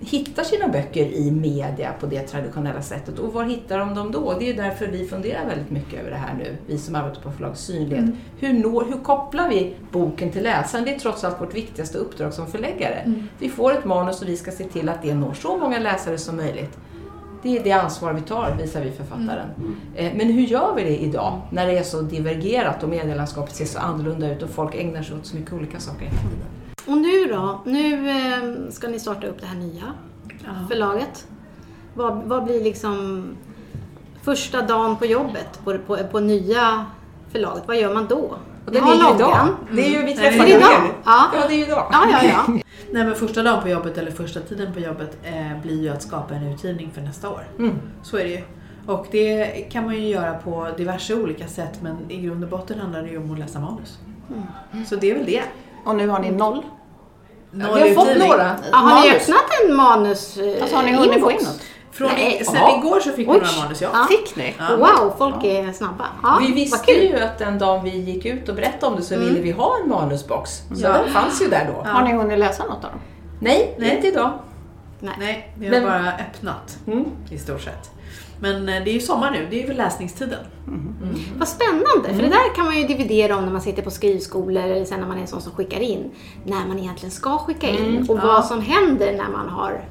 hittar 0.00 0.42
sina 0.42 0.68
böcker 0.68 1.04
i 1.06 1.30
media 1.30 1.92
på 2.00 2.06
det 2.06 2.20
traditionella 2.20 2.82
sättet. 2.82 3.18
Och 3.18 3.32
var 3.32 3.44
hittar 3.44 3.78
de 3.78 3.94
dem 3.94 4.12
då? 4.12 4.34
Det 4.38 4.50
är 4.50 4.54
därför 4.54 4.86
vi 4.86 5.06
funderar 5.06 5.46
väldigt 5.46 5.70
mycket 5.70 6.00
över 6.00 6.10
det 6.10 6.16
här 6.16 6.34
nu, 6.34 6.56
vi 6.66 6.78
som 6.78 6.94
arbetar 6.94 7.22
på 7.22 7.30
förlag 7.30 7.56
Synlighet. 7.56 8.04
Mm. 8.04 8.16
Hur, 8.38 8.52
når, 8.52 8.84
hur 8.84 9.00
kopplar 9.04 9.48
vi 9.48 9.74
boken 9.92 10.30
till 10.30 10.42
läsaren? 10.42 10.84
Det 10.84 10.94
är 10.94 10.98
trots 10.98 11.24
allt 11.24 11.40
vårt 11.40 11.54
viktigaste 11.54 11.98
uppdrag 11.98 12.34
som 12.34 12.46
förläggare. 12.46 12.94
Mm. 12.94 13.28
Vi 13.38 13.48
får 13.48 13.72
ett 13.72 13.84
manus 13.84 14.22
och 14.22 14.28
vi 14.28 14.36
ska 14.36 14.50
se 14.50 14.64
till 14.64 14.88
att 14.88 15.02
det 15.02 15.14
når 15.14 15.34
så 15.34 15.56
många 15.56 15.78
läsare 15.78 16.18
som 16.18 16.36
möjligt. 16.36 16.78
Det 17.42 17.58
är 17.58 17.64
det 17.64 17.72
ansvar 17.72 18.12
vi 18.12 18.20
tar 18.20 18.56
visar 18.60 18.80
vi 18.80 18.90
författaren. 18.90 19.48
Eh, 19.96 20.12
Men 20.16 20.26
hur 20.26 20.42
gör 20.42 20.74
vi 20.76 20.84
det 20.84 20.96
idag 21.02 21.40
när 21.50 21.66
det 21.66 21.78
är 21.78 21.82
så 21.82 22.00
divergerat 22.02 22.82
och 22.82 22.88
medielandskapet 22.88 23.54
ser 23.54 23.64
så 23.64 23.78
annorlunda 23.78 24.32
ut 24.32 24.42
och 24.42 24.50
folk 24.50 24.74
ägnar 24.74 25.02
sig 25.02 25.16
åt 25.16 25.26
så 25.26 25.36
mycket 25.36 25.52
olika 25.52 25.80
saker? 25.80 26.08
Och 26.90 26.96
nu 26.96 27.26
då? 27.26 27.60
Nu 27.64 28.10
eh, 28.10 28.70
ska 28.70 28.88
ni 28.88 29.00
starta 29.00 29.26
upp 29.26 29.40
det 29.40 29.46
här 29.46 29.56
nya 29.56 29.82
förlaget. 30.68 31.26
Vad, 31.94 32.22
vad 32.22 32.44
blir 32.44 32.64
liksom 32.64 33.24
första 34.22 34.62
dagen 34.62 34.96
på 34.96 35.06
jobbet 35.06 35.60
på, 35.64 35.78
på, 35.78 35.96
på 35.96 36.20
nya 36.20 36.86
förlaget? 37.32 37.62
Vad 37.66 37.76
gör 37.76 37.94
man 37.94 38.06
då? 38.08 38.36
Och 38.66 38.72
det 38.72 38.78
har 38.78 38.92
är 38.92 39.08
ju 39.08 39.14
idag. 39.14 39.48
Det 39.72 39.86
är 39.86 39.90
ju 39.90 40.04
vi 40.04 40.12
Mm. 40.12 40.16
Det 40.16 40.30
träffar 40.30 40.44
det 40.44 40.50
ju 40.50 40.56
idag? 40.56 40.70
Ja. 41.04 41.30
Ja, 41.34 41.48
det 41.48 41.54
är 41.54 41.56
ju 41.56 41.64
idag. 41.64 41.88
Ja, 41.92 42.06
ja, 42.10 42.18
ja. 42.22 42.52
Nej 42.92 43.04
men 43.04 43.14
första 43.14 43.42
dagen 43.42 43.62
på 43.62 43.68
jobbet 43.68 43.98
eller 43.98 44.10
första 44.10 44.40
tiden 44.40 44.74
på 44.74 44.80
jobbet 44.80 45.18
eh, 45.22 45.62
blir 45.62 45.82
ju 45.82 45.88
att 45.88 46.02
skapa 46.02 46.34
en 46.34 46.52
utgivning 46.52 46.90
för 46.94 47.00
nästa 47.00 47.30
år. 47.30 47.48
Mm. 47.58 47.78
Så 48.02 48.16
är 48.16 48.24
det 48.24 48.30
ju. 48.30 48.42
Och 48.86 49.06
det 49.10 49.46
kan 49.72 49.84
man 49.84 49.94
ju 49.94 50.08
göra 50.08 50.34
på 50.34 50.68
diverse 50.76 51.14
olika 51.14 51.46
sätt 51.46 51.82
men 51.82 51.96
i 52.10 52.20
grund 52.20 52.44
och 52.44 52.50
botten 52.50 52.78
handlar 52.78 53.02
det 53.02 53.08
ju 53.08 53.18
om 53.18 53.32
att 53.32 53.38
läsa 53.38 53.60
manus. 53.60 53.98
Så 54.88 54.96
det 54.96 55.10
är 55.10 55.14
väl 55.14 55.26
det. 55.26 55.42
Och 55.84 55.96
nu 55.96 56.08
har 56.08 56.18
ni 56.18 56.30
noll. 56.30 56.62
Noll 57.52 57.74
vi 57.82 57.88
har 57.88 57.94
fått 57.94 58.04
utgivning. 58.06 58.28
några. 58.28 58.56
Ja, 58.72 58.76
har 58.76 59.02
ni 59.02 59.10
öppnat 59.16 59.44
en 59.68 59.76
manus 59.76 60.36
eh, 60.36 60.62
Alltså 60.62 60.76
har 60.76 60.82
ni 60.82 60.92
hunnit 60.92 61.20
få 61.20 61.30
in 61.30 61.36
något? 61.36 61.60
Från, 61.92 62.10
Nej. 62.14 62.42
sen 62.44 62.78
igår 62.78 63.00
så 63.00 63.10
fick 63.10 63.18
vi 63.18 63.30
Oj. 63.32 63.38
några 63.38 63.62
manus 63.64 63.80
ja. 63.82 63.88
Ja. 63.92 64.06
Fick 64.08 64.36
ni? 64.36 64.54
Ja. 64.58 64.76
Wow, 64.76 65.14
folk 65.18 65.44
är 65.44 65.72
snabba. 65.72 66.04
Ja, 66.22 66.38
vi 66.46 66.52
visste 66.52 66.92
ju 66.92 67.18
att 67.20 67.38
den 67.38 67.58
dagen 67.58 67.84
vi 67.84 67.90
gick 67.90 68.24
ut 68.26 68.48
och 68.48 68.54
berättade 68.54 68.86
om 68.92 68.96
det 68.96 69.02
så 69.02 69.18
ville 69.18 69.40
vi 69.40 69.50
ha 69.50 69.76
en 69.82 69.88
manusbox. 69.90 70.50
Så 70.50 70.62
Ja. 70.82 70.92
den 70.92 71.12
fanns 71.12 71.42
ju 71.42 71.48
där 71.48 71.70
då. 71.76 71.88
Har 71.90 72.02
ni 72.02 72.12
hunnit 72.12 72.38
läsa 72.38 72.64
något 72.64 72.84
av 72.84 72.90
dem? 72.90 73.00
Nej, 73.40 73.74
Nej. 73.78 73.96
inte 73.96 74.08
idag. 74.08 74.32
Nej, 75.00 75.52
vi 75.58 75.66
har 75.66 75.72
Men- 75.72 75.84
bara 75.84 76.12
öppnat 76.12 76.78
Mm. 76.86 77.04
i 77.30 77.38
stort 77.38 77.60
sett. 77.60 77.90
Men 78.40 78.68
eh, 78.68 78.84
det 78.84 78.90
är 78.90 78.94
ju 78.94 79.00
sommar 79.00 79.30
nu, 79.30 79.46
det 79.50 79.56
är 79.56 79.60
ju 79.60 79.66
väl 79.66 79.76
läsningstiden. 79.76 80.38
Vad 81.38 81.48
spännande, 81.48 82.04
för 82.04 82.10
Mm. 82.10 82.22
det 82.22 82.28
där 82.28 82.54
kan 82.56 82.64
man 82.64 82.76
ju 82.80 82.86
dividera 82.86 83.36
om 83.36 83.44
när 83.44 83.52
man 83.52 83.60
sitter 83.60 83.82
på 83.82 83.90
skrivskolor 83.90 84.62
eller 84.62 84.84
sen 84.84 85.00
när 85.00 85.06
man 85.06 85.16
är 85.16 85.20
en 85.20 85.26
sån 85.26 85.40
som 85.40 85.52
skickar 85.52 85.80
in. 85.80 86.10
När 86.44 86.66
man 86.66 86.78
egentligen 86.78 87.10
ska 87.10 87.38
skicka 87.38 87.68
in 87.68 87.84
Mm, 87.84 88.02
och 88.10 88.18
ja. 88.18 88.26
vad 88.26 88.44
som 88.44 88.60
händer 88.62 89.12
när 89.16 89.28
man 89.28 89.48
har 89.48 89.84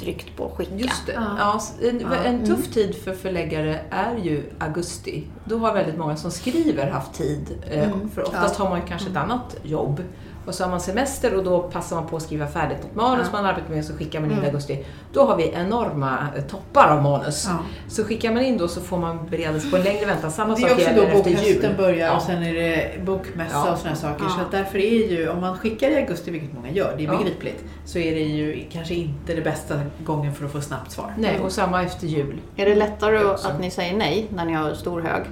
tryckt 0.00 0.36
på 0.36 0.48
skicka. 0.56 0.74
Just 0.76 1.06
det. 1.06 1.12
Ja. 1.12 1.22
Ja. 1.38 1.60
en, 1.88 2.00
Ja. 2.00 2.16
en 2.16 2.46
tuff 2.46 2.68
tid 2.74 2.94
för 3.04 3.12
förläggare 3.14 3.80
är 3.90 4.16
ju 4.22 4.42
augusti. 4.58 5.24
Då 5.44 5.58
har 5.58 5.74
väldigt 5.74 5.98
många 5.98 6.16
som 6.16 6.30
skriver 6.30 6.90
haft 6.90 7.14
tid. 7.14 7.58
eh, 7.70 7.88
För 8.14 8.22
oftast 8.22 8.56
har 8.58 8.68
man 8.70 8.80
ju 8.80 8.86
kanske 8.86 9.10
ett 9.10 9.16
annat 9.16 9.56
jobb. 9.62 10.02
Och 10.46 10.54
så 10.54 10.64
har 10.64 10.70
man 10.70 10.80
semester 10.80 11.34
och 11.36 11.44
då 11.44 11.60
passar 11.62 11.96
man 11.96 12.06
på 12.06 12.16
att 12.16 12.22
skriva 12.22 12.46
färdigt 12.46 12.78
ett 12.80 12.94
manus 12.94 13.32
man 13.32 13.46
arbetar 13.46 13.68
med 13.70 13.78
och 13.78 13.84
så 13.84 13.92
skickar 13.96 14.20
man 14.20 14.30
in 14.32 14.42
i 14.42 14.46
augusti. 14.46 14.84
Då 15.12 15.24
har 15.24 15.36
vi 15.36 15.50
enorma 15.54 16.18
eh, 16.36 16.42
toppar 16.44 16.88
av 16.88 17.02
manus. 17.02 17.46
Ja. 17.50 17.58
Så 17.88 18.04
skickar 18.04 18.32
man 18.34 18.42
in 18.42 18.58
då 18.58 18.68
så 18.68 18.80
får 18.80 18.98
man 18.98 19.26
bereda 19.30 19.60
sig 19.60 19.70
på 19.70 19.76
en 19.76 19.82
längre 19.82 20.06
väntan. 20.06 20.30
Samma 20.30 20.54
Det 20.54 20.60
sak 20.60 20.70
är 20.70 20.74
också 20.74 20.84
då 20.84 20.90
gäller 20.90 21.06
efter 21.06 21.30
bokhösten 21.30 21.70
jul. 21.70 21.76
börjar 21.76 22.06
Ja. 22.06 22.16
och 22.16 22.22
sen 22.22 22.42
är 22.42 22.54
det 22.54 23.04
bokmässa 23.04 23.56
Ja. 23.66 23.72
och 23.72 23.78
sådana 23.78 23.96
saker. 23.96 24.24
Ja. 24.24 24.30
Så 24.30 24.40
att 24.40 24.50
därför 24.50 24.78
är 24.78 25.10
ju, 25.10 25.28
om 25.28 25.40
man 25.40 25.58
skickar 25.58 25.90
i 25.90 25.96
augusti, 25.96 26.30
vilket 26.30 26.52
många 26.52 26.70
gör, 26.70 26.94
det 26.96 27.04
är 27.04 27.12
Ja. 27.12 27.18
begripligt, 27.18 27.64
så 27.84 27.98
är 27.98 28.14
det 28.14 28.20
ju 28.20 28.64
kanske 28.72 28.94
inte 28.94 29.34
det 29.34 29.42
bästa 29.42 29.74
gången 30.04 30.34
för 30.34 30.44
att 30.46 30.52
få 30.52 30.60
snabbt 30.60 30.90
svar. 30.90 31.12
Nej, 31.18 31.38
och 31.44 31.52
samma 31.52 31.82
efter 31.82 32.06
jul. 32.06 32.40
Är 32.56 32.66
det 32.66 32.74
lättare 32.74 33.18
Det 33.18 33.30
att 33.34 33.60
ni 33.60 33.70
säger 33.70 33.96
nej 33.96 34.26
när 34.34 34.44
ni 34.44 34.52
har 34.52 34.74
stor 34.74 35.00
hög? 35.00 35.22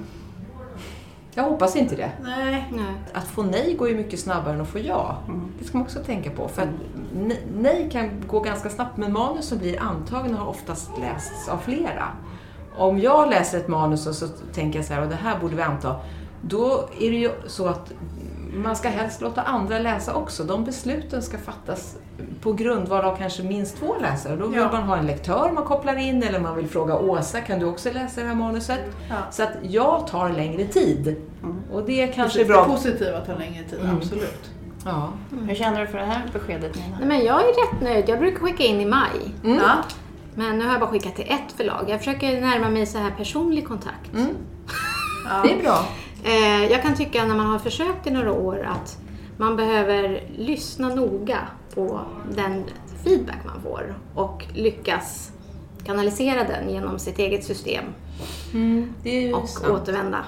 Jag 1.35 1.43
hoppas 1.43 1.77
inte 1.77 1.97
det. 1.97 2.11
Nej. 2.23 2.69
Nej. 2.73 2.95
Att 3.13 3.27
få 3.29 3.43
nej 3.43 3.75
går 3.79 3.89
ju 3.89 3.97
mycket 3.97 4.21
snabbare 4.21 4.55
än 4.55 4.61
att 4.61 4.69
få 4.69 4.79
ja. 4.79 5.17
Det 5.59 5.65
ska 5.65 5.79
man 5.79 5.87
också 5.87 5.99
tänka 5.99 6.31
på. 6.31 6.49
För 6.49 6.63
att 6.63 6.69
ne- 7.17 7.37
nej 7.57 7.89
kan 7.93 8.11
gå 8.27 8.41
ganska 8.41 8.69
snabbt, 8.71 8.97
men 8.97 9.13
manus 9.13 9.47
som 9.49 9.59
blir 9.59 9.81
antagna 9.83 10.37
har 10.39 10.47
oftast 10.47 10.91
lästs 11.01 11.49
av 11.49 11.59
flera. 11.59 12.09
Om 12.77 12.99
jag 12.99 13.31
läser 13.31 13.59
ett 13.59 13.69
manus 13.69 14.07
och 14.07 14.15
så 14.15 14.29
tänker 14.29 14.79
jag 14.79 14.87
så 14.87 14.95
här, 14.95 15.03
och 15.03 15.09
det 15.09 15.15
här 15.15 15.39
borde 15.39 15.57
vi 15.57 15.63
anta, 15.63 15.97
då 16.43 16.89
är 17.01 17.11
det 17.11 17.17
ju 17.17 17.31
så 17.47 17.67
att 17.67 17.93
man 18.55 18.77
ska 18.77 18.89
helst 18.89 19.21
låta 19.21 19.43
andra 19.43 19.79
läsa 19.79 20.15
också. 20.15 20.45
De 20.45 20.65
besluten 20.65 21.23
ska 21.23 21.39
fattas 21.39 21.97
på 22.43 22.53
grundval 22.53 23.05
av 23.05 23.17
kanske 23.17 23.43
minst 23.43 23.77
två 23.79 23.97
läsare. 24.01 24.37
Då 24.37 24.47
vill 24.47 24.59
Ja. 24.61 24.73
man 24.73 24.83
ha 24.83 24.97
en 24.97 25.07
lektör 25.07 25.51
man 25.55 25.65
kopplar 25.65 25.97
in 25.97 26.23
eller 26.23 26.41
man 26.41 26.57
vill 26.57 26.69
fråga 26.69 26.99
Åsa, 26.99 27.41
kan 27.41 27.59
du 27.59 27.67
också 27.67 27.93
läsa 27.93 28.21
det 28.21 28.27
här 28.27 28.35
manuset? 28.35 28.81
Ja. 29.09 29.15
Så 29.31 29.43
att 29.43 29.53
jag 29.63 30.07
tar 30.07 30.29
längre 30.31 30.65
tid. 30.65 31.17
Och 31.73 31.83
det 31.85 32.07
kanske 32.07 32.41
är 32.41 32.45
Precis, 32.45 32.49
bra. 32.49 32.63
Det 32.63 32.69
positiva 32.71 33.21
tar 33.21 33.39
längre 33.39 33.65
tid, 33.65 33.79
Mm. 33.81 33.97
absolut. 33.97 34.51
Ja. 34.85 35.09
Hur 35.49 35.55
känner 35.55 35.81
du 35.81 35.87
för 35.87 35.99
det 35.99 36.05
här 36.05 36.23
beskedet 36.33 36.75
Nina? 36.75 36.97
Nej, 36.99 37.09
men 37.09 37.25
jag 37.25 37.41
är 37.41 37.47
rätt 37.73 37.81
nöjd. 37.83 38.05
Jag 38.09 38.19
brukar 38.19 38.39
skicka 38.41 38.63
in 38.65 38.81
i 38.81 38.87
maj. 38.87 39.35
Mm. 39.45 39.57
Ja. 39.57 39.71
Men 40.35 40.59
nu 40.59 40.65
har 40.65 40.73
jag 40.73 40.81
bara 40.81 40.91
skickat 40.91 41.17
till 41.17 41.25
ett 41.29 41.53
förlag. 41.57 41.85
Jag 41.89 41.99
försöker 41.99 42.41
närma 42.41 42.69
mig 42.69 42.87
så 42.87 42.99
här 42.99 43.11
personlig 43.11 43.69
kontakt. 43.69 44.13
Mm. 44.15 44.29
Ja. 45.29 45.43
Det 45.45 45.53
är 45.59 45.63
bra. 45.63 45.79
Eh, 46.25 46.65
jag 46.73 46.83
kan 46.83 46.95
tycka 46.95 47.25
när 47.25 47.35
man 47.35 47.47
har 47.47 47.59
försökt 47.59 48.07
i 48.07 48.11
några 48.11 48.33
år 48.33 48.67
att 48.73 48.99
man 49.37 49.57
behöver 49.57 50.23
lyssna 50.37 50.89
noga 50.95 51.39
på 51.75 52.01
den 52.35 52.65
feedback 53.05 53.39
man 53.45 53.63
får 53.63 53.95
och 54.15 54.45
lyckas 54.55 55.31
kanalisera 55.87 56.45
den 56.45 56.71
genom 56.71 56.99
sitt 56.99 57.19
eget 57.19 57.45
system 57.45 57.85
Det 59.03 59.17
är 59.17 59.21
ju 59.21 59.33
och 59.33 59.49
sant. 59.49 59.69
återvända. 59.69 60.19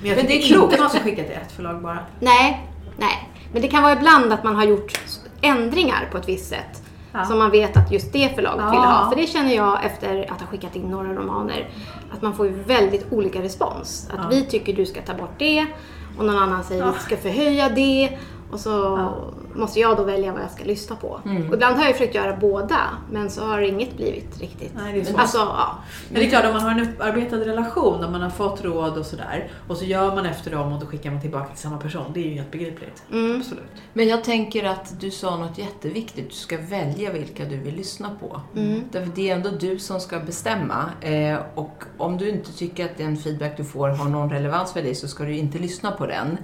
Men 0.00 0.08
jag 0.10 0.16
Men 0.16 0.26
det 0.26 0.32
är 0.32 0.36
inte 0.36 0.48
klokt. 0.48 0.78
man 0.80 0.90
ska 0.90 0.98
skicka 1.00 1.22
till 1.22 1.32
ett 1.32 1.52
förlag 1.52 1.82
bara. 1.82 1.98
Nej, 2.20 2.70
nej. 2.96 3.30
Men 3.52 3.62
det 3.62 3.68
kan 3.68 3.82
vara 3.82 3.92
ibland 3.92 4.32
att 4.32 4.44
man 4.44 4.56
har 4.56 4.64
gjort 4.64 5.00
ändringar 5.40 6.08
på 6.12 6.18
ett 6.18 6.28
visst 6.28 6.48
sätt. 6.48 6.82
Ja. 7.16 7.24
Som 7.24 7.38
man 7.38 7.50
vet 7.50 7.76
att 7.76 7.92
just 7.92 8.12
det 8.12 8.34
förlaget 8.34 8.64
Ja. 8.64 8.70
vill 8.70 8.80
ha. 8.80 9.10
För 9.10 9.16
det 9.20 9.26
känner 9.26 9.54
jag 9.56 9.84
efter 9.84 10.22
att 10.32 10.40
ha 10.40 10.46
skickat 10.46 10.76
in 10.76 10.82
några 10.90 11.14
romaner. 11.14 11.68
Att 12.12 12.22
man 12.22 12.34
får 12.34 12.46
ju 12.46 12.52
väldigt 12.52 13.12
olika 13.12 13.42
respons. 13.42 14.08
Att 14.12 14.18
Ja. 14.22 14.28
vi 14.30 14.44
tycker 14.46 14.72
du 14.72 14.86
ska 14.86 15.02
ta 15.02 15.14
bort 15.14 15.34
det 15.38 15.66
och 16.18 16.24
någon 16.24 16.38
annan 16.38 16.64
säger 16.64 16.84
Ja. 16.86 16.92
vi 16.92 16.98
ska 17.00 17.16
förhöja 17.16 17.68
det. 17.68 18.18
Och 18.52 18.60
så. 18.60 19.08
Måste 19.56 19.80
jag 19.80 19.96
då 19.96 20.02
välja 20.02 20.32
vad 20.32 20.42
jag 20.42 20.50
ska 20.50 20.64
lyssna 20.64 20.96
på. 20.96 21.20
Mm. 21.24 21.48
Och 21.48 21.54
ibland 21.54 21.76
har 21.76 21.84
jag 21.84 21.92
försökt 21.92 22.14
göra 22.14 22.36
båda 22.36 22.80
men 23.10 23.30
så 23.30 23.44
har 23.44 23.60
inget 23.60 23.96
blivit 23.96 24.40
riktigt. 24.40 24.72
Nej, 24.76 24.92
det 24.92 25.00
är 25.00 25.04
svårt. 25.04 25.20
Alltså, 25.20 25.38
ja. 25.38 25.78
Men 26.08 26.20
det 26.20 26.26
är 26.26 26.30
klart, 26.30 26.44
om 26.44 26.52
man 26.52 26.62
har 26.62 26.70
en 26.70 26.80
upparbetad 26.80 27.36
relation, 27.36 28.04
om 28.04 28.12
man 28.12 28.22
har 28.22 28.30
fått 28.30 28.64
råd 28.64 28.98
och 28.98 29.06
sådär, 29.06 29.50
och 29.68 29.76
så 29.76 29.84
gör 29.84 30.14
man 30.14 30.26
efter 30.26 30.50
dem 30.50 30.72
och 30.72 30.80
då 30.80 30.86
skickar 30.86 31.10
man 31.10 31.20
tillbaka 31.20 31.48
till 31.48 31.58
samma 31.58 31.78
person. 31.78 32.04
Det 32.14 32.20
är 32.20 32.28
ju 32.28 32.34
helt 32.34 32.50
begripligt. 32.50 33.02
Mm. 33.12 33.36
Absolut. 33.36 33.64
Men 33.92 34.08
jag 34.08 34.24
tänker 34.24 34.64
att 34.64 35.00
du 35.00 35.10
sa 35.10 35.36
något 35.36 35.58
jätteviktigt. 35.58 36.28
Du 36.30 36.36
ska 36.36 36.58
välja 36.58 37.12
vilka 37.12 37.44
du 37.44 37.56
vill 37.56 37.74
lyssna 37.74 38.10
på. 38.20 38.40
Mm. 38.56 38.82
Därför 38.92 39.12
det 39.14 39.30
är 39.30 39.36
ändå 39.36 39.50
du 39.50 39.78
som 39.78 40.00
ska 40.00 40.18
bestämma. 40.20 40.90
Eh, 41.00 41.38
och 41.54 41.84
om 41.98 42.18
du 42.18 42.28
inte 42.28 42.52
tycker 42.52 42.84
att 42.84 42.98
den 42.98 43.16
feedback 43.16 43.56
du 43.56 43.64
får 43.64 43.88
har 43.88 44.08
någon 44.08 44.30
relevans 44.30 44.72
för 44.72 44.82
dig 44.82 44.94
så 44.94 45.08
ska 45.08 45.24
du 45.24 45.36
inte 45.36 45.58
lyssna 45.58 45.90
på 45.90 46.06
den. 46.06 46.38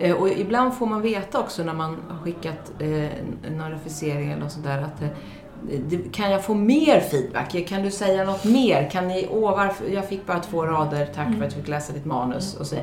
Eh, 0.00 0.16
och 0.16 0.28
ibland 0.28 0.74
får 0.74 0.86
man 0.86 1.02
veta 1.02 1.40
också 1.40 1.64
när 1.64 1.74
man 1.74 1.96
har 2.08 2.18
skickat 2.18 2.72
eh, 2.78 3.08
någon 3.50 3.70
refusering 3.70 4.30
eller 4.30 4.42
något 4.42 4.52
sånt 4.52 4.64
där 4.64 4.82
att 4.82 5.02
eh, 5.02 5.98
kan 6.12 6.30
jag 6.30 6.44
få 6.44 6.54
mer 6.54 7.00
feedback? 7.00 7.68
Kan 7.68 7.82
du 7.82 7.90
säga 7.90 8.24
något 8.24 8.44
mer? 8.44 8.90
Kan 8.90 9.08
ni, 9.08 9.28
åh, 9.30 9.50
varför, 9.50 9.88
jag 9.88 10.08
fick 10.08 10.26
bara 10.26 10.40
två 10.40 10.66
rader, 10.66 11.06
tack 11.06 11.26
för 11.26 11.44
att 11.44 11.52
jag 11.52 11.52
fick 11.52 11.68
läsa 11.68 11.92
ditt 11.92 12.04
manus. 12.04 12.56
Och 12.56 12.66
så. 12.66 12.76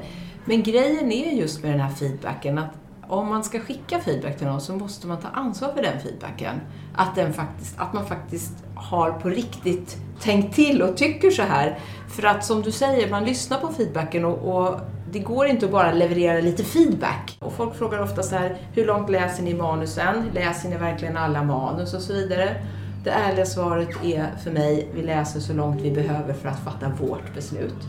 Men 0.46 0.64
grejen 0.64 1.12
är 1.12 1.32
just 1.32 1.64
med 1.64 1.72
den 1.72 1.80
här 1.80 1.90
feedbacken 1.90 2.58
att 2.58 2.72
om 3.08 3.28
man 3.28 3.44
ska 3.44 3.60
skicka 3.60 4.00
feedback 4.00 4.38
till 4.38 4.48
någon 4.48 4.62
så 4.62 4.76
måste 4.76 5.08
man 5.08 5.18
ta 5.20 5.28
ansvar 5.28 5.70
för 5.76 5.82
den 5.82 6.00
feedbacken. 6.00 6.62
Att, 6.96 7.16
den 7.16 7.34
faktiskt, 7.34 7.80
att 7.80 7.94
man 7.94 8.06
faktiskt 8.06 8.54
har 8.76 9.12
på 9.12 9.30
riktigt 9.30 9.98
tänkt 10.20 10.56
till 10.56 10.82
och 10.82 10.98
tycker 10.98 11.32
så 11.32 11.42
här. 11.42 11.80
För 12.10 12.24
att 12.24 12.46
som 12.46 12.62
du 12.62 12.72
säger, 12.72 13.10
man 13.12 13.24
lyssnar 13.24 13.60
på 13.60 13.68
feedbacken 13.68 14.26
och, 14.26 14.58
och 14.58 14.80
det 15.12 15.20
går 15.20 15.46
inte 15.46 15.66
att 15.66 15.72
bara 15.72 15.92
leverera 15.92 16.40
lite 16.40 16.64
feedback. 16.64 17.38
Och 17.40 17.54
folk 17.54 17.76
frågar 17.76 18.02
ofta 18.02 18.24
så 18.24 18.36
här, 18.36 18.58
hur 18.74 18.86
långt 18.86 19.10
läser 19.10 19.44
ni 19.44 19.54
manusen? 19.54 20.32
Läser 20.34 20.70
ni 20.70 20.78
verkligen 20.78 21.18
alla 21.18 21.44
manus 21.44 21.94
och 21.94 22.02
så 22.02 22.14
vidare? 22.14 22.56
Det 23.04 23.10
ärliga 23.10 23.46
svaret 23.46 23.90
är 24.04 24.26
för 24.44 24.52
mig, 24.52 24.90
vi 24.94 25.02
läser 25.02 25.40
så 25.40 25.54
långt 25.54 25.82
vi 25.82 25.92
behöver 25.92 26.34
för 26.34 26.50
att 26.50 26.60
fatta 26.60 26.92
vårt 27.02 27.34
beslut. 27.36 27.88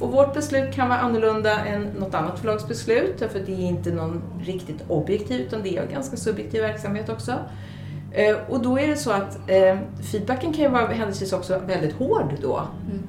Och 0.00 0.12
vårt 0.12 0.34
beslut 0.34 0.74
kan 0.74 0.88
vara 0.88 0.98
annorlunda 0.98 1.64
än 1.64 1.82
något 1.82 2.14
annat 2.14 2.38
förlags 2.38 2.68
beslut, 2.68 3.18
för 3.32 3.40
det 3.46 3.52
är 3.52 3.68
inte 3.68 3.90
någon 3.90 4.22
riktigt 4.40 4.84
objektiv, 4.88 5.40
utan 5.40 5.62
det 5.62 5.76
är 5.76 5.82
en 5.82 5.92
ganska 5.92 6.16
subjektiv 6.16 6.62
verksamhet 6.62 7.08
också. 7.08 7.32
Eh, 8.12 8.36
och 8.48 8.62
då 8.62 8.78
är 8.78 8.88
det 8.88 8.96
så 8.96 9.10
att 9.10 9.38
eh, 9.50 9.78
feedbacken 10.12 10.52
kan 10.52 10.64
ju 10.64 10.68
vara 10.68 10.86
händelsevis 10.86 11.32
också 11.32 11.58
väldigt 11.58 11.94
hård 11.94 12.34
då. 12.42 12.62
Mm. 12.90 13.02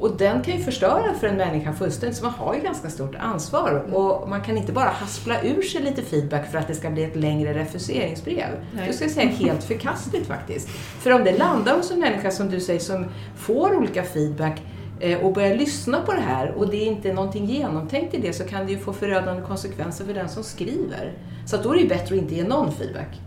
Och 0.00 0.16
den 0.16 0.42
kan 0.42 0.56
ju 0.56 0.62
förstöra 0.62 1.14
för 1.20 1.26
en 1.26 1.36
människa 1.36 1.72
fullständigt, 1.72 2.18
så 2.18 2.24
man 2.24 2.34
har 2.34 2.54
ju 2.54 2.60
ganska 2.60 2.90
stort 2.90 3.14
ansvar. 3.14 3.84
Och 3.92 4.28
man 4.28 4.40
kan 4.42 4.56
inte 4.56 4.72
bara 4.72 4.88
haspla 4.88 5.42
ur 5.42 5.62
sig 5.62 5.82
lite 5.82 6.02
feedback 6.02 6.50
för 6.50 6.58
att 6.58 6.68
det 6.68 6.74
ska 6.74 6.90
bli 6.90 7.04
ett 7.04 7.16
längre 7.16 7.54
refuseringsbrev. 7.54 8.46
Nej. 8.74 8.86
Det 8.86 8.92
ska 8.92 9.04
jag 9.04 9.12
säga 9.12 9.28
helt 9.28 9.64
förkastligt 9.64 10.26
faktiskt. 10.26 10.68
För 10.68 11.10
om 11.12 11.24
det 11.24 11.38
landar 11.38 11.76
hos 11.76 11.90
en 11.90 12.00
människa 12.00 12.30
som 12.30 12.50
du 12.50 12.60
säger 12.60 12.80
som 12.80 13.06
får 13.36 13.76
olika 13.76 14.02
feedback 14.02 14.62
eh, 15.00 15.18
och 15.18 15.32
börjar 15.32 15.56
lyssna 15.56 16.00
på 16.00 16.12
det 16.12 16.20
här 16.20 16.50
och 16.50 16.70
det 16.70 16.76
är 16.76 16.86
inte 16.86 17.12
någonting 17.12 17.44
genomtänkt 17.46 18.14
i 18.14 18.20
det 18.20 18.32
så 18.32 18.44
kan 18.44 18.66
det 18.66 18.72
ju 18.72 18.78
få 18.78 18.92
förödande 18.92 19.42
konsekvenser 19.42 20.04
för 20.04 20.14
den 20.14 20.28
som 20.28 20.42
skriver. 20.44 21.12
Så 21.46 21.56
att 21.56 21.62
då 21.62 21.70
är 21.70 21.74
det 21.74 21.80
ju 21.80 21.88
bättre 21.88 22.14
att 22.14 22.22
inte 22.22 22.34
ge 22.34 22.44
någon 22.44 22.72
feedback. 22.72 23.20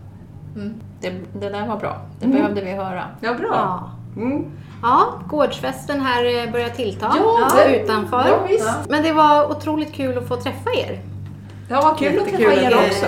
Det, 1.00 1.10
det 1.40 1.48
där 1.48 1.66
var 1.66 1.76
bra. 1.76 2.00
Det 2.20 2.26
behövde 2.26 2.60
vi 2.64 2.70
höra. 2.70 3.04
Ja, 3.20 3.34
bra. 3.34 3.48
Ja. 3.52 3.90
Mm. 4.16 4.44
Ja, 4.82 5.04
gårdsfesten 5.28 6.00
här 6.00 6.24
eh, 6.46 6.52
börjar 6.52 6.68
tillta 6.68 7.12
Ja, 7.16 7.48
det- 7.56 7.76
utanför. 7.80 8.24
ja, 8.28 8.38
visst. 8.48 8.68
Men 8.88 9.02
det 9.02 9.12
var 9.12 9.50
otroligt 9.50 9.92
kul 9.94 10.18
att 10.18 10.28
få 10.28 10.36
träffa 10.36 10.70
er. 10.76 11.00
Ja, 11.68 11.80
vad 11.82 11.98
kul 11.98 12.08
att 12.08 12.14
Jättekul 12.14 12.38
träffa 12.46 12.66
att 12.66 12.72
er 12.72 12.76
ni- 12.76 12.90
också. 12.90 13.06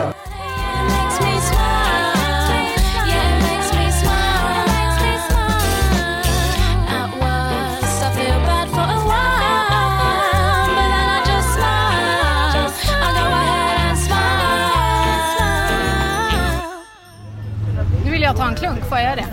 Nu 18.04 18.10
vill 18.10 18.22
jag 18.22 18.36
ta 18.36 18.48
en 18.48 18.54
klunk, 18.54 18.84
får 18.84 18.98
jag 18.98 19.04
göra 19.06 19.16
det? 19.16 19.31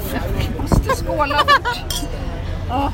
Skåla 1.09 1.37
fort. 1.37 2.07
Åh, 2.71 2.89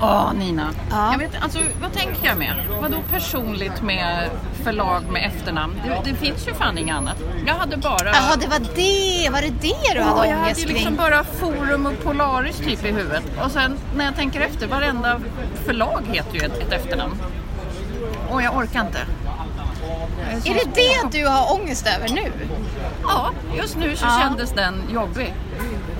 Åh, 0.00 0.32
Nina. 0.34 0.70
Ja. 0.90 1.12
Jag 1.12 1.18
vet, 1.18 1.42
alltså, 1.42 1.58
vad 1.80 1.92
tänker 1.92 2.26
jag 2.26 2.38
med? 2.38 2.54
Vadå 2.80 2.96
personligt 3.10 3.82
med 3.82 4.30
förlag 4.64 5.02
med 5.10 5.26
efternamn? 5.26 5.80
Det, 5.84 6.10
det 6.10 6.16
finns 6.16 6.48
ju 6.48 6.54
fan 6.54 6.78
inget 6.78 6.96
annat. 6.96 7.16
Jag 7.46 7.54
hade 7.54 7.76
bara... 7.76 8.06
Jaha, 8.06 8.36
det 8.40 8.46
var 8.46 8.58
det. 8.58 9.30
Var 9.30 9.40
det 9.40 9.48
det 9.60 9.94
du 9.94 10.00
hade 10.00 10.28
jag 10.28 10.36
hade 10.36 10.44
ångest 10.44 10.60
ju 10.60 10.64
kring? 10.64 10.74
liksom 10.74 10.96
bara 10.96 11.24
Forum 11.24 11.86
och 11.86 12.04
Polaris 12.04 12.56
typ 12.56 12.84
i 12.84 12.92
huvudet. 12.92 13.24
Och 13.44 13.50
sen 13.50 13.78
när 13.96 14.04
jag 14.04 14.16
tänker 14.16 14.40
efter, 14.40 14.66
varenda 14.66 15.20
förlag 15.66 16.02
heter 16.12 16.34
ju 16.34 16.40
ett, 16.40 16.58
ett 16.62 16.72
efternamn. 16.72 17.16
Och 18.30 18.42
jag 18.42 18.56
orkar 18.56 18.80
inte. 18.80 18.98
Jag 20.30 20.42
så 20.42 20.48
Är 20.48 20.54
det 20.54 20.70
det 21.10 21.18
du 21.18 21.26
har 21.26 21.52
ångest 21.60 21.86
över 21.96 22.08
nu? 22.08 22.32
Ja, 23.02 23.30
just 23.56 23.76
nu 23.76 23.96
så 23.96 24.06
Ja. 24.06 24.20
kändes 24.22 24.50
den 24.52 24.82
jobbig. 24.94 25.34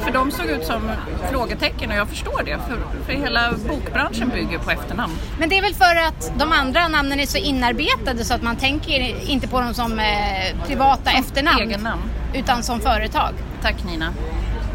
För 0.00 0.12
de 0.12 0.30
såg 0.30 0.46
ut 0.46 0.64
som 0.66 0.90
frågetecken 1.30 1.90
och 1.90 1.96
jag 1.96 2.08
förstår 2.08 2.42
det. 2.44 2.58
För, 2.68 2.78
för 3.06 3.12
hela 3.12 3.52
bokbranschen 3.68 4.28
bygger 4.28 4.58
på 4.58 4.70
efternamn. 4.70 5.12
Men 5.38 5.48
det 5.48 5.58
är 5.58 5.62
väl 5.62 5.74
för 5.74 5.96
att 6.08 6.32
de 6.38 6.52
andra 6.52 6.88
namnen 6.88 7.20
är 7.20 7.26
så 7.26 7.38
inarbetade 7.38 8.24
så 8.24 8.34
att 8.34 8.42
man 8.42 8.56
tänker 8.56 9.30
inte 9.30 9.48
på 9.48 9.60
dem 9.60 9.74
som 9.74 9.98
eh, 9.98 10.66
privata 10.66 11.10
efternamn. 11.10 11.60
Egennamn. 11.62 12.02
Utan 12.34 12.62
som 12.62 12.80
företag. 12.80 13.30
Tack 13.62 13.84
Nina. 13.84 14.12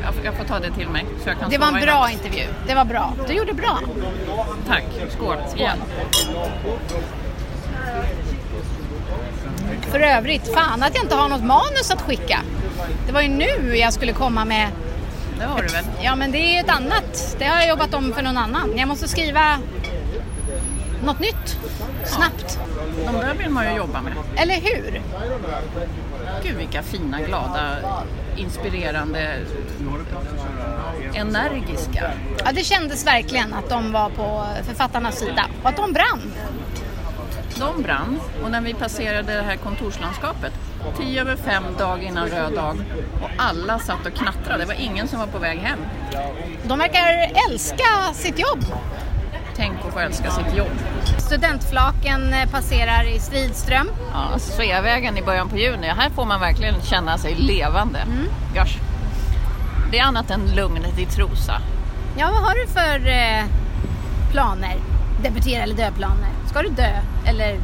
Jag, 0.04 0.14
jag 0.26 0.34
får 0.34 0.44
ta 0.44 0.60
det 0.60 0.72
till 0.72 0.88
mig. 0.90 1.06
Så 1.24 1.30
jag 1.30 1.40
kan 1.40 1.50
Det 1.50 1.58
var 1.58 1.68
en 1.68 1.82
bra 1.82 2.10
intervju. 2.12 2.44
Det 2.68 2.76
var 2.76 2.86
bra. 2.86 3.14
Du 3.28 3.34
gjorde 3.34 3.54
bra. 3.54 3.80
Tack. 4.68 4.84
Skål. 5.10 5.36
Igen. 5.56 5.78
För 9.92 10.00
övrigt, 10.00 10.54
fan 10.54 10.84
att 10.84 10.96
jag 10.96 11.04
inte 11.04 11.16
har 11.16 11.30
något 11.30 11.44
manus 11.44 11.92
att 11.92 12.02
skicka. 12.02 12.40
Det 13.06 13.12
var 13.12 13.22
ju 13.22 13.28
nu 13.28 13.78
jag 13.78 13.94
skulle 13.94 14.14
komma 14.14 14.46
med 14.46 14.70
Det 15.40 15.46
har 15.46 15.62
du 15.62 15.68
väl? 15.68 15.86
Ja, 16.02 16.16
men 16.16 16.32
det 16.32 16.38
är 16.38 16.64
ett 16.64 16.70
annat. 16.70 17.36
Det 17.40 17.46
har 17.46 17.58
jag 17.58 17.68
jobbat 17.68 17.94
om 17.94 18.14
för 18.14 18.22
någon 18.22 18.38
annan. 18.38 18.78
Jag 18.78 18.88
måste 18.88 19.08
skriva 19.08 19.60
något 21.06 21.20
nytt. 21.20 21.60
Snabbt. 22.06 22.60
De 23.06 23.16
där 23.16 23.34
vill 23.34 23.50
man 23.50 23.72
ju 23.72 23.78
jobba 23.78 24.02
med. 24.02 24.14
Eller 24.36 24.56
hur? 24.56 25.02
Gud 26.44 26.56
vilka 26.56 26.84
fina, 26.84 27.22
glada, 27.22 27.76
inspirerande, 28.38 29.40
energiska. 31.14 32.12
Ja, 32.46 32.52
det 32.52 32.64
kändes 32.64 33.06
verkligen 33.06 33.54
att 33.54 33.70
de 33.70 33.92
var 33.92 34.10
på 34.10 34.46
författarnas 34.64 35.20
sida 35.20 35.46
och 35.64 35.70
att 35.70 35.78
de 35.78 35.94
brann. 35.94 36.34
De 37.60 37.82
brann 37.82 38.20
och 38.44 38.52
när 38.52 38.62
vi 38.62 38.74
passerade 38.74 39.34
det 39.36 39.42
här 39.42 39.56
kontorslandskapet, 39.56 40.54
tio 40.98 41.22
över 41.22 41.36
fem 41.36 41.64
dag 41.78 42.04
innan 42.04 42.28
röd 42.28 42.54
dag 42.54 42.78
och 43.22 43.30
alla 43.38 43.80
satt 43.80 44.06
och 44.06 44.14
knattrade. 44.14 44.58
Det 44.58 44.66
var 44.66 44.74
ingen 44.74 45.08
som 45.08 45.20
var 45.20 45.28
på 45.28 45.38
väg 45.40 45.60
hem. 45.60 45.80
De 46.64 46.80
verkar 46.80 47.32
älska 47.50 48.14
sitt 48.14 48.40
jobb. 48.40 48.66
Tänk 49.56 49.74
att 49.88 49.94
få 49.94 50.00
älska 50.00 50.32
sitt 50.32 50.58
jobb. 50.58 50.72
Studentflaken 51.18 52.34
eh, 52.34 52.50
passerar 52.52 53.04
i 53.16 53.20
Stridström. 53.20 53.90
Ja, 54.14 54.40
Sveavägen 54.40 55.18
i 55.18 55.22
början 55.22 55.50
på 55.50 55.58
juni, 55.58 55.88
här 55.88 56.10
får 56.10 56.26
man 56.26 56.40
verkligen 56.40 56.82
känna 56.82 57.18
sig 57.18 57.36
levande. 57.36 58.00
Gosh. 58.56 58.78
Det 59.92 60.00
är 60.00 60.04
annat 60.04 60.32
än 60.32 60.56
lugnet 60.56 61.00
i 61.00 61.06
Trosa. 61.06 61.62
Ja, 62.18 62.30
vad 62.32 62.44
har 62.44 62.56
du 62.56 62.68
för 62.68 63.08
eh, 63.08 63.46
planer? 64.32 64.76
Debutera 65.24 65.64
eller 65.64 65.76
dö-planer? 65.76 66.30
Ska 66.50 66.62
du 66.62 66.70
dö 66.70 67.00
eller 67.26 67.60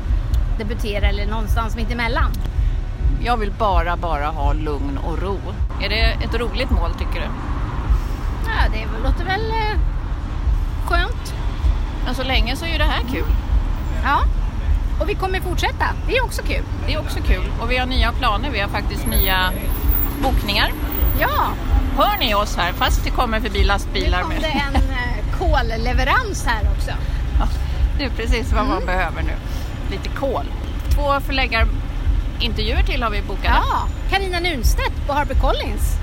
debutera 0.58 1.08
eller 1.08 1.26
någonstans 1.26 1.76
mitt 1.76 1.92
emellan? 1.92 2.32
Jag 3.26 3.38
vill 3.38 3.52
bara, 3.52 3.98
bara 3.98 4.26
ha 4.28 4.54
lugn 4.54 4.98
och 4.98 5.22
ro. 5.22 5.38
Är 5.82 5.90
det 5.90 6.02
ett 6.02 6.36
roligt 6.36 6.70
mål 6.70 6.94
tycker 6.94 7.20
du? 7.20 7.28
Ja, 8.46 8.70
det 8.74 9.08
låter 9.10 9.26
väl 9.26 9.52
eh, 9.52 9.80
skönt. 10.86 11.34
Men 12.06 12.16
så 12.16 12.24
länge 12.24 12.56
så 12.56 12.66
är 12.66 12.70
ju 12.72 12.78
det 12.78 12.84
här 12.84 13.02
kul. 13.12 13.26
Ja, 14.04 14.20
och 15.00 15.10
vi 15.10 15.16
kommer 15.16 15.40
fortsätta. 15.40 15.86
Det 16.08 16.18
är 16.18 16.24
också 16.24 16.42
kul. 16.42 16.64
Det 16.88 16.94
är 16.94 17.00
också 17.00 17.20
kul. 17.20 17.46
Och 17.62 17.72
vi 17.72 17.78
har 17.78 17.86
nya 17.86 18.12
planer. 18.12 18.50
Vi 18.50 18.60
har 18.60 18.70
faktiskt 18.70 19.08
nya 19.08 19.52
bokningar. 20.24 20.72
Ja, 21.20 21.54
Hör 21.98 22.18
ni 22.20 22.36
oss 22.36 22.56
här? 22.58 22.72
Fast 22.74 23.04
det 23.04 23.10
kommer 23.10 23.40
förbi 23.40 23.60
nu 23.60 23.66
lastbilar 23.66 24.22
kom 24.22 24.30
med. 24.30 24.42
det 24.42 24.48
en 24.48 24.76
eh, 24.76 25.40
kolleverans 25.40 26.46
här 26.46 26.70
också. 26.78 26.92
Det 27.98 28.04
är 28.06 28.10
precis 28.10 28.54
vad 28.54 28.66
man 28.68 28.86
behöver 28.86 29.22
nu. 29.24 29.34
Lite 29.92 30.10
kol. 30.10 30.46
Två 30.90 31.20
förläggarintervjuer 31.20 32.84
till 32.84 33.04
har 33.04 33.10
vi 33.10 33.22
bokat. 33.22 33.46
Ja, 33.46 33.88
Carina 34.10 34.40
Nunstedt 34.40 35.08
på 35.08 35.14
HarperCollins. 35.14 35.98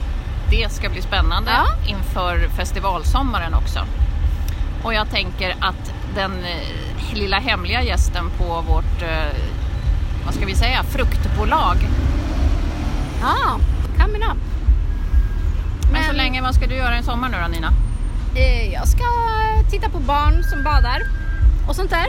Det 0.50 0.72
ska 0.72 0.88
bli 0.88 1.02
spännande 1.02 1.50
Ja. 1.50 1.66
inför 1.90 2.48
festivalsommaren 2.48 3.54
också. 3.54 3.80
Och 4.84 4.94
jag 4.94 5.10
tänker 5.10 5.50
att 5.60 5.92
den 6.14 6.32
eh, 6.32 7.14
lilla 7.14 7.38
hemliga 7.38 7.82
gästen 7.82 8.24
på 8.38 8.64
vårt, 8.68 9.02
eh, 9.02 9.36
vad 10.24 10.34
ska 10.34 10.46
vi 10.46 10.54
säga, 10.54 10.82
fruktbolag. 10.82 11.76
Ja, 13.22 13.58
coming 14.04 14.22
up. 14.22 14.36
Men, 15.92 16.04
så 16.04 16.12
länge, 16.12 16.42
vad 16.42 16.54
ska 16.54 16.66
du 16.66 16.74
göra 16.74 16.98
i 16.98 17.02
sommar 17.02 17.28
nu 17.28 17.36
då 17.42 17.48
Nina? 17.48 17.72
Eh, 18.34 18.72
jag 18.72 18.88
ska 18.88 19.04
titta 19.70 19.88
på 19.88 19.98
barn 19.98 20.44
som 20.44 20.62
badar 20.64 21.02
och 21.70 21.76
sånt 21.76 21.90
där. 21.90 22.08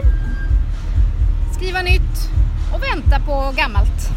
Skriva 1.56 1.82
nytt 1.82 2.30
och 2.74 2.84
vänta 2.84 3.20
på 3.20 3.54
gammalt. 3.58 4.10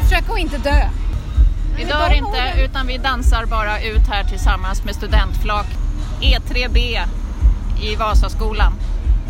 Försöka 0.00 0.32
att 0.32 0.38
inte 0.38 0.58
dö. 0.58 0.88
Vi 1.76 1.84
dör 1.84 2.12
inte 2.12 2.62
utan 2.64 2.86
vi 2.86 2.98
dansar 2.98 3.46
bara 3.46 3.80
ut 3.80 4.08
här 4.08 4.24
tillsammans 4.24 4.84
med 4.84 4.94
studentflak 4.94 5.66
E3B 6.20 7.00
i 7.82 7.96
Vasaskolan. 7.96 8.72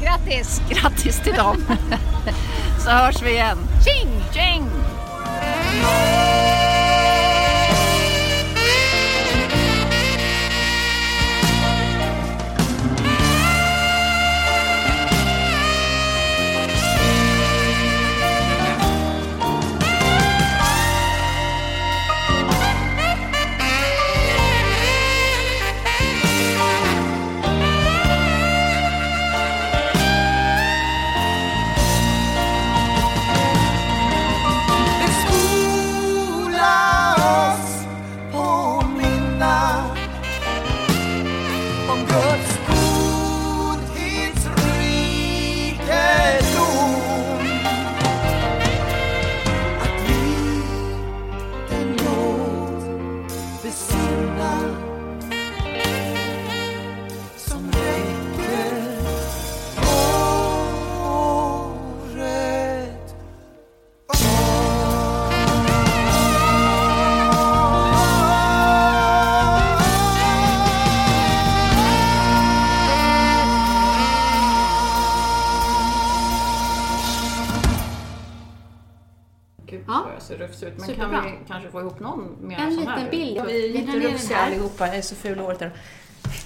Grattis! 0.03 0.63
Grattis 0.69 1.21
till 1.21 1.35
dem! 1.35 1.57
Så 2.79 2.91
hörs 2.91 3.23
vi 3.23 3.31
igen. 3.31 3.59
Tjing! 3.85 4.09
Tjing! 4.33 4.67
Få 81.81 81.87
ihop 81.87 82.01
någon 82.01 82.37
mer 82.41 82.59
En 82.59 82.75
sån 82.75 82.87
här? 82.87 82.97
liten 82.97 83.11
bild. 83.11 83.37
Ja, 83.37 83.43
vi 83.47 83.79
är 83.79 83.83
Den 84.09 84.19
här. 84.37 84.47
allihopa, 84.47 84.87
jag 84.87 84.97
är 84.97 85.03
så 85.03 85.15
ful 85.15 85.39
i 85.39 85.41
håret. 85.41 85.59
där. 85.59 85.71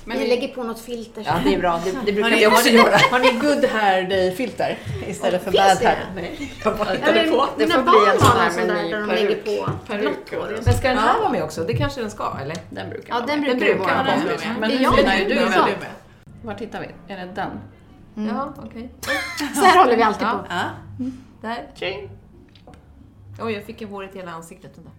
Men 0.05 0.19
Vi 0.19 0.27
lägger 0.27 0.49
på 0.49 0.63
något 0.63 0.81
filter. 0.81 1.23
Ja, 1.27 1.35
det 1.45 1.55
är 1.55 1.59
bra. 1.59 1.81
Det, 1.85 1.91
det 2.07 2.13
brukar 2.13 2.31
vi 2.31 2.47
också 2.47 2.69
göra. 2.69 2.97
har 3.11 3.19
ni 3.19 3.31
good 3.33 3.65
hair 3.65 4.03
day-filter 4.09 4.79
istället 5.09 5.45
för 5.45 5.51
Finns 5.51 5.65
bad 5.65 5.79
det? 5.81 5.87
hair? 5.87 6.07
Nej, 6.15 6.53
jag 6.65 6.77
bara 6.79 6.89
Ja, 6.89 6.95
hittade 6.95 7.23
på. 7.31 7.47
Det 7.59 7.67
får 7.67 7.83
bli 7.83 8.13
en 8.13 8.19
sån 8.19 8.37
här 8.39 8.53
med 8.57 8.69
där 8.69 8.83
ny 8.83 8.91
där 8.91 9.01
de 9.01 9.09
peruk. 9.09 9.21
lägger 9.45 9.63
på 9.63 9.71
peruk 9.87 10.33
och 10.43 10.49
det. 10.49 10.61
Men 10.65 10.75
ska 10.75 10.89
den 10.89 10.99
här 10.99 11.19
vara 11.21 11.31
med 11.33 11.43
också? 11.43 11.65
Det 11.65 11.75
kanske 11.77 12.01
den 12.01 12.11
ska, 12.11 12.39
eller? 12.43 12.57
Den 12.71 12.91
brukar 12.91 13.15
Ja, 13.15 13.21
den 13.27 13.41
med. 13.41 13.57
brukar 13.59 13.75
brukar 13.75 13.95
vara 13.95 14.05
vara 14.05 14.17
med. 14.17 14.27
med. 14.27 14.57
Men 14.61 14.71
Det 14.71 14.75
är 14.77 14.79
nu 14.79 14.85
jag 14.85 14.97
menar 14.97 15.15
ju 15.17 15.25
du 15.25 15.35
är 15.39 15.47
med. 15.51 15.75
Var 16.43 16.55
tittar 16.55 16.81
vi? 16.81 17.13
Är 17.15 17.19
det 17.27 17.33
den? 17.35 17.51
Ja, 18.29 18.55
okej. 18.67 18.91
Så 19.55 19.61
här 19.65 19.79
håller 19.79 19.97
vi 19.97 20.03
alltid 20.03 20.27
Ja. 20.27 20.45
på. 20.49 21.05
Där. 21.47 21.63
Tjing! 21.75 22.11
Oj, 23.43 23.53
jag 23.53 23.65
fick 23.65 23.83
i 23.83 23.85
håret 23.85 24.15
i 24.15 24.19
hela 24.19 24.31
ansiktet. 24.31 24.71
Vänta. 24.77 24.91